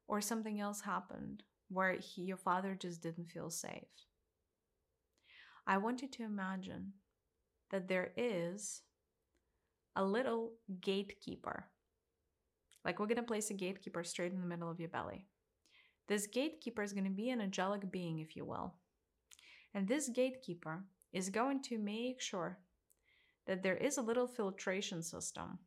or 0.08 0.20
something 0.20 0.60
else 0.60 0.80
happened 0.80 1.42
where 1.70 1.94
he, 1.94 2.22
your 2.22 2.36
father 2.36 2.76
just 2.78 3.02
didn't 3.02 3.30
feel 3.30 3.50
safe, 3.50 3.88
I 5.66 5.78
want 5.78 6.02
you 6.02 6.08
to 6.08 6.24
imagine 6.24 6.92
that 7.70 7.88
there 7.88 8.12
is 8.16 8.82
a 9.96 10.04
little 10.04 10.52
gatekeeper. 10.80 11.66
Like 12.84 12.98
we're 12.98 13.06
going 13.06 13.16
to 13.16 13.22
place 13.22 13.50
a 13.50 13.54
gatekeeper 13.54 14.02
straight 14.04 14.32
in 14.32 14.40
the 14.40 14.46
middle 14.46 14.70
of 14.70 14.80
your 14.80 14.88
belly. 14.88 15.26
This 16.08 16.26
gatekeeper 16.26 16.82
is 16.82 16.92
going 16.92 17.04
to 17.04 17.10
be 17.10 17.30
an 17.30 17.40
angelic 17.40 17.90
being, 17.92 18.18
if 18.18 18.34
you 18.34 18.44
will. 18.44 18.74
And 19.74 19.86
this 19.86 20.08
gatekeeper 20.08 20.84
is 21.12 21.28
going 21.28 21.62
to 21.64 21.78
make 21.78 22.20
sure 22.20 22.58
that 23.46 23.62
there 23.62 23.76
is 23.76 23.96
a 23.96 24.02
little 24.02 24.26
filtration 24.26 25.02
system, 25.02 25.58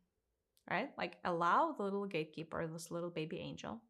right? 0.70 0.90
Like 0.98 1.18
allow 1.26 1.72
the 1.72 1.84
little 1.84 2.06
gatekeeper, 2.06 2.66
this 2.68 2.92
little 2.92 3.10
baby 3.10 3.40
angel, 3.40 3.82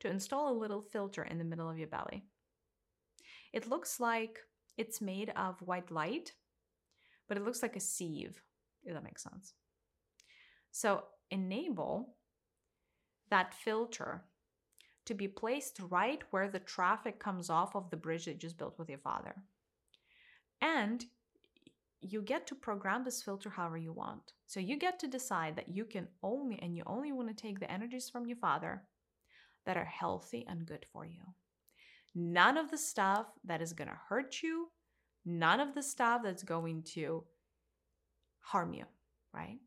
to 0.00 0.08
install 0.08 0.52
a 0.52 0.58
little 0.58 0.82
filter 0.82 1.22
in 1.22 1.38
the 1.38 1.44
middle 1.44 1.68
of 1.68 1.78
your 1.78 1.88
belly. 1.88 2.24
It 3.52 3.68
looks 3.68 4.00
like 4.00 4.38
it's 4.76 5.00
made 5.00 5.30
of 5.36 5.60
white 5.62 5.90
light, 5.90 6.32
but 7.28 7.36
it 7.36 7.44
looks 7.44 7.62
like 7.62 7.76
a 7.76 7.80
sieve, 7.80 8.42
if 8.84 8.94
that 8.94 9.04
makes 9.04 9.22
sense. 9.22 9.54
So 10.70 11.04
enable 11.30 12.14
that 13.30 13.54
filter 13.54 14.24
to 15.06 15.14
be 15.14 15.28
placed 15.28 15.80
right 15.88 16.22
where 16.30 16.48
the 16.48 16.60
traffic 16.60 17.18
comes 17.18 17.50
off 17.50 17.74
of 17.74 17.90
the 17.90 17.96
bridge 17.96 18.24
that 18.24 18.32
you 18.32 18.38
just 18.38 18.58
built 18.58 18.78
with 18.78 18.88
your 18.88 18.98
father. 18.98 19.34
And 20.60 21.04
you 22.00 22.22
get 22.22 22.46
to 22.46 22.54
program 22.54 23.04
this 23.04 23.22
filter 23.22 23.50
however 23.50 23.76
you 23.76 23.92
want. 23.92 24.32
So 24.46 24.60
you 24.60 24.78
get 24.78 24.98
to 25.00 25.08
decide 25.08 25.56
that 25.56 25.74
you 25.74 25.84
can 25.84 26.08
only, 26.22 26.58
and 26.62 26.76
you 26.76 26.82
only 26.86 27.12
want 27.12 27.28
to 27.28 27.34
take 27.34 27.60
the 27.60 27.70
energies 27.70 28.08
from 28.08 28.26
your 28.26 28.38
father 28.38 28.82
that 29.66 29.76
are 29.76 29.84
healthy 29.84 30.46
and 30.48 30.66
good 30.66 30.86
for 30.92 31.04
you. 31.04 31.20
None 32.14 32.56
of 32.56 32.70
the 32.70 32.78
stuff 32.78 33.26
that 33.44 33.62
is 33.62 33.72
going 33.72 33.88
to 33.88 33.98
hurt 34.08 34.42
you, 34.42 34.68
none 35.24 35.60
of 35.60 35.74
the 35.74 35.82
stuff 35.82 36.22
that's 36.24 36.42
going 36.42 36.82
to 36.94 37.24
harm 38.40 38.72
you, 38.72 38.84
right? 39.32 39.58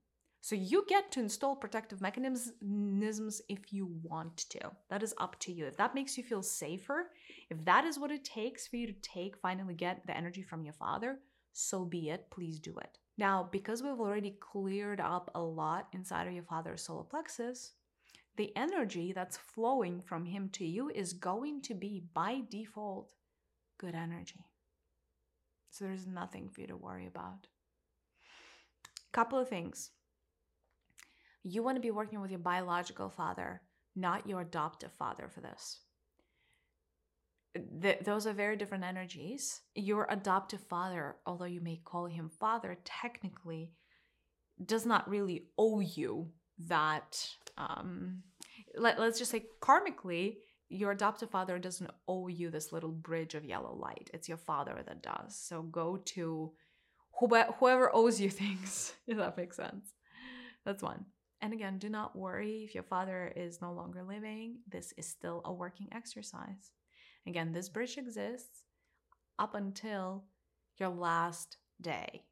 So 0.42 0.56
you 0.56 0.84
get 0.90 1.10
to 1.14 1.22
install 1.22 1.56
protective 1.56 2.02
mechanisms 2.02 3.42
if 3.48 3.72
you 3.72 3.90
want 4.04 4.36
to. 4.50 4.60
That 4.90 5.02
is 5.02 5.14
up 5.18 5.40
to 5.40 5.54
you. 5.54 5.66
If 5.66 5.78
that 5.78 5.96
makes 5.96 6.18
you 6.18 6.24
feel 6.26 6.44
safer, 6.44 7.12
if 7.50 7.64
that 7.64 7.86
is 7.86 7.98
what 7.98 8.12
it 8.12 8.26
takes 8.26 8.68
for 8.68 8.76
you 8.76 8.88
to 8.88 8.94
take, 9.02 9.38
finally 9.38 9.74
get 9.74 10.06
the 10.06 10.18
energy 10.18 10.42
from 10.42 10.66
your 10.66 10.74
father, 10.74 11.20
so 11.54 11.86
be 11.86 12.10
it. 12.10 12.30
Please 12.30 12.60
do 12.60 12.76
it. 12.78 12.98
Now, 13.18 13.48
because 13.52 13.84
we've 13.84 14.00
already 14.00 14.36
cleared 14.40 15.00
up 15.00 15.30
a 15.36 15.42
lot 15.42 15.88
inside 15.94 16.28
of 16.28 16.34
your 16.34 16.44
father's 16.44 16.82
solar 16.82 17.04
plexus, 17.04 17.74
the 18.36 18.52
energy 18.56 19.14
that's 19.14 19.38
flowing 19.38 20.02
from 20.02 20.26
him 20.26 20.50
to 20.54 20.66
you 20.66 20.90
is 20.90 21.14
going 21.14 21.62
to 21.62 21.76
be 21.76 22.04
by 22.14 22.42
default 22.50 23.14
good 23.78 23.94
energy. 23.94 24.46
So 25.70 25.86
there's 25.86 26.08
nothing 26.08 26.50
for 26.50 26.62
you 26.62 26.68
to 26.68 26.78
worry 26.78 27.08
about. 27.08 27.48
Couple 29.12 29.38
of 29.38 29.48
things 29.48 29.92
you 31.44 31.62
want 31.62 31.76
to 31.76 31.82
be 31.82 31.92
working 31.92 32.22
with 32.22 32.32
your 32.32 32.40
biological 32.40 33.10
father, 33.10 33.62
not 33.96 34.28
your 34.28 34.42
adoptive 34.42 34.94
father 34.94 35.28
for 35.28 35.42
this. 35.42 35.82
Th- 37.82 38.00
those 38.04 38.26
are 38.26 38.34
very 38.34 38.56
different 38.58 38.84
energies. 38.84 39.62
Your 39.76 40.08
adoptive 40.10 40.62
father, 40.62 41.18
although 41.26 41.46
you 41.46 41.62
may 41.62 41.82
call 41.84 42.06
him 42.06 42.30
father, 42.40 42.78
technically 42.84 43.72
does 44.64 44.86
not 44.86 45.10
really 45.10 45.48
owe 45.58 45.80
you 45.80 46.30
that. 46.68 47.28
Um, 47.58 48.24
let, 48.76 49.00
let's 49.00 49.20
just 49.20 49.32
say 49.32 49.46
karmically, 49.62 50.38
your 50.70 50.92
adoptive 50.92 51.30
father 51.30 51.60
doesn't 51.60 51.92
owe 52.08 52.28
you 52.28 52.50
this 52.50 52.72
little 52.72 52.92
bridge 52.92 53.36
of 53.36 53.46
yellow 53.46 53.76
light. 53.76 54.10
It's 54.14 54.28
your 54.28 54.38
father 54.38 54.82
that 54.86 55.04
does. 55.04 55.38
So 55.38 55.62
go 55.62 55.98
to 55.98 56.52
whoever 57.20 57.96
owes 57.96 58.20
you 58.20 58.30
things, 58.32 58.94
if 59.08 59.18
that 59.18 59.38
makes 59.38 59.58
sense. 59.58 59.94
That's 60.66 60.82
one. 60.82 61.06
And 61.42 61.54
again, 61.54 61.78
do 61.78 61.90
not 61.90 62.16
worry 62.16 62.64
if 62.64 62.74
your 62.74 62.84
father 62.84 63.32
is 63.36 63.62
no 63.62 63.74
longer 63.74 64.02
living. 64.02 64.60
This 64.68 64.94
is 64.98 65.06
still 65.06 65.42
a 65.44 65.54
working 65.54 65.90
exercise. 65.92 66.72
Again, 67.28 67.52
this 67.52 67.70
bridge 67.70 67.98
exists 67.98 68.64
up 69.40 69.56
until 69.56 70.26
your 70.78 70.90
last 70.90 71.58
day, 71.82 72.24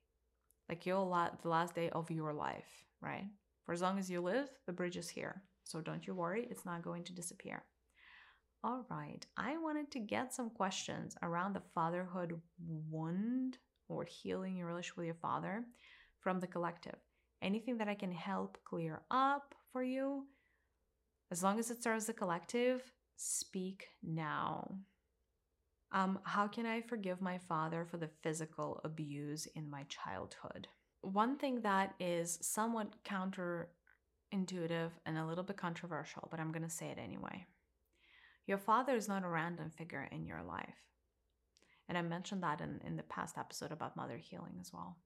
like 0.69 0.85
your 0.85 1.05
the 1.41 1.49
last 1.49 1.75
day 1.75 1.89
of 1.89 2.11
your 2.11 2.33
life, 2.33 2.85
right? 3.01 3.27
For 3.65 3.73
as 3.73 3.81
long 3.81 3.97
as 3.97 4.09
you 4.09 4.21
live, 4.21 4.49
the 4.65 4.73
bridge 4.73 4.97
is 4.97 5.09
here. 5.09 5.43
So 5.63 5.81
don't 5.81 6.05
you 6.05 6.13
worry, 6.13 6.47
it's 6.49 6.65
not 6.65 6.83
going 6.83 7.03
to 7.05 7.13
disappear. 7.13 7.63
All 8.63 8.85
right, 8.89 9.25
I 9.37 9.57
wanted 9.57 9.89
to 9.91 9.99
get 9.99 10.33
some 10.33 10.49
questions 10.49 11.15
around 11.23 11.53
the 11.53 11.63
fatherhood 11.73 12.39
wound 12.89 13.57
or 13.87 14.03
healing 14.03 14.57
your 14.57 14.67
relationship 14.67 14.97
with 14.97 15.05
your 15.05 15.15
father 15.15 15.63
from 16.19 16.39
the 16.39 16.47
collective 16.47 16.97
anything 17.41 17.77
that 17.77 17.87
I 17.87 17.95
can 17.95 18.11
help 18.11 18.57
clear 18.63 19.01
up 19.09 19.55
for 19.71 19.83
you, 19.83 20.27
as 21.31 21.43
long 21.43 21.59
as 21.59 21.71
it 21.71 21.83
serves 21.83 22.05
the 22.05 22.13
collective, 22.13 22.81
speak 23.21 23.87
now. 24.01 24.75
Um, 25.91 26.19
how 26.23 26.47
can 26.47 26.65
I 26.65 26.81
forgive 26.81 27.21
my 27.21 27.37
father 27.37 27.85
for 27.85 27.97
the 27.97 28.09
physical 28.23 28.81
abuse 28.83 29.45
in 29.55 29.69
my 29.69 29.83
childhood? 29.83 30.67
One 31.01 31.37
thing 31.37 31.61
that 31.61 31.93
is 31.99 32.39
somewhat 32.41 32.95
counterintuitive 33.03 34.91
and 35.05 35.17
a 35.17 35.25
little 35.25 35.43
bit 35.43 35.57
controversial, 35.57 36.27
but 36.31 36.39
I'm 36.39 36.51
going 36.51 36.63
to 36.63 36.69
say 36.69 36.87
it 36.87 36.97
anyway. 36.97 37.45
Your 38.47 38.57
father 38.57 38.95
is 38.95 39.07
not 39.07 39.23
a 39.23 39.29
random 39.29 39.69
figure 39.69 40.07
in 40.11 40.25
your 40.25 40.41
life. 40.41 40.75
And 41.89 41.97
I 41.97 42.01
mentioned 42.01 42.41
that 42.43 42.61
in, 42.61 42.79
in 42.85 42.95
the 42.95 43.03
past 43.03 43.37
episode 43.37 43.71
about 43.71 43.97
mother 43.97 44.17
healing 44.17 44.57
as 44.59 44.71
well. 44.73 44.97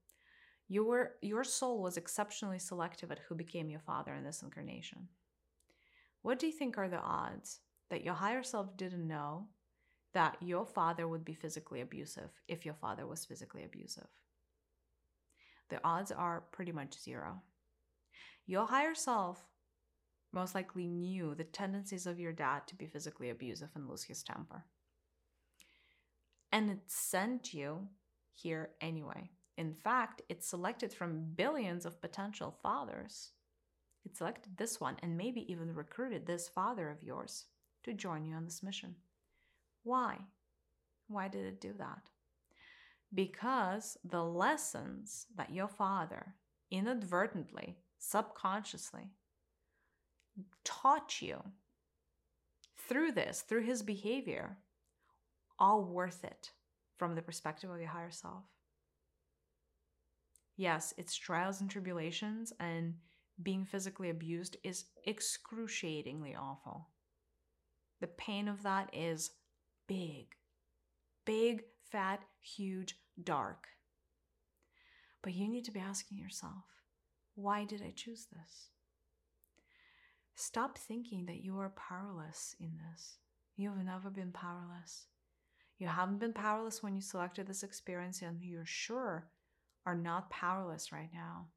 Your, 0.68 1.14
your 1.22 1.44
soul 1.44 1.82
was 1.82 1.98
exceptionally 1.98 2.60
selective 2.60 3.12
at 3.12 3.20
who 3.28 3.36
became 3.36 3.70
your 3.70 3.82
father 3.82 4.14
in 4.14 4.24
this 4.24 4.42
incarnation. 4.42 5.10
What 6.22 6.40
do 6.40 6.48
you 6.48 6.54
think 6.54 6.78
are 6.78 6.90
the 6.90 7.00
odds 7.00 7.60
that 7.90 8.04
your 8.04 8.14
higher 8.14 8.44
self 8.44 8.76
didn't 8.78 9.08
know 9.08 9.48
that 10.14 10.38
your 10.42 10.66
father 10.66 11.08
would 11.08 11.26
be 11.26 11.34
physically 11.34 11.82
abusive 11.82 12.30
if 12.48 12.66
your 12.66 12.74
father 12.74 13.06
was 13.06 13.26
physically 13.26 13.64
abusive? 13.64 14.08
The 15.70 15.80
odds 15.84 16.12
are 16.12 16.44
pretty 16.52 16.72
much 16.72 17.00
zero. 17.00 17.42
Your 18.46 18.68
higher 18.68 18.96
self 18.96 19.44
most 20.32 20.54
likely 20.54 20.88
knew 20.88 21.34
the 21.34 21.44
tendencies 21.44 22.06
of 22.06 22.20
your 22.20 22.34
dad 22.34 22.68
to 22.68 22.76
be 22.76 22.86
physically 22.86 23.30
abusive 23.30 23.70
and 23.76 23.88
lose 23.88 24.04
his 24.04 24.22
temper. 24.22 24.66
And 26.52 26.70
it 26.70 26.82
sent 26.88 27.54
you 27.54 27.88
here 28.34 28.72
anyway. 28.82 29.32
In 29.58 29.74
fact, 29.74 30.22
it 30.30 30.44
selected 30.44 30.94
from 30.94 31.32
billions 31.36 31.86
of 31.86 32.02
potential 32.02 32.58
fathers. 32.62 33.32
It 34.06 34.16
selected 34.16 34.58
this 34.58 34.80
one 34.80 34.98
and 35.02 35.18
maybe 35.18 35.52
even 35.52 35.74
recruited 35.74 36.26
this 36.26 36.48
father 36.48 36.90
of 36.90 37.02
yours 37.02 37.46
to 37.86 37.94
join 37.94 38.26
you 38.26 38.36
on 38.36 38.46
this 38.46 38.62
mission. 38.62 38.96
Why? 39.84 40.18
Why 41.08 41.28
did 41.28 41.46
it 41.46 41.62
do 41.62 41.74
that? 41.78 42.10
Because 43.14 43.98
the 44.04 44.24
lessons 44.24 45.28
that 45.38 45.54
your 45.54 45.68
father 45.68 46.36
inadvertently, 46.72 47.78
subconsciously 47.98 49.10
taught 50.64 51.22
you 51.22 51.42
through 52.90 53.14
this, 53.14 53.42
through 53.42 53.64
his 53.64 53.82
behavior, 53.82 54.58
are 55.60 55.80
worth 55.80 56.24
it 56.24 56.52
from 56.98 57.16
the 57.16 57.22
perspective 57.22 57.70
of 57.70 57.80
your 57.80 57.90
higher 57.90 58.12
self 58.12 58.44
yes, 60.58 60.94
it's 60.98 61.16
trials 61.16 61.62
and 61.62 61.70
tribulations, 61.70 62.54
and 62.60 62.96
being 63.44 63.66
physically 63.66 64.10
abused 64.10 64.58
is 64.64 64.86
excruciatingly 65.06 66.36
awful. 66.36 66.88
The 68.02 68.08
pain 68.08 68.48
of 68.48 68.64
that 68.64 68.90
is 68.94 69.32
big, 69.88 70.36
big, 71.26 71.64
fat, 71.92 72.22
huge, 72.42 72.96
dark. 73.24 73.68
But 75.22 75.34
you 75.34 75.48
need 75.48 75.66
to 75.66 75.72
be 75.72 75.80
asking 75.80 76.18
yourself, 76.18 76.66
why 77.36 77.66
did 77.66 77.82
I 77.82 77.94
choose 77.96 78.28
this? 78.32 78.70
Stop 80.36 80.78
thinking 80.78 81.26
that 81.26 81.44
you 81.44 81.58
are 81.60 81.72
powerless 81.72 82.56
in 82.60 82.74
this. 82.78 83.18
You 83.56 83.70
have 83.70 83.86
never 83.86 84.10
been 84.10 84.32
powerless. 84.32 85.08
You 85.78 85.88
haven't 85.88 86.20
been 86.20 86.34
powerless 86.34 86.84
when 86.84 86.96
you 86.96 87.02
selected 87.02 87.48
this 87.48 87.64
experience, 87.64 88.22
and 88.22 88.42
you're 88.42 88.66
sure 88.66 89.30
are 89.86 89.96
not 89.96 90.30
powerless 90.30 90.92
right 90.92 91.10
now. 91.14 91.48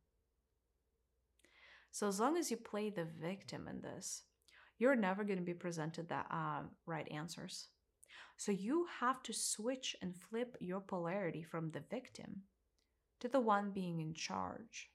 So, 1.90 2.06
as 2.06 2.20
long 2.20 2.36
as 2.36 2.50
you 2.50 2.56
play 2.56 2.90
the 2.90 3.04
victim 3.04 3.66
in 3.68 3.80
this, 3.80 4.22
you're 4.78 4.96
never 4.96 5.24
going 5.24 5.38
to 5.38 5.44
be 5.44 5.54
presented 5.54 6.08
the 6.08 6.20
um, 6.30 6.70
right 6.86 7.08
answers. 7.10 7.68
So 8.36 8.52
you 8.52 8.86
have 9.00 9.22
to 9.24 9.32
switch 9.32 9.96
and 10.00 10.14
flip 10.14 10.56
your 10.60 10.80
polarity 10.80 11.42
from 11.42 11.70
the 11.70 11.82
victim 11.90 12.42
to 13.20 13.28
the 13.28 13.40
one 13.40 13.72
being 13.72 14.00
in 14.00 14.14
charge. 14.14 14.90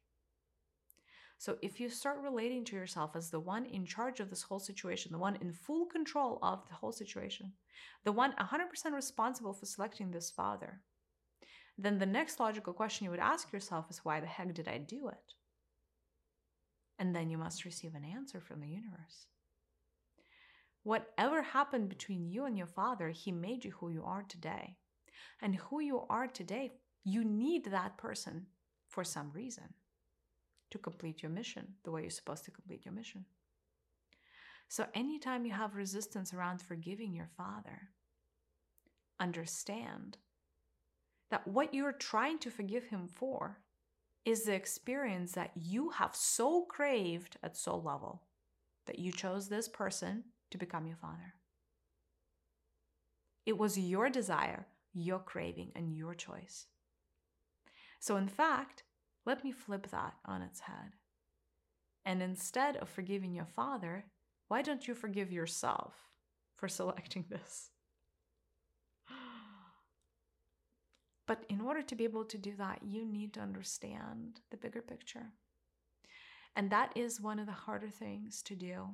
So 1.38 1.58
if 1.62 1.78
you 1.78 1.90
start 1.90 2.22
relating 2.22 2.64
to 2.66 2.76
yourself 2.78 3.18
as 3.18 3.30
the 3.30 3.40
one 3.40 3.66
in 3.66 3.86
charge 3.86 4.22
of 4.22 4.30
this 4.30 4.44
whole 4.44 4.60
situation, 4.60 5.12
the 5.12 5.18
one 5.18 5.36
in 5.42 5.52
full 5.52 5.86
control 5.88 6.40
of 6.42 6.66
the 6.70 6.76
whole 6.76 6.94
situation, 6.94 7.52
the 8.06 8.14
one 8.14 8.34
100% 8.40 8.94
responsible 8.94 9.52
for 9.52 9.66
selecting 9.66 10.10
this 10.10 10.32
father, 10.32 10.80
then 11.78 11.98
the 11.98 12.06
next 12.06 12.40
logical 12.40 12.72
question 12.72 13.04
you 13.04 13.12
would 13.12 13.20
ask 13.20 13.52
yourself 13.52 13.90
is 13.90 14.06
why 14.06 14.22
the 14.22 14.28
heck 14.28 14.54
did 14.54 14.70
I 14.70 14.78
do 14.78 15.10
it? 15.10 15.34
And 16.98 17.14
then 17.14 17.30
you 17.30 17.38
must 17.38 17.66
receive 17.66 17.94
an 17.94 18.06
answer 18.06 18.40
from 18.40 18.62
the 18.62 18.68
universe. 18.70 19.28
Whatever 20.84 21.42
happened 21.42 21.90
between 21.90 22.28
you 22.28 22.46
and 22.46 22.58
your 22.58 22.68
father, 22.68 23.10
he 23.10 23.32
made 23.32 23.64
you 23.64 23.72
who 23.72 23.90
you 23.90 24.04
are 24.04 24.24
today. 24.24 24.78
And 25.42 25.56
who 25.56 25.80
you 25.80 26.04
are 26.10 26.28
today, 26.28 26.74
you 27.04 27.24
need 27.24 27.66
that 27.66 27.98
person 27.98 28.46
for 28.90 29.04
some 29.04 29.32
reason 29.34 29.74
to 30.72 30.78
complete 30.78 31.22
your 31.22 31.32
mission 31.32 31.68
the 31.84 31.92
way 31.92 32.02
you're 32.02 32.10
supposed 32.10 32.46
to 32.46 32.52
complete 32.52 32.86
your 32.86 32.94
mission. 32.94 33.26
So, 34.68 34.88
anytime 34.94 35.46
you 35.46 35.52
have 35.54 35.76
resistance 35.76 36.34
around 36.34 36.62
forgiving 36.62 37.14
your 37.14 37.30
father, 37.38 37.90
understand 39.20 40.18
that 41.30 41.48
what 41.48 41.74
you're 41.74 41.94
trying 41.94 42.40
to 42.40 42.50
forgive 42.50 42.86
him 42.86 43.08
for 43.08 43.60
is 44.26 44.44
the 44.44 44.54
experience 44.54 45.34
that 45.34 45.52
you 45.56 45.90
have 45.90 46.16
so 46.16 46.64
craved 46.64 47.38
at 47.44 47.58
soul 47.58 47.82
level 47.82 48.24
that 48.86 49.00
you 49.00 49.12
chose 49.12 49.48
this 49.48 49.68
person 49.68 50.24
to 50.54 50.58
become 50.60 50.86
your 50.86 50.98
father. 50.98 51.34
It 53.44 53.58
was 53.58 53.76
your 53.76 54.08
desire, 54.10 54.68
your 54.94 55.18
craving, 55.18 55.72
and 55.76 55.98
your 55.98 56.14
choice. 56.14 56.68
So, 58.00 58.18
in 58.18 58.28
fact, 58.28 58.84
let 59.26 59.44
me 59.44 59.52
flip 59.52 59.88
that 59.90 60.14
on 60.26 60.44
its 60.44 60.60
head. 60.60 60.94
And 62.06 62.22
instead 62.22 62.78
of 62.78 62.88
forgiving 62.88 63.34
your 63.34 63.48
father, 63.48 64.06
why 64.48 64.62
don't 64.62 64.88
you 64.88 64.94
forgive 64.94 65.32
yourself 65.32 65.96
for 66.56 66.68
selecting 66.80 67.26
this? 67.30 67.72
But 71.26 71.46
in 71.50 71.62
order 71.62 71.82
to 71.82 71.96
be 71.96 72.04
able 72.04 72.26
to 72.26 72.38
do 72.38 72.54
that, 72.58 72.82
you 72.86 73.06
need 73.06 73.34
to 73.34 73.40
understand 73.40 74.42
the 74.52 74.58
bigger 74.58 74.82
picture. 74.82 75.32
And 76.56 76.70
that 76.70 76.92
is 76.96 77.20
one 77.20 77.40
of 77.40 77.48
the 77.48 77.54
harder 77.54 77.90
things 77.90 78.44
to 78.44 78.56
do. 78.56 78.90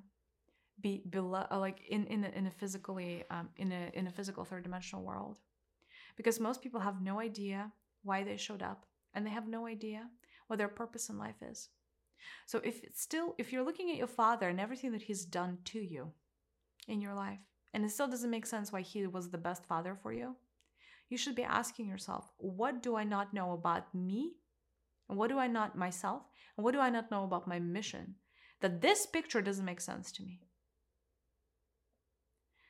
Be 0.81 1.03
below, 1.09 1.45
like 1.51 1.81
in 1.89 2.05
in 2.07 2.23
a, 2.23 2.29
in 2.29 2.47
a 2.47 2.51
physically 2.51 3.23
um, 3.29 3.49
in 3.57 3.71
a 3.71 3.91
in 3.93 4.07
a 4.07 4.11
physical 4.11 4.45
third 4.45 4.63
dimensional 4.63 5.03
world, 5.03 5.37
because 6.15 6.39
most 6.39 6.61
people 6.61 6.79
have 6.79 7.01
no 7.01 7.19
idea 7.19 7.71
why 8.03 8.23
they 8.23 8.37
showed 8.37 8.61
up, 8.61 8.85
and 9.13 9.25
they 9.25 9.31
have 9.31 9.47
no 9.47 9.67
idea 9.67 10.09
what 10.47 10.57
their 10.57 10.67
purpose 10.67 11.09
in 11.09 11.17
life 11.17 11.41
is. 11.41 11.69
So 12.45 12.59
if 12.63 12.83
it's 12.83 13.01
still 13.01 13.35
if 13.37 13.51
you're 13.51 13.63
looking 13.63 13.89
at 13.89 13.97
your 13.97 14.07
father 14.07 14.49
and 14.49 14.59
everything 14.59 14.91
that 14.91 15.03
he's 15.03 15.25
done 15.25 15.57
to 15.65 15.79
you 15.79 16.11
in 16.87 17.01
your 17.01 17.13
life 17.13 17.39
and 17.73 17.85
it 17.85 17.91
still 17.91 18.07
doesn't 18.07 18.29
make 18.29 18.45
sense 18.45 18.71
why 18.71 18.81
he 18.81 19.05
was 19.07 19.29
the 19.29 19.37
best 19.37 19.65
father 19.65 19.95
for 20.01 20.11
you, 20.11 20.35
you 21.09 21.17
should 21.17 21.35
be 21.35 21.43
asking 21.43 21.87
yourself, 21.87 22.31
what 22.37 22.83
do 22.83 22.95
I 22.95 23.03
not 23.03 23.33
know 23.33 23.53
about 23.53 23.93
me? 23.93 24.33
And 25.07 25.17
what 25.17 25.29
do 25.29 25.39
I 25.39 25.47
not 25.47 25.77
myself? 25.77 26.23
And 26.55 26.63
what 26.63 26.73
do 26.73 26.79
I 26.79 26.89
not 26.89 27.11
know 27.11 27.23
about 27.23 27.47
my 27.47 27.59
mission? 27.59 28.15
That 28.61 28.81
this 28.81 29.05
picture 29.05 29.41
doesn't 29.41 29.65
make 29.65 29.81
sense 29.81 30.11
to 30.13 30.23
me. 30.23 30.41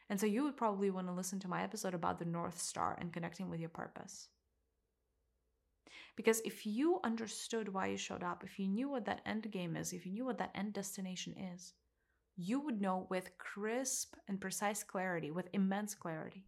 And 0.09 0.19
so 0.19 0.25
you 0.25 0.43
would 0.43 0.57
probably 0.57 0.89
want 0.89 1.07
to 1.07 1.13
listen 1.13 1.39
to 1.41 1.47
my 1.47 1.63
episode 1.63 1.93
about 1.93 2.17
the 2.17 2.25
North 2.25 2.59
Star 2.59 2.97
and 2.99 3.13
connecting 3.13 3.49
with 3.49 3.59
your 3.59 3.69
purpose. 3.69 4.29
Because 6.15 6.41
if 6.43 6.65
you 6.65 6.99
understood 7.03 7.71
why 7.71 7.87
you 7.87 7.97
showed 7.97 8.23
up, 8.23 8.43
if 8.43 8.59
you 8.59 8.67
knew 8.67 8.89
what 8.89 9.05
that 9.05 9.21
end 9.25 9.49
game 9.51 9.75
is, 9.75 9.93
if 9.93 10.05
you 10.05 10.11
knew 10.11 10.25
what 10.25 10.39
that 10.39 10.51
end 10.55 10.73
destination 10.73 11.33
is, 11.53 11.73
you 12.35 12.59
would 12.59 12.81
know 12.81 13.05
with 13.09 13.37
crisp 13.37 14.15
and 14.27 14.41
precise 14.41 14.83
clarity, 14.83 15.29
with 15.29 15.47
immense 15.53 15.93
clarity, 15.93 16.45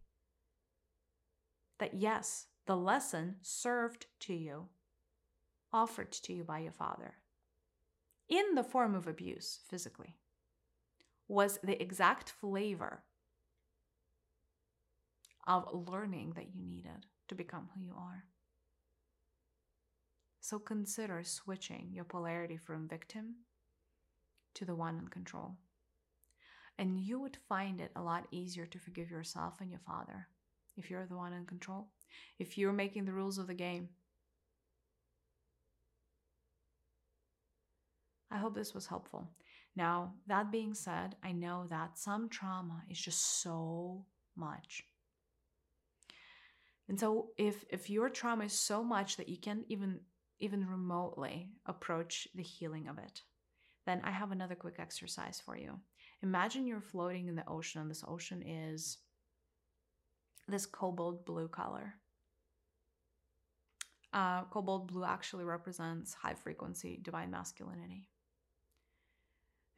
that 1.78 1.94
yes, 1.94 2.46
the 2.66 2.76
lesson 2.76 3.36
served 3.42 4.06
to 4.20 4.34
you, 4.34 4.68
offered 5.72 6.12
to 6.12 6.32
you 6.32 6.44
by 6.44 6.58
your 6.58 6.72
father, 6.72 7.14
in 8.28 8.54
the 8.54 8.64
form 8.64 8.94
of 8.94 9.06
abuse 9.06 9.60
physically, 9.68 10.16
was 11.28 11.58
the 11.62 11.80
exact 11.80 12.30
flavor 12.30 13.04
of 15.46 15.66
learning 15.72 16.32
that 16.36 16.54
you 16.54 16.64
needed 16.64 17.06
to 17.28 17.34
become 17.34 17.68
who 17.74 17.82
you 17.82 17.94
are. 17.96 18.24
So 20.40 20.58
consider 20.58 21.22
switching 21.24 21.90
your 21.92 22.04
polarity 22.04 22.56
from 22.56 22.88
victim 22.88 23.36
to 24.54 24.64
the 24.64 24.74
one 24.74 24.98
in 24.98 25.08
control. 25.08 25.56
And 26.78 26.98
you 26.98 27.20
would 27.20 27.36
find 27.48 27.80
it 27.80 27.92
a 27.94 28.02
lot 28.02 28.26
easier 28.30 28.66
to 28.66 28.78
forgive 28.78 29.10
yourself 29.10 29.60
and 29.60 29.70
your 29.70 29.80
father 29.86 30.28
if 30.76 30.90
you're 30.90 31.06
the 31.06 31.16
one 31.16 31.32
in 31.32 31.46
control, 31.46 31.88
if 32.38 32.56
you're 32.58 32.72
making 32.72 33.04
the 33.04 33.12
rules 33.12 33.38
of 33.38 33.46
the 33.46 33.54
game. 33.54 33.88
I 38.30 38.38
hope 38.38 38.54
this 38.54 38.74
was 38.74 38.86
helpful. 38.86 39.28
Now, 39.76 40.14
that 40.26 40.50
being 40.50 40.74
said, 40.74 41.16
I 41.22 41.32
know 41.32 41.66
that 41.68 41.98
some 41.98 42.28
trauma 42.28 42.82
is 42.90 42.98
just 42.98 43.42
so 43.42 44.06
much. 44.36 44.84
And 46.92 47.00
so 47.00 47.28
if 47.38 47.64
if 47.70 47.88
your 47.88 48.10
trauma 48.10 48.44
is 48.44 48.52
so 48.52 48.84
much 48.84 49.16
that 49.16 49.30
you 49.30 49.38
can't 49.38 49.64
even 49.70 50.00
even 50.40 50.68
remotely 50.68 51.48
approach 51.64 52.28
the 52.34 52.42
healing 52.42 52.86
of 52.86 52.98
it, 52.98 53.22
then 53.86 54.02
I 54.04 54.10
have 54.10 54.30
another 54.30 54.54
quick 54.54 54.74
exercise 54.78 55.40
for 55.42 55.56
you. 55.56 55.80
Imagine 56.22 56.66
you're 56.66 56.82
floating 56.82 57.28
in 57.28 57.34
the 57.34 57.48
ocean, 57.48 57.80
and 57.80 57.90
this 57.90 58.04
ocean 58.06 58.42
is 58.42 58.98
this 60.46 60.66
cobalt 60.66 61.24
blue 61.24 61.48
color. 61.48 61.94
Uh, 64.12 64.42
cobalt 64.50 64.88
blue 64.88 65.04
actually 65.04 65.44
represents 65.44 66.12
high 66.12 66.34
frequency 66.34 67.00
divine 67.02 67.30
masculinity. 67.30 68.06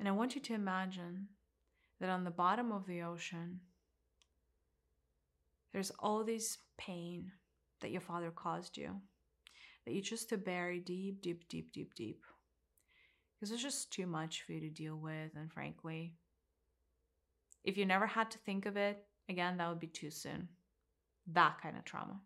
And 0.00 0.08
I 0.08 0.10
want 0.10 0.34
you 0.34 0.40
to 0.40 0.54
imagine 0.54 1.28
that 2.00 2.10
on 2.10 2.24
the 2.24 2.32
bottom 2.32 2.72
of 2.72 2.88
the 2.88 3.02
ocean, 3.02 3.60
there's 5.74 5.92
all 5.98 6.24
this 6.24 6.56
pain 6.78 7.30
that 7.82 7.90
your 7.90 8.00
father 8.00 8.30
caused 8.30 8.78
you 8.78 8.94
that 9.84 9.92
you 9.92 10.00
choose 10.00 10.24
to 10.26 10.38
bury 10.38 10.80
deep, 10.80 11.20
deep, 11.20 11.46
deep, 11.48 11.72
deep, 11.72 11.94
deep. 11.94 12.24
Because 13.34 13.52
it's 13.52 13.62
just 13.62 13.92
too 13.92 14.06
much 14.06 14.42
for 14.42 14.52
you 14.52 14.60
to 14.60 14.70
deal 14.70 14.96
with. 14.96 15.32
And 15.36 15.52
frankly, 15.52 16.14
if 17.64 17.76
you 17.76 17.84
never 17.84 18.06
had 18.06 18.30
to 18.30 18.38
think 18.38 18.66
of 18.66 18.76
it, 18.76 19.04
again, 19.28 19.58
that 19.58 19.68
would 19.68 19.80
be 19.80 19.86
too 19.88 20.10
soon. 20.10 20.48
That 21.26 21.60
kind 21.62 21.76
of 21.76 21.84
trauma. 21.84 22.20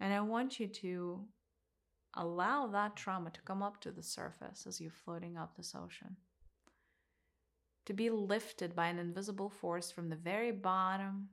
And 0.00 0.12
I 0.12 0.20
want 0.20 0.58
you 0.58 0.66
to 0.66 1.24
allow 2.14 2.66
that 2.68 2.96
trauma 2.96 3.30
to 3.30 3.42
come 3.42 3.62
up 3.62 3.80
to 3.82 3.92
the 3.92 4.02
surface 4.02 4.64
as 4.66 4.80
you're 4.80 4.90
floating 4.90 5.36
up 5.36 5.56
this 5.56 5.74
ocean. 5.76 6.16
To 7.86 7.92
be 7.92 8.10
lifted 8.10 8.74
by 8.74 8.88
an 8.88 8.98
invisible 8.98 9.48
force 9.48 9.90
from 9.90 10.08
the 10.08 10.16
very 10.16 10.52
bottom 10.52 11.28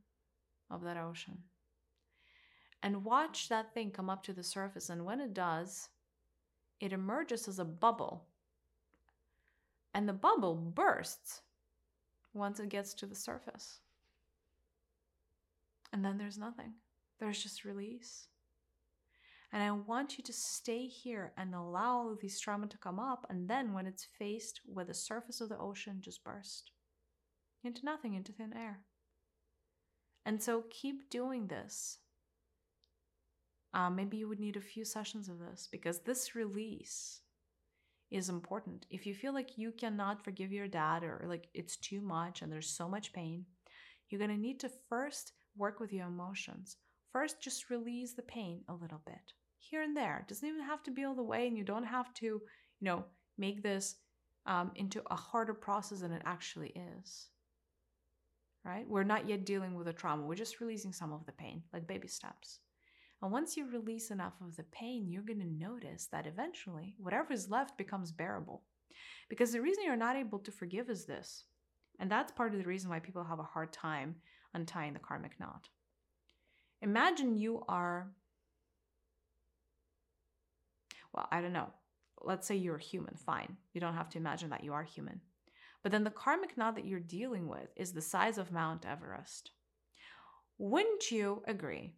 of 0.70 0.84
that 0.84 0.98
ocean 0.98 1.44
and 2.86 3.04
watch 3.04 3.50
that 3.50 3.74
thing 3.74 3.90
come 3.90 4.12
up 4.12 4.22
to 4.22 4.32
the 4.32 4.44
surface. 4.44 4.90
And 4.92 5.06
when 5.06 5.20
it 5.20 5.34
does, 5.34 5.90
it 6.80 6.94
emerges 6.94 7.48
as 7.48 7.58
a 7.58 7.66
bubble. 7.66 8.28
And 9.96 10.08
the 10.08 10.14
bubble 10.14 10.54
bursts 10.54 11.42
once 12.36 12.60
it 12.60 12.70
gets 12.70 12.94
to 12.94 13.08
the 13.08 13.16
surface. 13.16 13.80
And 15.92 16.06
then 16.06 16.20
there's 16.20 16.38
nothing, 16.38 16.74
there's 17.20 17.42
just 17.42 17.66
release. 17.66 18.28
And 19.52 19.64
I 19.64 19.72
want 19.72 20.20
you 20.20 20.24
to 20.24 20.34
stay 20.34 20.86
here 20.86 21.32
and 21.38 21.56
allow 21.56 22.16
these 22.22 22.40
trauma 22.40 22.68
to 22.68 22.78
come 22.78 23.00
up. 23.00 23.26
And 23.32 23.50
then 23.50 23.74
when 23.74 23.88
it's 23.88 24.06
faced 24.20 24.62
with 24.68 24.88
the 24.88 24.94
surface 24.94 25.42
of 25.42 25.50
the 25.50 25.58
ocean, 25.58 26.02
just 26.02 26.24
burst 26.24 26.70
into 27.64 27.84
nothing, 27.84 28.14
into 28.14 28.32
thin 28.32 28.54
air. 28.56 28.82
And 30.26 30.42
so 30.42 30.64
keep 30.70 31.10
doing 31.10 31.48
this 31.48 32.00
uh, 33.76 33.90
maybe 33.90 34.16
you 34.16 34.28
would 34.30 34.40
need 34.40 34.56
a 34.56 34.62
few 34.62 34.86
sessions 34.86 35.28
of 35.28 35.38
this 35.38 35.68
because 35.70 36.00
this 36.00 36.34
release 36.34 37.20
is 38.10 38.30
important. 38.30 38.86
If 38.90 39.06
you 39.06 39.14
feel 39.14 39.34
like 39.34 39.58
you 39.58 39.74
cannot 39.74 40.24
forgive 40.24 40.54
your 40.54 40.70
dad 40.70 41.04
or 41.04 41.26
like 41.28 41.50
it's 41.54 41.76
too 41.76 42.00
much 42.00 42.42
and 42.42 42.52
there's 42.52 42.70
so 42.70 42.88
much 42.88 43.12
pain, 43.12 43.46
you're 44.10 44.20
going 44.20 44.32
to 44.32 44.38
need 44.38 44.62
to 44.62 44.72
first 44.88 45.34
work 45.58 45.82
with 45.82 45.92
your 45.92 46.08
emotions. 46.08 46.78
First, 47.12 47.42
just 47.42 47.70
release 47.70 48.14
the 48.14 48.22
pain 48.22 48.62
a 48.70 48.74
little 48.74 49.02
bit 49.06 49.34
here 49.60 49.82
and 49.82 49.96
there. 49.96 50.20
It 50.20 50.30
doesn't 50.30 50.48
even 50.48 50.62
have 50.62 50.84
to 50.84 50.92
be 50.92 51.04
all 51.04 51.16
the 51.16 51.24
way, 51.24 51.48
and 51.48 51.58
you 51.58 51.64
don't 51.64 51.86
have 51.86 52.14
to, 52.16 52.26
you 52.26 52.42
know, 52.82 53.06
make 53.38 53.64
this 53.64 53.96
um, 54.46 54.72
into 54.76 55.02
a 55.10 55.16
harder 55.16 55.54
process 55.54 56.02
than 56.02 56.12
it 56.12 56.22
actually 56.26 56.74
is. 57.00 57.28
Right? 58.66 58.88
We're 58.90 59.04
not 59.04 59.30
yet 59.30 59.46
dealing 59.46 59.76
with 59.76 59.86
the 59.86 59.94
trauma. 59.94 60.24
We're 60.24 60.36
just 60.36 60.60
releasing 60.60 60.92
some 60.92 61.14
of 61.14 61.26
the 61.26 61.32
pain, 61.32 61.62
like 61.72 61.88
baby 61.88 62.08
steps. 62.08 62.60
And 63.22 63.32
once 63.32 63.56
you 63.56 63.70
release 63.70 64.12
enough 64.12 64.34
of 64.42 64.56
the 64.56 64.64
pain, 64.64 65.08
you're 65.08 65.22
going 65.22 65.40
to 65.40 65.46
notice 65.46 66.08
that 66.12 66.28
eventually 66.28 66.96
whatever 66.98 67.32
is 67.32 67.50
left 67.50 67.78
becomes 67.78 68.12
bearable. 68.12 68.64
Because 69.30 69.52
the 69.52 69.62
reason 69.62 69.84
you're 69.86 69.96
not 69.96 70.16
able 70.16 70.40
to 70.40 70.52
forgive 70.52 70.90
is 70.90 71.06
this. 71.06 71.46
And 72.00 72.12
that's 72.12 72.32
part 72.32 72.54
of 72.54 72.60
the 72.60 72.68
reason 72.68 72.90
why 72.90 73.00
people 73.00 73.24
have 73.24 73.40
a 73.40 73.44
hard 73.44 73.72
time 73.72 74.16
untying 74.54 74.94
the 74.94 75.00
karmic 75.00 75.40
knot. 75.40 75.70
Imagine 76.82 77.38
you 77.38 77.64
are, 77.70 78.12
well, 81.14 81.28
I 81.32 81.42
don't 81.42 81.54
know. 81.54 81.70
Let's 82.22 82.48
say 82.48 82.56
you're 82.56 82.78
human, 82.78 83.16
fine. 83.16 83.58
You 83.74 83.82
don't 83.82 83.96
have 83.96 84.10
to 84.10 84.18
imagine 84.18 84.50
that 84.50 84.64
you 84.64 84.74
are 84.74 84.84
human. 84.84 85.22
But 85.86 85.92
then 85.92 86.04
the 86.04 86.10
karmic 86.10 86.58
knot 86.58 86.74
that 86.78 86.88
you're 86.88 87.00
dealing 87.00 87.48
with 87.48 87.70
is 87.76 87.94
the 87.94 88.02
size 88.02 88.40
of 88.40 88.52
Mount 88.52 88.88
Everest. 88.88 89.52
Wouldn't 90.58 91.12
you 91.12 91.44
agree 91.46 91.94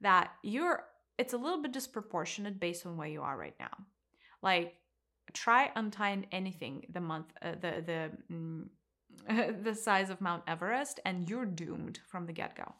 that 0.00 0.32
you're 0.42 0.82
it's 1.16 1.32
a 1.32 1.38
little 1.38 1.62
bit 1.62 1.70
disproportionate 1.70 2.58
based 2.58 2.84
on 2.86 2.96
where 2.96 3.06
you 3.06 3.22
are 3.22 3.38
right 3.38 3.54
now? 3.60 3.70
Like 4.42 4.74
try 5.32 5.70
untying 5.76 6.26
anything 6.32 6.86
the 6.92 7.00
month 7.00 7.26
uh, 7.40 7.52
the 7.52 7.84
the 7.86 8.10
mm, 8.34 9.62
the 9.64 9.76
size 9.76 10.10
of 10.10 10.20
Mount 10.20 10.42
Everest 10.48 10.98
and 11.04 11.30
you're 11.30 11.46
doomed 11.46 12.00
from 12.08 12.26
the 12.26 12.32
get-go. 12.32 12.74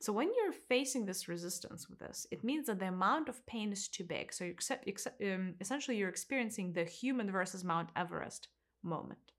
So 0.00 0.14
when 0.14 0.30
you're 0.34 0.54
facing 0.54 1.04
this 1.04 1.28
resistance 1.28 1.90
with 1.90 1.98
this, 1.98 2.26
it 2.30 2.42
means 2.42 2.68
that 2.68 2.78
the 2.78 2.88
amount 2.88 3.28
of 3.28 3.44
pain 3.44 3.70
is 3.70 3.86
too 3.86 4.04
big. 4.04 4.32
So 4.32 4.44
you 4.44 4.50
accept, 4.50 4.88
accept 4.88 5.22
um, 5.22 5.56
essentially 5.60 5.98
you're 5.98 6.08
experiencing 6.08 6.72
the 6.72 6.84
human 6.84 7.30
versus 7.30 7.64
Mount 7.64 7.90
Everest 7.94 8.48
moment. 8.82 9.32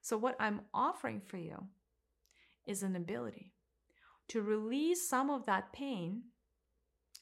So, 0.00 0.16
what 0.16 0.36
I'm 0.38 0.62
offering 0.72 1.20
for 1.20 1.36
you 1.36 1.64
is 2.66 2.82
an 2.82 2.96
ability 2.96 3.52
to 4.28 4.42
release 4.42 5.08
some 5.08 5.30
of 5.30 5.46
that 5.46 5.72
pain 5.72 6.22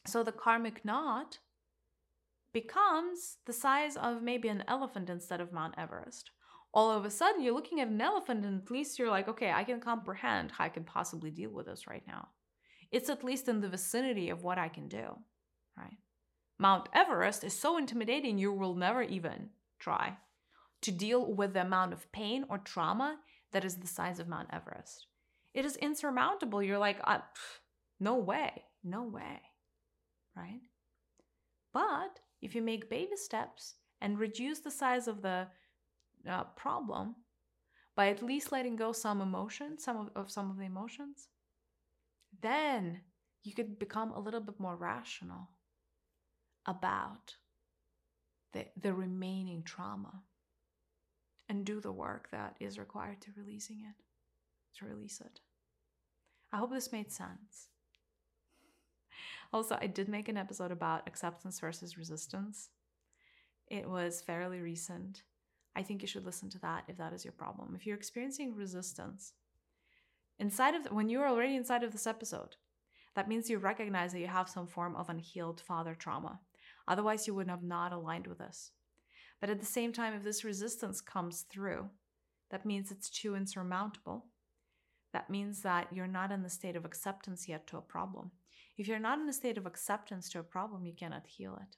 so 0.07 0.22
the 0.22 0.33
karmic 0.33 0.85
knot 0.85 1.39
becomes 2.53 3.39
the 3.45 3.53
size 3.53 3.97
of 3.97 4.22
maybe 4.22 4.49
an 4.49 4.64
elephant 4.66 5.11
instead 5.11 5.41
of 5.41 5.53
Mount 5.53 5.74
Everest. 5.77 6.31
All 6.72 6.91
of 6.91 7.05
a 7.05 7.11
sudden, 7.11 7.43
you're 7.43 7.55
looking 7.55 7.81
at 7.81 7.89
an 7.89 8.01
elephant, 8.01 8.45
and 8.45 8.62
at 8.62 8.70
least 8.70 8.99
you're 8.99 9.11
like, 9.11 9.29
okay, 9.29 9.51
I 9.51 9.64
can 9.64 9.81
comprehend 9.81 10.53
how 10.53 10.64
I 10.64 10.68
can 10.68 10.85
possibly 10.85 11.31
deal 11.31 11.51
with 11.51 11.66
this 11.66 11.87
right 11.87 12.03
now. 12.07 12.29
It's 12.91 13.11
at 13.11 13.24
least 13.24 13.49
in 13.49 13.61
the 13.61 13.68
vicinity 13.68 14.31
of 14.31 14.43
what 14.43 14.59
I 14.59 14.68
can 14.68 14.89
do, 14.89 15.16
right? 15.77 15.97
Mount 16.59 16.89
Everest 16.95 17.45
is 17.45 17.53
so 17.53 17.79
intimidating, 17.79 18.39
you 18.39 18.53
will 18.53 18.74
never 18.74 19.03
even 19.03 19.51
try 19.79 20.16
to 20.83 20.93
deal 20.93 21.35
with 21.35 21.55
the 21.55 21.62
amount 21.62 21.93
of 21.93 22.11
pain 22.12 22.45
or 22.49 22.59
trauma 22.59 23.18
that 23.53 23.64
is 23.64 23.77
the 23.77 23.87
size 23.87 24.18
of 24.18 24.29
Mount 24.29 24.49
Everest. 24.53 25.07
It 25.55 25.64
is 25.64 25.77
insurmountable. 25.77 26.62
You're 26.62 26.79
like, 26.79 26.99
uh, 27.05 27.18
no 27.99 28.16
way, 28.16 28.64
no 28.85 29.05
way, 29.05 29.41
right? 30.37 30.61
But 31.72 32.20
if 32.43 32.55
you 32.55 32.62
make 32.62 32.91
baby 32.91 33.16
steps 33.16 33.74
and 34.01 34.18
reduce 34.18 34.61
the 34.61 34.70
size 34.70 35.09
of 35.09 35.22
the 35.22 35.47
uh, 36.29 36.45
problem 36.57 37.16
by 37.95 38.09
at 38.09 38.22
least 38.22 38.53
letting 38.53 38.77
go 38.77 38.93
some 38.93 39.22
emotion, 39.22 39.79
some 39.79 39.97
of, 39.97 40.11
of 40.14 40.31
some 40.31 40.51
of 40.51 40.59
the 40.59 40.64
emotions, 40.64 41.29
then 42.43 43.01
you 43.43 43.55
could 43.55 43.79
become 43.79 44.12
a 44.12 44.20
little 44.20 44.41
bit 44.41 44.61
more 44.61 44.77
rational 44.77 45.49
about 46.66 47.37
the, 48.53 48.66
the 48.81 48.93
remaining 48.93 49.62
trauma 49.62 50.22
and 51.49 51.64
do 51.64 51.80
the 51.80 51.92
work 51.92 52.28
that 52.30 52.57
is 52.61 52.78
required 52.78 53.20
to 53.22 53.30
releasing 53.36 53.78
it, 53.80 54.03
to 54.78 54.84
release 54.84 55.20
it. 55.20 55.40
I 56.53 56.59
hope 56.59 56.70
this 56.70 56.92
made 56.92 57.12
sense. 57.12 57.68
Also, 59.53 59.78
I 59.80 59.86
did 59.86 60.09
make 60.09 60.28
an 60.28 60.36
episode 60.36 60.72
about 60.72 61.07
acceptance 61.07 61.61
versus 61.61 61.97
resistance. 61.97 62.70
It 63.68 63.88
was 63.88 64.22
fairly 64.22 64.61
recent. 64.61 65.22
I 65.74 65.82
think 65.82 66.03
you 66.03 66.09
should 66.09 66.24
listen 66.24 66.51
to 66.51 66.59
that 66.61 66.84
if 66.88 66.97
that 66.99 67.12
is 67.12 67.24
your 67.24 67.32
problem. 67.32 67.74
If 67.74 67.86
you're 67.86 67.97
experiencing 67.97 68.55
resistance 68.55 69.32
inside 70.38 70.74
of 70.74 70.84
the, 70.84 70.94
when 70.94 71.09
you're 71.09 71.28
already 71.28 71.57
inside 71.57 71.82
of 71.82 71.92
this 71.92 72.07
episode, 72.07 72.57
that 73.14 73.28
means 73.28 73.49
you 73.49 73.59
recognize 73.59 74.12
that 74.12 74.20
you 74.20 74.26
have 74.26 74.49
some 74.49 74.66
form 74.66 74.94
of 74.97 75.09
unhealed 75.09 75.61
father 75.61 75.94
trauma. 75.94 76.40
Otherwise, 76.88 77.26
you 77.26 77.34
would 77.34 77.49
have 77.49 77.62
not 77.62 77.92
aligned 77.92 78.26
with 78.26 78.38
this. 78.38 78.72
But 79.41 79.51
at 79.51 79.61
the 79.61 79.66
same 79.66 79.93
time, 79.93 80.14
if 80.14 80.22
this 80.24 80.45
resistance 80.45 81.01
comes 81.01 81.43
through, 81.51 81.91
that 82.51 82.64
means 82.64 82.91
it's 82.91 83.11
too 83.11 83.34
insurmountable. 83.34 84.26
That 85.12 85.30
means 85.30 85.62
that 85.62 85.89
you're 85.93 86.07
not 86.07 86.32
in 86.32 86.43
the 86.43 86.51
state 86.51 86.76
of 86.76 86.84
acceptance 86.84 87.49
yet 87.49 87.66
to 87.68 87.78
a 87.78 87.82
problem. 87.82 88.30
If 88.76 88.89
you're 88.89 88.99
not 88.99 89.18
in 89.18 89.28
a 89.28 89.32
state 89.32 89.59
of 89.59 89.66
acceptance 89.66 90.28
to 90.30 90.41
a 90.41 90.45
problem, 90.45 90.84
you 90.84 90.93
cannot 90.95 91.26
heal 91.26 91.59
it 91.61 91.76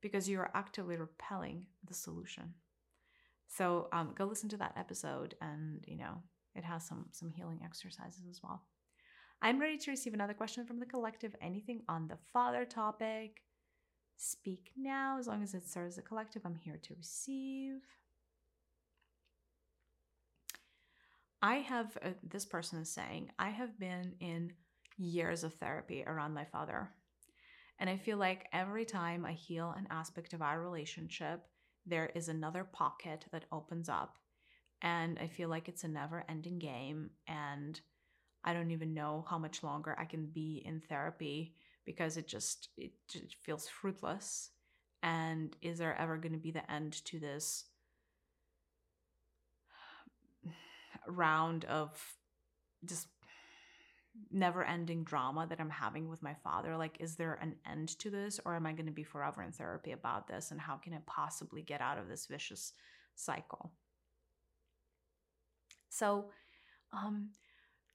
because 0.00 0.28
you 0.28 0.38
are 0.38 0.50
actively 0.54 0.96
repelling 0.96 1.66
the 1.86 1.94
solution. 1.94 2.54
So 3.48 3.88
um, 3.92 4.14
go 4.16 4.24
listen 4.24 4.48
to 4.50 4.56
that 4.58 4.74
episode, 4.76 5.34
and 5.40 5.84
you 5.86 5.96
know 5.96 6.22
it 6.54 6.64
has 6.64 6.86
some 6.86 7.06
some 7.12 7.30
healing 7.30 7.60
exercises 7.64 8.24
as 8.28 8.40
well. 8.42 8.62
I'm 9.40 9.60
ready 9.60 9.78
to 9.78 9.90
receive 9.90 10.14
another 10.14 10.34
question 10.34 10.66
from 10.66 10.80
the 10.80 10.86
collective. 10.86 11.34
Anything 11.40 11.82
on 11.88 12.08
the 12.08 12.18
father 12.32 12.64
topic? 12.64 13.42
Speak 14.20 14.72
now. 14.76 15.16
As 15.16 15.28
long 15.28 15.44
as 15.44 15.54
it 15.54 15.68
serves 15.68 15.94
the 15.94 16.02
collective, 16.02 16.42
I'm 16.44 16.56
here 16.56 16.80
to 16.82 16.94
receive. 16.96 17.82
I 21.40 21.56
have, 21.56 21.96
uh, 22.02 22.10
this 22.28 22.44
person 22.44 22.80
is 22.80 22.90
saying, 22.90 23.30
I 23.38 23.50
have 23.50 23.78
been 23.78 24.14
in 24.18 24.52
years 24.96 25.44
of 25.44 25.54
therapy 25.54 26.02
around 26.04 26.34
my 26.34 26.44
father. 26.44 26.90
And 27.78 27.88
I 27.88 27.96
feel 27.96 28.18
like 28.18 28.48
every 28.52 28.84
time 28.84 29.24
I 29.24 29.34
heal 29.34 29.72
an 29.78 29.86
aspect 29.88 30.32
of 30.32 30.42
our 30.42 30.60
relationship, 30.60 31.46
there 31.86 32.10
is 32.16 32.28
another 32.28 32.64
pocket 32.64 33.24
that 33.30 33.44
opens 33.52 33.88
up. 33.88 34.18
And 34.82 35.16
I 35.20 35.28
feel 35.28 35.48
like 35.48 35.68
it's 35.68 35.84
a 35.84 35.88
never 35.88 36.24
ending 36.28 36.58
game. 36.58 37.10
And 37.28 37.80
I 38.42 38.52
don't 38.52 38.72
even 38.72 38.94
know 38.94 39.24
how 39.30 39.38
much 39.38 39.62
longer 39.62 39.94
I 39.96 40.06
can 40.06 40.26
be 40.26 40.60
in 40.66 40.80
therapy 40.80 41.54
because 41.88 42.18
it 42.18 42.28
just 42.28 42.68
it 42.76 42.92
feels 43.40 43.66
fruitless 43.66 44.50
and 45.02 45.56
is 45.62 45.78
there 45.78 45.98
ever 45.98 46.18
going 46.18 46.34
to 46.34 46.38
be 46.38 46.50
the 46.50 46.70
end 46.70 47.02
to 47.06 47.18
this 47.18 47.64
round 51.06 51.64
of 51.64 51.98
just 52.84 53.06
never 54.30 54.62
ending 54.64 55.02
drama 55.02 55.46
that 55.48 55.60
I'm 55.60 55.70
having 55.70 56.10
with 56.10 56.22
my 56.22 56.34
father. 56.34 56.76
Like, 56.76 56.98
is 57.00 57.14
there 57.14 57.38
an 57.40 57.54
end 57.70 57.98
to 58.00 58.10
this, 58.10 58.38
or 58.44 58.54
am 58.54 58.66
I 58.66 58.72
going 58.72 58.86
to 58.86 58.92
be 58.92 59.04
forever 59.04 59.42
in 59.42 59.52
therapy 59.52 59.92
about 59.92 60.28
this? 60.28 60.50
And 60.50 60.60
how 60.60 60.76
can 60.76 60.92
I 60.92 60.98
possibly 61.06 61.62
get 61.62 61.80
out 61.80 61.98
of 61.98 62.08
this 62.08 62.26
vicious 62.26 62.74
cycle? 63.14 63.72
So, 65.88 66.26
um, 66.92 67.30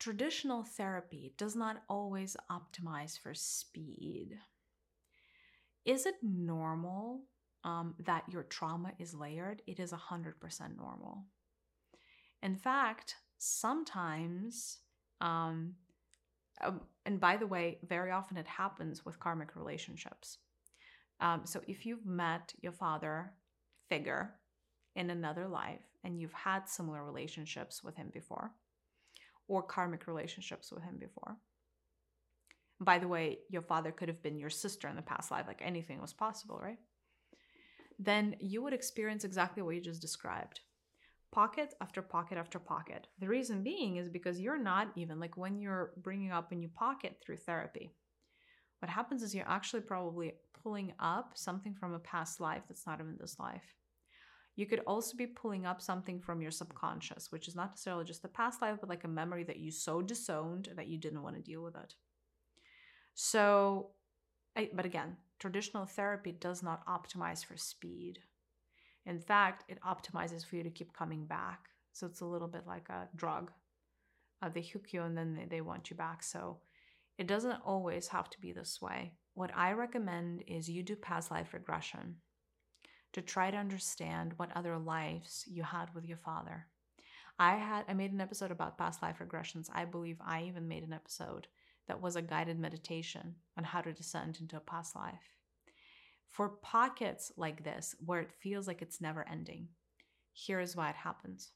traditional 0.03 0.63
therapy 0.63 1.31
does 1.37 1.55
not 1.55 1.81
always 1.87 2.35
optimize 2.51 3.17
for 3.17 3.33
speed. 3.33 4.37
Is 5.85 6.05
it 6.05 6.15
normal 6.21 7.21
um, 7.63 7.95
that 7.99 8.25
your 8.29 8.43
trauma 8.43 8.91
is 8.99 9.13
layered? 9.13 9.61
It 9.65 9.79
is 9.79 9.93
100% 9.93 10.33
normal. 10.75 11.23
In 12.41 12.57
fact, 12.57 13.15
sometimes, 13.37 14.79
um, 15.21 15.75
um, 16.61 16.81
and 17.05 17.17
by 17.21 17.37
the 17.37 17.47
way, 17.47 17.77
very 17.87 18.11
often 18.11 18.35
it 18.35 18.47
happens 18.47 19.05
with 19.05 19.21
karmic 19.21 19.55
relationships. 19.55 20.39
Um, 21.21 21.43
so 21.45 21.61
if 21.65 21.85
you've 21.85 22.05
met 22.05 22.53
your 22.61 22.73
father 22.73 23.31
figure 23.87 24.33
in 24.97 25.11
another 25.11 25.47
life 25.47 25.85
and 26.03 26.19
you've 26.19 26.33
had 26.33 26.67
similar 26.67 27.05
relationships 27.05 27.81
with 27.85 27.95
him 27.95 28.09
before, 28.13 28.51
or 29.53 29.61
karmic 29.61 30.07
relationships 30.07 30.71
with 30.71 30.83
him 30.83 30.97
before. 30.97 31.37
By 32.79 32.97
the 32.97 33.07
way, 33.07 33.37
your 33.49 33.61
father 33.61 33.91
could 33.91 34.09
have 34.09 34.23
been 34.23 34.39
your 34.39 34.49
sister 34.49 34.87
in 34.87 34.95
the 34.95 35.03
past 35.03 35.29
life, 35.29 35.45
like 35.47 35.61
anything 35.63 36.01
was 36.01 36.11
possible, 36.11 36.59
right? 36.59 36.79
Then 37.99 38.35
you 38.39 38.63
would 38.63 38.73
experience 38.73 39.23
exactly 39.23 39.61
what 39.61 39.75
you 39.75 39.81
just 39.81 40.01
described 40.01 40.61
pocket 41.31 41.73
after 41.81 42.01
pocket 42.01 42.37
after 42.37 42.59
pocket. 42.59 43.07
The 43.19 43.27
reason 43.27 43.63
being 43.63 43.97
is 43.97 44.07
because 44.07 44.39
you're 44.39 44.61
not 44.71 44.91
even 44.95 45.19
like 45.19 45.35
when 45.35 45.59
you're 45.59 45.91
bringing 45.97 46.31
up 46.31 46.51
a 46.51 46.55
new 46.55 46.69
pocket 46.69 47.17
through 47.23 47.37
therapy. 47.37 47.91
What 48.79 48.89
happens 48.89 49.23
is 49.23 49.33
you're 49.33 49.49
actually 49.49 49.81
probably 49.81 50.33
pulling 50.61 50.93
up 50.99 51.31
something 51.35 51.73
from 51.73 51.93
a 51.93 51.99
past 51.99 52.39
life 52.39 52.63
that's 52.67 52.85
not 52.85 52.99
even 52.99 53.17
this 53.19 53.39
life. 53.39 53.75
You 54.55 54.67
could 54.67 54.81
also 54.85 55.17
be 55.17 55.25
pulling 55.25 55.65
up 55.65 55.81
something 55.81 56.19
from 56.19 56.41
your 56.41 56.51
subconscious, 56.51 57.31
which 57.31 57.47
is 57.47 57.55
not 57.55 57.71
necessarily 57.71 58.05
just 58.05 58.21
the 58.21 58.27
past 58.27 58.61
life, 58.61 58.77
but 58.79 58.89
like 58.89 59.03
a 59.03 59.07
memory 59.07 59.43
that 59.45 59.57
you 59.57 59.71
so 59.71 60.01
disowned 60.01 60.69
that 60.75 60.87
you 60.87 60.97
didn't 60.97 61.23
want 61.23 61.35
to 61.35 61.41
deal 61.41 61.63
with 61.63 61.75
it. 61.75 61.95
So, 63.15 63.91
I, 64.55 64.69
but 64.73 64.85
again, 64.85 65.17
traditional 65.39 65.85
therapy 65.85 66.31
does 66.31 66.61
not 66.61 66.85
optimize 66.85 67.43
for 67.43 67.57
speed. 67.57 68.19
In 69.05 69.19
fact, 69.19 69.69
it 69.69 69.79
optimizes 69.81 70.45
for 70.45 70.55
you 70.55 70.63
to 70.63 70.69
keep 70.69 70.93
coming 70.93 71.25
back. 71.25 71.69
So 71.91 72.07
it's 72.07 72.21
a 72.21 72.25
little 72.25 72.47
bit 72.47 72.65
like 72.67 72.89
a 72.89 73.07
drug. 73.15 73.51
Uh, 74.41 74.49
they 74.49 74.61
hook 74.61 74.93
you 74.93 75.01
and 75.01 75.17
then 75.17 75.35
they, 75.35 75.45
they 75.45 75.61
want 75.61 75.89
you 75.89 75.95
back. 75.95 76.23
So 76.23 76.59
it 77.17 77.27
doesn't 77.27 77.61
always 77.65 78.07
have 78.09 78.29
to 78.31 78.41
be 78.41 78.51
this 78.51 78.81
way. 78.81 79.13
What 79.33 79.51
I 79.55 79.73
recommend 79.73 80.43
is 80.47 80.69
you 80.69 80.83
do 80.83 80.95
past 80.95 81.31
life 81.31 81.53
regression 81.53 82.17
to 83.13 83.21
try 83.21 83.51
to 83.51 83.57
understand 83.57 84.33
what 84.37 84.55
other 84.55 84.77
lives 84.77 85.45
you 85.47 85.63
had 85.63 85.93
with 85.93 86.05
your 86.05 86.17
father. 86.17 86.67
I 87.39 87.55
had 87.55 87.85
I 87.87 87.93
made 87.93 88.11
an 88.11 88.21
episode 88.21 88.51
about 88.51 88.77
past 88.77 89.01
life 89.01 89.17
regressions. 89.19 89.69
I 89.73 89.85
believe 89.85 90.17
I 90.23 90.43
even 90.43 90.67
made 90.67 90.83
an 90.83 90.93
episode 90.93 91.47
that 91.87 92.01
was 92.01 92.15
a 92.15 92.21
guided 92.21 92.59
meditation 92.59 93.35
on 93.57 93.63
how 93.63 93.81
to 93.81 93.93
descend 93.93 94.37
into 94.39 94.57
a 94.57 94.61
past 94.61 94.95
life. 94.95 95.37
For 96.29 96.49
pockets 96.49 97.31
like 97.37 97.63
this 97.63 97.95
where 98.05 98.21
it 98.21 98.31
feels 98.31 98.67
like 98.67 98.81
it's 98.81 99.01
never 99.01 99.27
ending, 99.29 99.67
here 100.31 100.59
is 100.59 100.75
why 100.75 100.89
it 100.89 100.95
happens. 100.95 101.51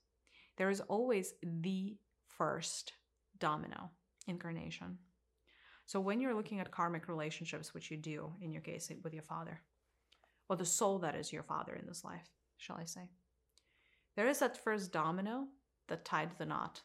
There 0.58 0.70
is 0.70 0.82
always 0.82 1.34
the 1.44 1.98
first 2.28 2.94
domino 3.40 3.90
incarnation. 4.28 4.98
So 5.86 6.00
when 6.00 6.20
you're 6.20 6.36
looking 6.36 6.60
at 6.60 6.70
karmic 6.70 7.08
relationships, 7.08 7.74
which 7.74 7.90
you 7.90 7.98
do 7.98 8.34
in 8.42 8.52
your 8.52 8.62
case 8.62 8.92
with 9.04 9.14
your 9.14 9.24
father, 9.24 9.62
or 10.50 10.56
the 10.56 10.66
soul 10.66 11.00
that 11.00 11.16
is 11.16 11.34
your 11.34 11.44
father 11.44 11.74
in 11.74 11.86
this 11.88 12.04
life, 12.04 12.30
shall 12.58 12.78
I 12.78 12.86
say, 12.86 13.10
there 14.16 14.28
is 14.28 14.40
that 14.40 14.64
first 14.64 14.92
domino 14.92 15.48
that 15.88 16.06
tied 16.06 16.32
the 16.38 16.46
knot. 16.46 16.82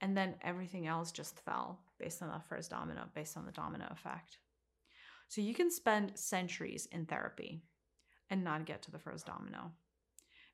And 0.00 0.16
then 0.16 0.34
everything 0.42 0.86
else 0.86 1.12
just 1.12 1.40
fell 1.40 1.80
based 1.98 2.22
on 2.22 2.28
that 2.28 2.46
first 2.46 2.70
domino, 2.70 3.04
based 3.14 3.36
on 3.36 3.46
the 3.46 3.52
domino 3.52 3.86
effect. 3.90 4.38
So 5.28 5.40
you 5.40 5.54
can 5.54 5.70
spend 5.70 6.18
centuries 6.18 6.86
in 6.92 7.06
therapy 7.06 7.62
and 8.30 8.44
not 8.44 8.66
get 8.66 8.82
to 8.82 8.90
the 8.90 8.98
first 8.98 9.26
domino 9.26 9.72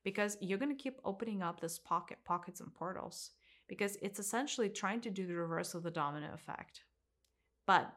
because 0.04 0.36
you're 0.40 0.58
going 0.58 0.74
to 0.74 0.82
keep 0.82 0.98
opening 1.04 1.42
up 1.42 1.60
this 1.60 1.78
pocket 1.78 2.18
pockets 2.24 2.60
and 2.60 2.74
portals 2.74 3.30
because 3.68 3.96
it's 4.02 4.18
essentially 4.18 4.68
trying 4.68 5.00
to 5.00 5.10
do 5.10 5.26
the 5.26 5.34
reverse 5.34 5.74
of 5.74 5.82
the 5.82 5.90
domino 5.90 6.28
effect 6.34 6.82
but 7.66 7.92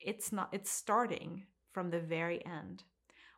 it's 0.00 0.32
not 0.32 0.48
it's 0.52 0.70
starting 0.70 1.44
from 1.72 1.90
the 1.90 2.00
very 2.00 2.44
end 2.46 2.82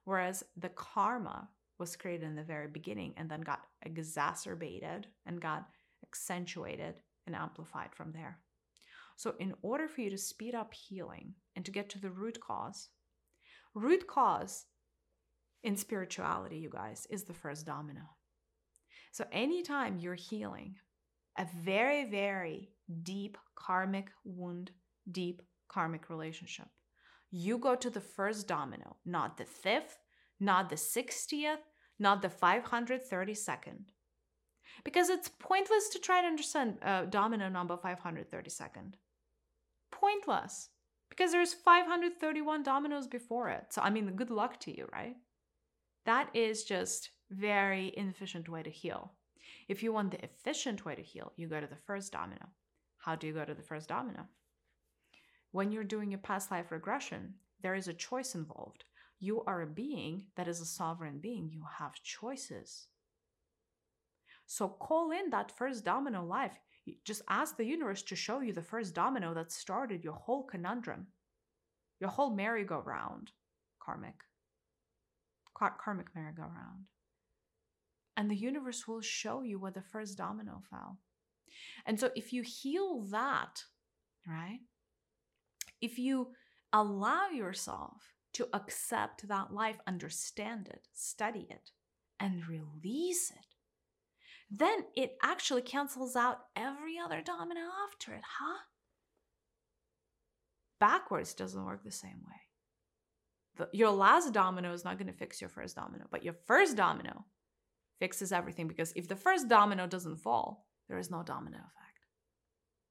whereas 0.04 0.44
the 0.56 0.68
karma 0.70 1.48
was 1.78 1.96
created 1.96 2.26
in 2.26 2.36
the 2.36 2.42
very 2.42 2.68
beginning 2.68 3.14
and 3.16 3.28
then 3.28 3.40
got 3.40 3.62
exacerbated 3.82 5.06
and 5.26 5.40
got 5.40 5.66
accentuated 6.02 6.94
and 7.26 7.34
amplified 7.34 7.90
from 7.92 8.12
there 8.12 8.38
so 9.16 9.34
in 9.38 9.54
order 9.62 9.88
for 9.88 10.00
you 10.00 10.10
to 10.10 10.18
speed 10.18 10.54
up 10.54 10.74
healing 10.74 11.34
and 11.56 11.64
to 11.64 11.70
get 11.70 11.88
to 11.88 12.00
the 12.00 12.10
root 12.10 12.38
cause 12.40 12.88
root 13.74 14.06
cause 14.06 14.66
in 15.64 15.76
spirituality, 15.76 16.58
you 16.58 16.68
guys, 16.68 17.06
is 17.10 17.24
the 17.24 17.32
first 17.32 17.66
domino. 17.66 18.02
So 19.12 19.24
anytime 19.32 19.98
you're 19.98 20.14
healing 20.14 20.76
a 21.38 21.46
very, 21.62 22.04
very 22.04 22.70
deep 23.02 23.38
karmic 23.56 24.10
wound, 24.24 24.70
deep 25.10 25.42
karmic 25.68 26.10
relationship, 26.10 26.68
you 27.36 27.58
go 27.58 27.74
to 27.74 27.90
the 27.90 28.00
first 28.00 28.46
domino, 28.46 28.94
not 29.04 29.36
the 29.36 29.44
fifth, 29.44 29.98
not 30.38 30.70
the 30.70 30.76
60th, 30.76 31.64
not 31.98 32.22
the 32.22 32.28
532nd. 32.28 33.86
Because 34.84 35.08
it's 35.08 35.28
pointless 35.40 35.88
to 35.88 35.98
try 35.98 36.20
to 36.20 36.28
understand 36.28 36.78
uh, 36.80 37.06
domino 37.06 37.48
number 37.48 37.76
532nd. 37.76 38.94
Pointless. 39.90 40.68
Because 41.10 41.32
there's 41.32 41.54
531 41.54 42.62
dominoes 42.62 43.08
before 43.08 43.48
it. 43.48 43.66
So, 43.70 43.82
I 43.82 43.90
mean, 43.90 44.14
good 44.14 44.30
luck 44.30 44.60
to 44.60 44.76
you, 44.76 44.86
right? 44.92 45.16
That 46.06 46.28
is 46.34 46.62
just 46.62 47.10
very 47.30 47.92
inefficient 47.96 48.48
way 48.48 48.62
to 48.62 48.70
heal. 48.70 49.12
If 49.66 49.82
you 49.82 49.92
want 49.92 50.12
the 50.12 50.22
efficient 50.22 50.84
way 50.84 50.94
to 50.94 51.02
heal, 51.02 51.32
you 51.36 51.48
go 51.48 51.60
to 51.60 51.66
the 51.66 51.84
first 51.84 52.12
domino. 52.12 52.46
How 52.98 53.16
do 53.16 53.26
you 53.26 53.32
go 53.32 53.44
to 53.44 53.54
the 53.54 53.62
first 53.62 53.88
domino? 53.88 54.28
When 55.54 55.70
you're 55.70 55.84
doing 55.84 56.14
a 56.14 56.18
past 56.18 56.50
life 56.50 56.72
regression, 56.72 57.34
there 57.62 57.76
is 57.76 57.86
a 57.86 57.92
choice 57.94 58.34
involved. 58.34 58.82
You 59.20 59.44
are 59.46 59.62
a 59.62 59.66
being 59.68 60.24
that 60.34 60.48
is 60.48 60.60
a 60.60 60.66
sovereign 60.66 61.20
being. 61.20 61.48
You 61.48 61.62
have 61.78 62.02
choices. 62.02 62.88
So 64.46 64.66
call 64.66 65.12
in 65.12 65.30
that 65.30 65.56
first 65.56 65.84
domino 65.84 66.24
life. 66.24 66.58
Just 67.04 67.22
ask 67.28 67.56
the 67.56 67.64
universe 67.64 68.02
to 68.02 68.16
show 68.16 68.40
you 68.40 68.52
the 68.52 68.62
first 68.62 68.96
domino 68.96 69.32
that 69.32 69.52
started 69.52 70.02
your 70.02 70.14
whole 70.14 70.42
conundrum, 70.42 71.06
your 72.00 72.10
whole 72.10 72.34
merry-go-round, 72.34 73.30
karmic 73.78 74.16
karmic 75.56 76.08
merry-go-round. 76.16 76.86
And 78.16 78.28
the 78.28 78.34
universe 78.34 78.88
will 78.88 79.02
show 79.02 79.42
you 79.42 79.60
where 79.60 79.70
the 79.70 79.82
first 79.82 80.18
domino 80.18 80.64
fell. 80.68 80.98
And 81.86 82.00
so 82.00 82.10
if 82.16 82.32
you 82.32 82.42
heal 82.42 83.02
that, 83.12 83.62
right? 84.26 84.58
If 85.84 85.98
you 85.98 86.28
allow 86.72 87.28
yourself 87.28 88.14
to 88.34 88.48
accept 88.52 89.28
that 89.28 89.52
life, 89.52 89.78
understand 89.86 90.68
it, 90.68 90.88
study 90.92 91.46
it, 91.50 91.70
and 92.18 92.48
release 92.48 93.30
it, 93.30 93.46
then 94.50 94.84
it 94.94 95.16
actually 95.22 95.62
cancels 95.62 96.16
out 96.16 96.38
every 96.56 96.98
other 96.98 97.22
domino 97.22 97.60
after 97.88 98.12
it, 98.12 98.22
huh? 98.38 98.60
Backwards 100.80 101.34
doesn't 101.34 101.64
work 101.64 101.84
the 101.84 101.90
same 101.90 102.20
way 102.26 102.44
the, 103.56 103.68
your 103.72 103.90
last 103.90 104.32
domino 104.32 104.72
is 104.72 104.84
not 104.84 104.98
going 104.98 105.10
to 105.10 105.18
fix 105.18 105.40
your 105.40 105.50
first 105.50 105.76
domino, 105.76 106.06
but 106.10 106.24
your 106.24 106.34
first 106.46 106.76
domino 106.76 107.24
fixes 107.98 108.32
everything 108.32 108.68
because 108.68 108.92
if 108.96 109.08
the 109.08 109.16
first 109.16 109.48
domino 109.48 109.86
doesn't 109.86 110.16
fall, 110.16 110.66
there 110.88 110.98
is 110.98 111.10
no 111.10 111.22
domino 111.22 111.56
effect. 111.56 112.06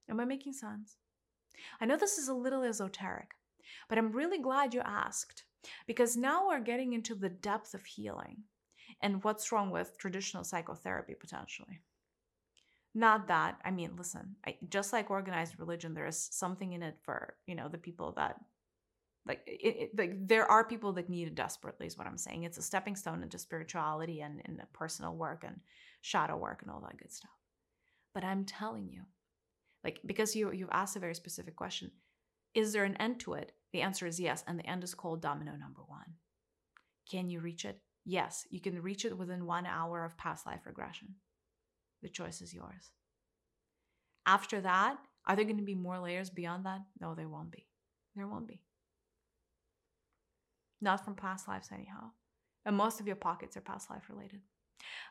Am 0.09 0.19
I 0.19 0.25
making 0.25 0.53
sense? 0.53 0.97
I 1.79 1.85
know 1.85 1.97
this 1.97 2.17
is 2.17 2.27
a 2.27 2.33
little 2.33 2.63
esoteric, 2.63 3.31
but 3.89 3.97
I'm 3.97 4.11
really 4.11 4.39
glad 4.39 4.73
you 4.73 4.81
asked 4.81 5.43
because 5.87 6.17
now 6.17 6.47
we're 6.47 6.59
getting 6.59 6.93
into 6.93 7.15
the 7.15 7.29
depth 7.29 7.73
of 7.73 7.85
healing 7.85 8.43
and 9.01 9.23
what's 9.23 9.51
wrong 9.51 9.71
with 9.71 9.97
traditional 9.97 10.43
psychotherapy 10.43 11.15
potentially. 11.19 11.81
Not 12.95 13.27
that, 13.27 13.57
I 13.65 13.71
mean, 13.71 13.91
listen, 13.97 14.35
I, 14.45 14.57
just 14.69 14.93
like 14.93 15.09
organized 15.09 15.57
religion, 15.57 15.93
there 15.93 16.05
is 16.05 16.29
something 16.31 16.73
in 16.73 16.83
it 16.83 16.97
for, 17.01 17.35
you 17.47 17.55
know, 17.55 17.67
the 17.67 17.77
people 17.77 18.13
that 18.17 18.35
like 19.25 19.41
it, 19.47 19.75
it, 19.93 19.97
like 19.97 20.27
there 20.27 20.49
are 20.49 20.63
people 20.63 20.93
that 20.93 21.09
need 21.09 21.27
it 21.27 21.35
desperately 21.35 21.87
is 21.87 21.97
what 21.97 22.07
i'm 22.07 22.17
saying 22.17 22.43
it's 22.43 22.57
a 22.57 22.61
stepping 22.61 22.95
stone 22.95 23.23
into 23.23 23.37
spirituality 23.37 24.21
and, 24.21 24.41
and 24.45 24.61
personal 24.73 25.15
work 25.15 25.43
and 25.45 25.59
shadow 26.01 26.35
work 26.35 26.61
and 26.61 26.71
all 26.71 26.81
that 26.81 26.97
good 26.97 27.11
stuff 27.11 27.31
but 28.13 28.23
i'm 28.23 28.43
telling 28.45 28.89
you 28.89 29.01
like 29.83 29.99
because 30.05 30.35
you 30.35 30.51
you've 30.51 30.69
asked 30.71 30.95
a 30.95 30.99
very 30.99 31.15
specific 31.15 31.55
question 31.55 31.91
is 32.53 32.71
there 32.71 32.83
an 32.83 32.95
end 32.97 33.19
to 33.21 33.33
it? 33.33 33.51
The 33.71 33.81
answer 33.81 34.05
is 34.05 34.19
yes 34.19 34.43
and 34.47 34.59
the 34.59 34.69
end 34.69 34.83
is 34.83 34.93
called 34.93 35.21
domino 35.21 35.53
number 35.55 35.81
one. 35.87 36.17
Can 37.09 37.29
you 37.29 37.39
reach 37.39 37.65
it? 37.65 37.79
Yes 38.05 38.45
you 38.49 38.61
can 38.61 38.81
reach 38.81 39.05
it 39.05 39.17
within 39.17 39.45
one 39.45 39.65
hour 39.65 40.05
of 40.05 40.17
past 40.17 40.45
life 40.45 40.65
regression. 40.65 41.15
The 42.01 42.09
choice 42.09 42.41
is 42.41 42.53
yours. 42.53 42.91
After 44.25 44.61
that 44.61 44.97
are 45.25 45.35
there 45.35 45.45
going 45.45 45.57
to 45.57 45.63
be 45.63 45.75
more 45.75 45.99
layers 45.99 46.29
beyond 46.29 46.65
that? 46.65 46.81
No 46.99 47.15
there 47.15 47.29
won't 47.29 47.51
be. 47.51 47.67
There 48.15 48.27
won't 48.27 48.47
be. 48.47 48.61
Not 50.83 51.05
from 51.05 51.15
past 51.15 51.47
lives, 51.47 51.69
anyhow. 51.71 52.11
And 52.65 52.75
most 52.75 52.99
of 52.99 53.07
your 53.07 53.15
pockets 53.15 53.55
are 53.55 53.61
past 53.61 53.89
life 53.89 54.09
related. 54.09 54.41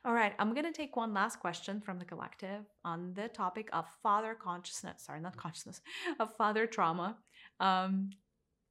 All 0.05 0.13
right, 0.13 0.33
I'm 0.39 0.53
going 0.53 0.65
to 0.65 0.73
take 0.73 0.97
one 0.97 1.15
last 1.15 1.39
question 1.39 1.81
from 1.81 1.99
the 1.99 2.05
collective 2.05 2.65
on 2.85 3.15
the 3.15 3.29
topic 3.29 3.69
of 3.73 3.87
father 4.03 4.35
consciousness. 4.35 5.05
Sorry, 5.05 5.21
not 5.21 5.37
consciousness, 5.37 5.81
of 6.21 6.35
father 6.37 6.67
trauma. 6.67 7.17
Um, 7.61 8.11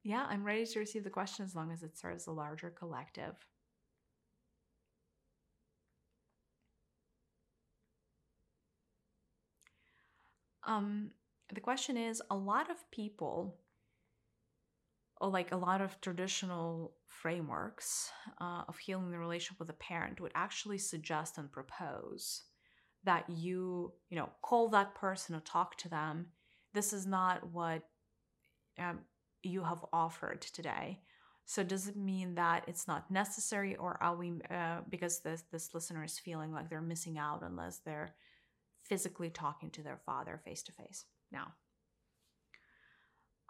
yeah, 0.04 0.26
I'm 0.28 0.44
ready 0.44 0.66
to 0.66 0.78
receive 0.78 1.04
the 1.04 1.10
question 1.10 1.44
as 1.44 1.54
long 1.54 1.72
as 1.72 1.82
it 1.82 1.96
serves 1.96 2.24
the 2.24 2.32
larger 2.32 2.70
collective. 2.70 3.34
Um, 10.64 11.10
the 11.52 11.60
question 11.60 11.96
is 11.96 12.22
a 12.30 12.36
lot 12.36 12.70
of 12.70 12.90
people 12.90 13.56
like 15.28 15.52
a 15.52 15.56
lot 15.56 15.80
of 15.80 16.00
traditional 16.00 16.94
frameworks 17.06 18.10
uh, 18.40 18.62
of 18.68 18.78
healing 18.78 19.10
the 19.10 19.18
relationship 19.18 19.58
with 19.58 19.70
a 19.70 19.74
parent 19.74 20.20
would 20.20 20.32
actually 20.34 20.78
suggest 20.78 21.38
and 21.38 21.50
propose 21.50 22.42
that 23.04 23.28
you 23.28 23.92
you 24.10 24.16
know 24.16 24.30
call 24.42 24.68
that 24.68 24.94
person 24.94 25.34
or 25.34 25.40
talk 25.40 25.76
to 25.76 25.88
them. 25.88 26.26
This 26.74 26.92
is 26.92 27.06
not 27.06 27.52
what 27.52 27.82
um, 28.78 29.00
you 29.42 29.62
have 29.62 29.84
offered 29.92 30.42
today. 30.42 31.00
So 31.44 31.62
does 31.62 31.88
it 31.88 31.96
mean 31.96 32.36
that 32.36 32.64
it's 32.68 32.86
not 32.86 33.10
necessary 33.10 33.76
or 33.76 33.98
are 34.02 34.16
we 34.16 34.32
uh, 34.50 34.80
because 34.88 35.20
this 35.20 35.44
this 35.52 35.74
listener 35.74 36.04
is 36.04 36.18
feeling 36.18 36.52
like 36.52 36.70
they're 36.70 36.80
missing 36.80 37.18
out 37.18 37.42
unless 37.42 37.78
they're 37.78 38.14
physically 38.84 39.30
talking 39.30 39.70
to 39.70 39.82
their 39.82 39.98
father 40.06 40.40
face 40.44 40.62
to 40.64 40.72
face? 40.72 41.04
Now 41.30 41.54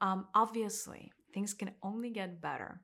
um, 0.02 0.26
obviously 0.34 1.12
things 1.33 1.55
can 1.55 1.72
only 1.83 2.11
get 2.11 2.41
better 2.41 2.80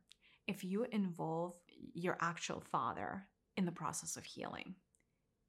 if 0.47 0.65
you 0.65 0.85
involve 0.93 1.55
your 1.95 2.17
actual 2.21 2.61
father 2.61 3.27
in 3.57 3.65
the 3.65 3.73
process 3.73 4.17
of 4.17 4.25
healing. 4.25 4.75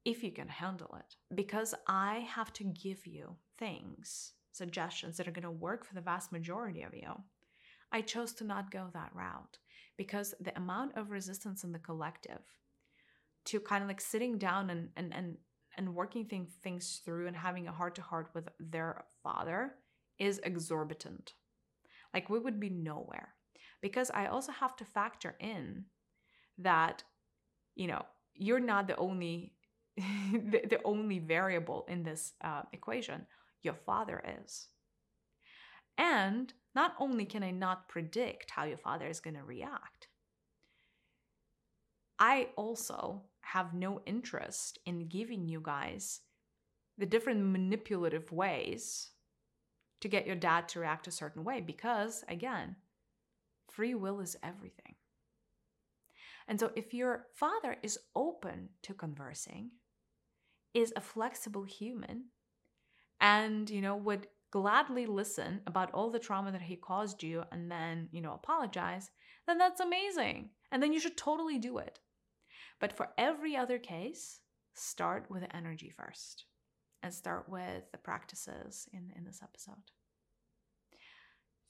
if 0.04 0.22
you 0.22 0.32
can 0.32 0.48
handle 0.48 0.96
it. 0.98 1.16
Because 1.34 1.74
I 1.86 2.26
have 2.28 2.52
to 2.54 2.64
give 2.64 3.06
you 3.06 3.36
things, 3.58 4.32
suggestions 4.52 5.16
that 5.16 5.28
are 5.28 5.32
going 5.32 5.42
to 5.44 5.50
work 5.50 5.84
for 5.84 5.94
the 5.94 6.00
vast 6.00 6.32
majority 6.32 6.82
of 6.82 6.94
you. 6.94 7.22
I 7.92 8.00
chose 8.02 8.32
to 8.34 8.44
not 8.44 8.70
go 8.70 8.88
that 8.92 9.14
route 9.14 9.58
because 9.96 10.34
the 10.40 10.56
amount 10.56 10.96
of 10.96 11.10
resistance 11.10 11.64
in 11.64 11.72
the 11.72 11.78
collective 11.78 12.40
to 13.46 13.60
kind 13.60 13.82
of 13.82 13.88
like 13.88 14.00
sitting 14.00 14.38
down 14.38 14.70
and 14.70 14.90
and 14.96 15.12
and 15.14 15.36
and 15.76 15.94
working 15.94 16.24
thing, 16.26 16.48
things 16.62 17.00
through 17.04 17.26
and 17.28 17.36
having 17.36 17.68
a 17.68 17.72
heart 17.72 17.94
to 17.96 18.02
heart 18.02 18.30
with 18.34 18.48
their 18.58 19.04
father 19.22 19.74
is 20.18 20.40
exorbitant. 20.42 21.34
Like 22.14 22.28
we 22.28 22.38
would 22.38 22.60
be 22.60 22.70
nowhere. 22.70 23.34
Because 23.80 24.10
I 24.12 24.26
also 24.26 24.52
have 24.52 24.76
to 24.76 24.84
factor 24.84 25.36
in 25.40 25.86
that, 26.58 27.02
you 27.74 27.86
know, 27.86 28.04
you're 28.34 28.60
not 28.60 28.86
the 28.86 28.96
only 28.96 29.52
the, 29.96 30.62
the 30.68 30.80
only 30.84 31.18
variable 31.18 31.84
in 31.88 32.02
this 32.02 32.32
uh, 32.42 32.62
equation. 32.72 33.26
Your 33.62 33.74
father 33.74 34.22
is. 34.44 34.68
And 35.98 36.52
not 36.74 36.94
only 36.98 37.26
can 37.26 37.42
I 37.42 37.50
not 37.50 37.88
predict 37.88 38.50
how 38.50 38.64
your 38.64 38.78
father 38.78 39.06
is 39.06 39.20
going 39.20 39.36
to 39.36 39.44
react, 39.44 40.08
I 42.18 42.48
also 42.56 43.22
have 43.40 43.74
no 43.74 44.00
interest 44.06 44.78
in 44.86 45.08
giving 45.08 45.48
you 45.48 45.60
guys 45.62 46.20
the 46.98 47.06
different 47.06 47.44
manipulative 47.44 48.30
ways 48.30 49.10
to 50.00 50.08
get 50.08 50.26
your 50.26 50.36
dad 50.36 50.68
to 50.68 50.80
react 50.80 51.06
a 51.06 51.12
certain 51.12 51.44
way 51.44 51.60
because, 51.60 52.24
again, 52.28 52.76
free 53.70 53.94
will 53.94 54.20
is 54.20 54.36
everything. 54.42 54.94
And 56.48 56.58
so, 56.58 56.72
if 56.74 56.92
your 56.92 57.26
father 57.34 57.76
is 57.82 57.98
open 58.16 58.70
to 58.82 58.94
conversing, 58.94 59.70
is 60.74 60.92
a 60.96 61.00
flexible 61.00 61.64
human, 61.64 62.24
and 63.20 63.68
you 63.68 63.80
know 63.80 63.96
would 63.96 64.26
gladly 64.50 65.06
listen 65.06 65.60
about 65.66 65.92
all 65.92 66.10
the 66.10 66.18
trauma 66.18 66.50
that 66.50 66.62
he 66.62 66.74
caused 66.74 67.22
you 67.22 67.44
and 67.52 67.70
then 67.70 68.08
you 68.10 68.20
know 68.20 68.34
apologize 68.34 69.10
then 69.50 69.58
that's 69.58 69.80
amazing. 69.80 70.50
And 70.70 70.80
then 70.80 70.92
you 70.92 71.00
should 71.00 71.16
totally 71.16 71.58
do 71.58 71.78
it. 71.78 71.98
But 72.78 72.96
for 72.96 73.08
every 73.18 73.56
other 73.56 73.78
case 73.78 74.40
start 74.74 75.26
with 75.28 75.42
energy 75.52 75.90
first 75.90 76.44
and 77.02 77.12
start 77.12 77.48
with 77.48 77.90
the 77.92 77.98
practices 77.98 78.88
in, 78.92 79.12
in 79.16 79.24
this 79.24 79.40
episode. 79.42 79.82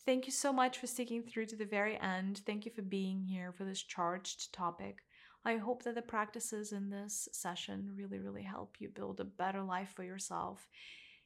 Thank 0.06 0.26
you 0.26 0.32
so 0.32 0.52
much 0.52 0.78
for 0.78 0.86
sticking 0.86 1.22
through 1.22 1.46
to 1.46 1.56
the 1.56 1.64
very 1.64 1.98
end. 2.00 2.40
Thank 2.46 2.64
you 2.64 2.72
for 2.72 2.82
being 2.82 3.22
here 3.22 3.52
for 3.52 3.64
this 3.64 3.82
charged 3.82 4.52
topic. 4.52 4.98
I 5.44 5.56
hope 5.56 5.84
that 5.84 5.94
the 5.94 6.02
practices 6.02 6.72
in 6.72 6.90
this 6.90 7.28
session 7.32 7.92
really, 7.96 8.18
really 8.18 8.42
help 8.42 8.76
you 8.78 8.88
build 8.88 9.20
a 9.20 9.24
better 9.24 9.62
life 9.62 9.92
for 9.94 10.02
yourself. 10.02 10.68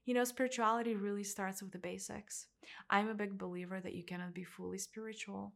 You 0.05 0.15
know, 0.15 0.25
spirituality 0.25 0.95
really 0.97 1.25
starts 1.25 1.63
with 1.63 1.73
the 1.73 1.79
basics. 1.79 2.47
I'm 2.91 3.09
a 3.09 3.15
big 3.15 3.39
believer 3.39 3.81
that 3.81 3.95
you 3.95 4.05
cannot 4.05 4.35
be 4.35 4.45
fully 4.45 4.79
spiritual 4.79 5.55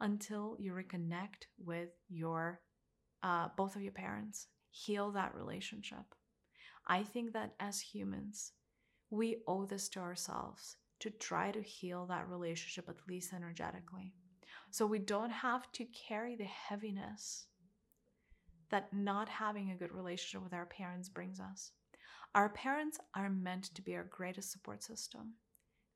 until 0.00 0.56
you 0.58 0.72
reconnect 0.72 1.46
with 1.58 1.90
your 2.08 2.60
uh, 3.22 3.48
both 3.56 3.76
of 3.76 3.82
your 3.82 3.92
parents, 3.92 4.46
heal 4.70 5.12
that 5.12 5.34
relationship. 5.34 6.14
I 6.90 7.04
think 7.04 7.32
that 7.34 7.54
as 7.60 7.80
humans, 7.80 8.52
we 9.10 9.36
owe 9.46 9.64
this 9.64 9.88
to 9.90 10.00
ourselves 10.00 10.76
to 10.98 11.10
try 11.10 11.52
to 11.52 11.62
heal 11.62 12.04
that 12.06 12.28
relationship, 12.28 12.88
at 12.88 13.08
least 13.08 13.32
energetically. 13.32 14.12
So 14.72 14.86
we 14.86 14.98
don't 14.98 15.30
have 15.30 15.70
to 15.72 15.84
carry 15.86 16.34
the 16.34 16.44
heaviness 16.44 17.46
that 18.70 18.92
not 18.92 19.28
having 19.28 19.70
a 19.70 19.76
good 19.76 19.92
relationship 19.92 20.42
with 20.42 20.52
our 20.52 20.66
parents 20.66 21.08
brings 21.08 21.38
us. 21.38 21.70
Our 22.34 22.48
parents 22.48 22.98
are 23.14 23.30
meant 23.30 23.72
to 23.74 23.82
be 23.82 23.94
our 23.94 24.04
greatest 24.10 24.50
support 24.50 24.82
system. 24.82 25.34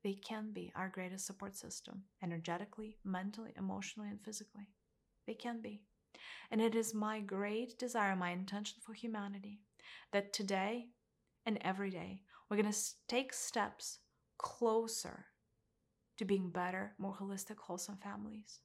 They 0.01 0.13
can 0.13 0.51
be 0.53 0.71
our 0.77 0.87
greatest 0.87 1.25
support 1.25 1.57
system, 1.57 2.03
energetically, 2.23 2.97
mentally, 3.03 3.51
emotionally, 3.57 4.09
and 4.09 4.21
physically. 4.23 4.69
They 5.27 5.33
can 5.33 5.61
be. 5.61 5.81
And 6.51 6.61
it 6.61 6.73
is 6.73 6.93
my 6.93 7.19
great 7.19 7.77
desire, 7.77 8.15
my 8.15 8.31
intention 8.31 8.79
for 8.81 8.93
humanity, 8.93 9.59
that 10.11 10.33
today 10.33 10.87
and 11.45 11.57
every 11.61 11.89
day 11.89 12.21
we're 12.49 12.57
going 12.57 12.71
to 12.71 12.79
take 13.07 13.33
steps 13.33 13.99
closer 14.37 15.25
to 16.17 16.25
being 16.25 16.49
better, 16.49 16.93
more 16.97 17.15
holistic, 17.19 17.57
wholesome 17.57 17.97
families, 17.97 18.59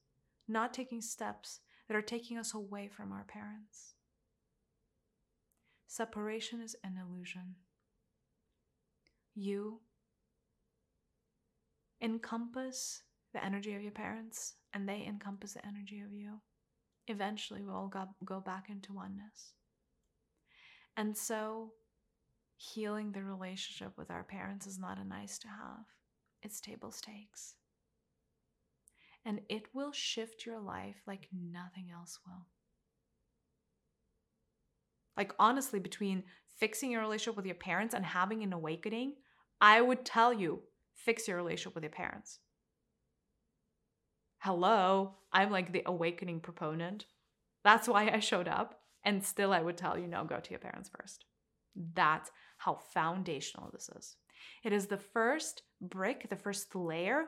not 0.46 0.72
taking 0.72 1.00
steps 1.00 1.60
that 1.88 1.96
are 1.96 2.02
taking 2.02 2.38
us 2.38 2.54
away 2.54 2.88
from 2.88 3.12
our 3.12 3.24
parents. 3.24 3.94
Separation 5.86 6.60
is 6.60 6.76
an 6.84 6.96
illusion. 6.96 7.56
You 9.34 9.80
encompass 12.00 13.02
the 13.32 13.44
energy 13.44 13.74
of 13.74 13.82
your 13.82 13.92
parents, 13.92 14.54
and 14.72 14.88
they 14.88 15.04
encompass 15.06 15.54
the 15.54 15.66
energy 15.66 16.00
of 16.00 16.12
you 16.12 16.40
eventually 17.10 17.62
we'll 17.62 17.74
all 17.74 17.88
go, 17.88 18.08
go 18.24 18.40
back 18.40 18.66
into 18.70 18.92
oneness. 18.92 19.52
And 20.96 21.16
so, 21.16 21.72
healing 22.56 23.12
the 23.12 23.22
relationship 23.22 23.92
with 23.96 24.10
our 24.10 24.24
parents 24.24 24.66
is 24.66 24.78
not 24.78 24.98
a 24.98 25.04
nice 25.04 25.38
to 25.38 25.48
have, 25.48 25.86
it's 26.42 26.60
table 26.60 26.90
stakes. 26.90 27.54
And 29.24 29.40
it 29.48 29.64
will 29.74 29.92
shift 29.92 30.46
your 30.46 30.60
life 30.60 31.02
like 31.06 31.28
nothing 31.32 31.90
else 31.92 32.18
will. 32.26 32.46
Like, 35.16 35.34
honestly, 35.38 35.78
between 35.78 36.24
fixing 36.58 36.90
your 36.90 37.02
relationship 37.02 37.36
with 37.36 37.46
your 37.46 37.54
parents 37.54 37.94
and 37.94 38.04
having 38.04 38.42
an 38.42 38.52
awakening, 38.52 39.14
I 39.60 39.80
would 39.80 40.04
tell 40.04 40.32
you 40.32 40.62
fix 40.94 41.28
your 41.28 41.36
relationship 41.36 41.74
with 41.74 41.84
your 41.84 41.90
parents 41.90 42.40
hello, 44.40 45.16
I'm 45.32 45.50
like 45.50 45.72
the 45.72 45.82
awakening 45.84 46.40
proponent. 46.40 47.04
That's 47.62 47.86
why 47.86 48.10
I 48.10 48.20
showed 48.20 48.48
up. 48.48 48.79
And 49.04 49.24
still, 49.24 49.52
I 49.52 49.62
would 49.62 49.76
tell 49.76 49.98
you, 49.98 50.06
no, 50.06 50.24
go 50.24 50.40
to 50.40 50.50
your 50.50 50.58
parents 50.58 50.90
first. 50.94 51.24
That's 51.94 52.30
how 52.58 52.74
foundational 52.92 53.70
this 53.72 53.88
is. 53.96 54.16
It 54.62 54.72
is 54.72 54.86
the 54.86 54.98
first 54.98 55.62
brick, 55.80 56.28
the 56.28 56.36
first 56.36 56.74
layer 56.74 57.24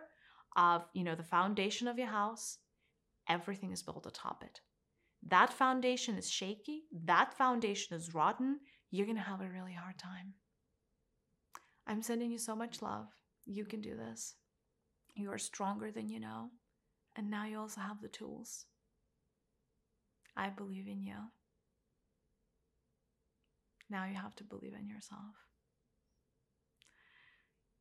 of, 0.57 0.85
you 0.93 1.05
know, 1.05 1.15
the 1.15 1.23
foundation 1.23 1.89
of 1.89 1.99
your 1.99 2.09
house. 2.09 2.59
Everything 3.29 3.73
is 3.73 3.83
built 3.83 4.07
atop 4.07 4.43
it. 4.45 4.61
That 5.29 5.53
foundation 5.53 6.17
is 6.17 6.29
shaky. 6.29 6.83
That 7.05 7.33
foundation 7.35 7.97
is 7.97 8.15
rotten. 8.15 8.59
You're 8.91 9.07
going 9.07 9.17
to 9.17 9.23
have 9.23 9.41
a 9.41 9.49
really 9.49 9.73
hard 9.73 9.99
time. 9.99 10.35
I'm 11.87 12.03
sending 12.03 12.31
you 12.31 12.39
so 12.39 12.55
much 12.55 12.83
love. 12.83 13.07
You 13.47 13.65
can 13.65 13.81
do 13.81 13.97
this. 13.97 14.35
You 15.15 15.31
are 15.31 15.39
stronger 15.39 15.91
than 15.91 16.09
you 16.09 16.21
know. 16.21 16.51
And 17.17 17.31
now 17.31 17.45
you 17.45 17.59
also 17.59 17.81
have 17.81 18.01
the 18.01 18.09
tools. 18.09 18.67
I 20.37 20.49
believe 20.49 20.87
in 20.87 21.03
you. 21.03 21.17
Now 23.93 24.07
you 24.07 24.15
have 24.15 24.35
to 24.37 24.45
believe 24.45 24.73
in 24.73 24.89
yourself. 24.89 25.37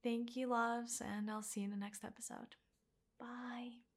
Thank 0.03 0.35
you, 0.35 0.47
loves, 0.47 1.01
and 1.01 1.31
I'll 1.31 1.41
see 1.41 1.61
you 1.61 1.65
in 1.65 1.71
the 1.71 1.77
next 1.77 2.03
episode. 2.03 2.55
Bye. 3.17 3.90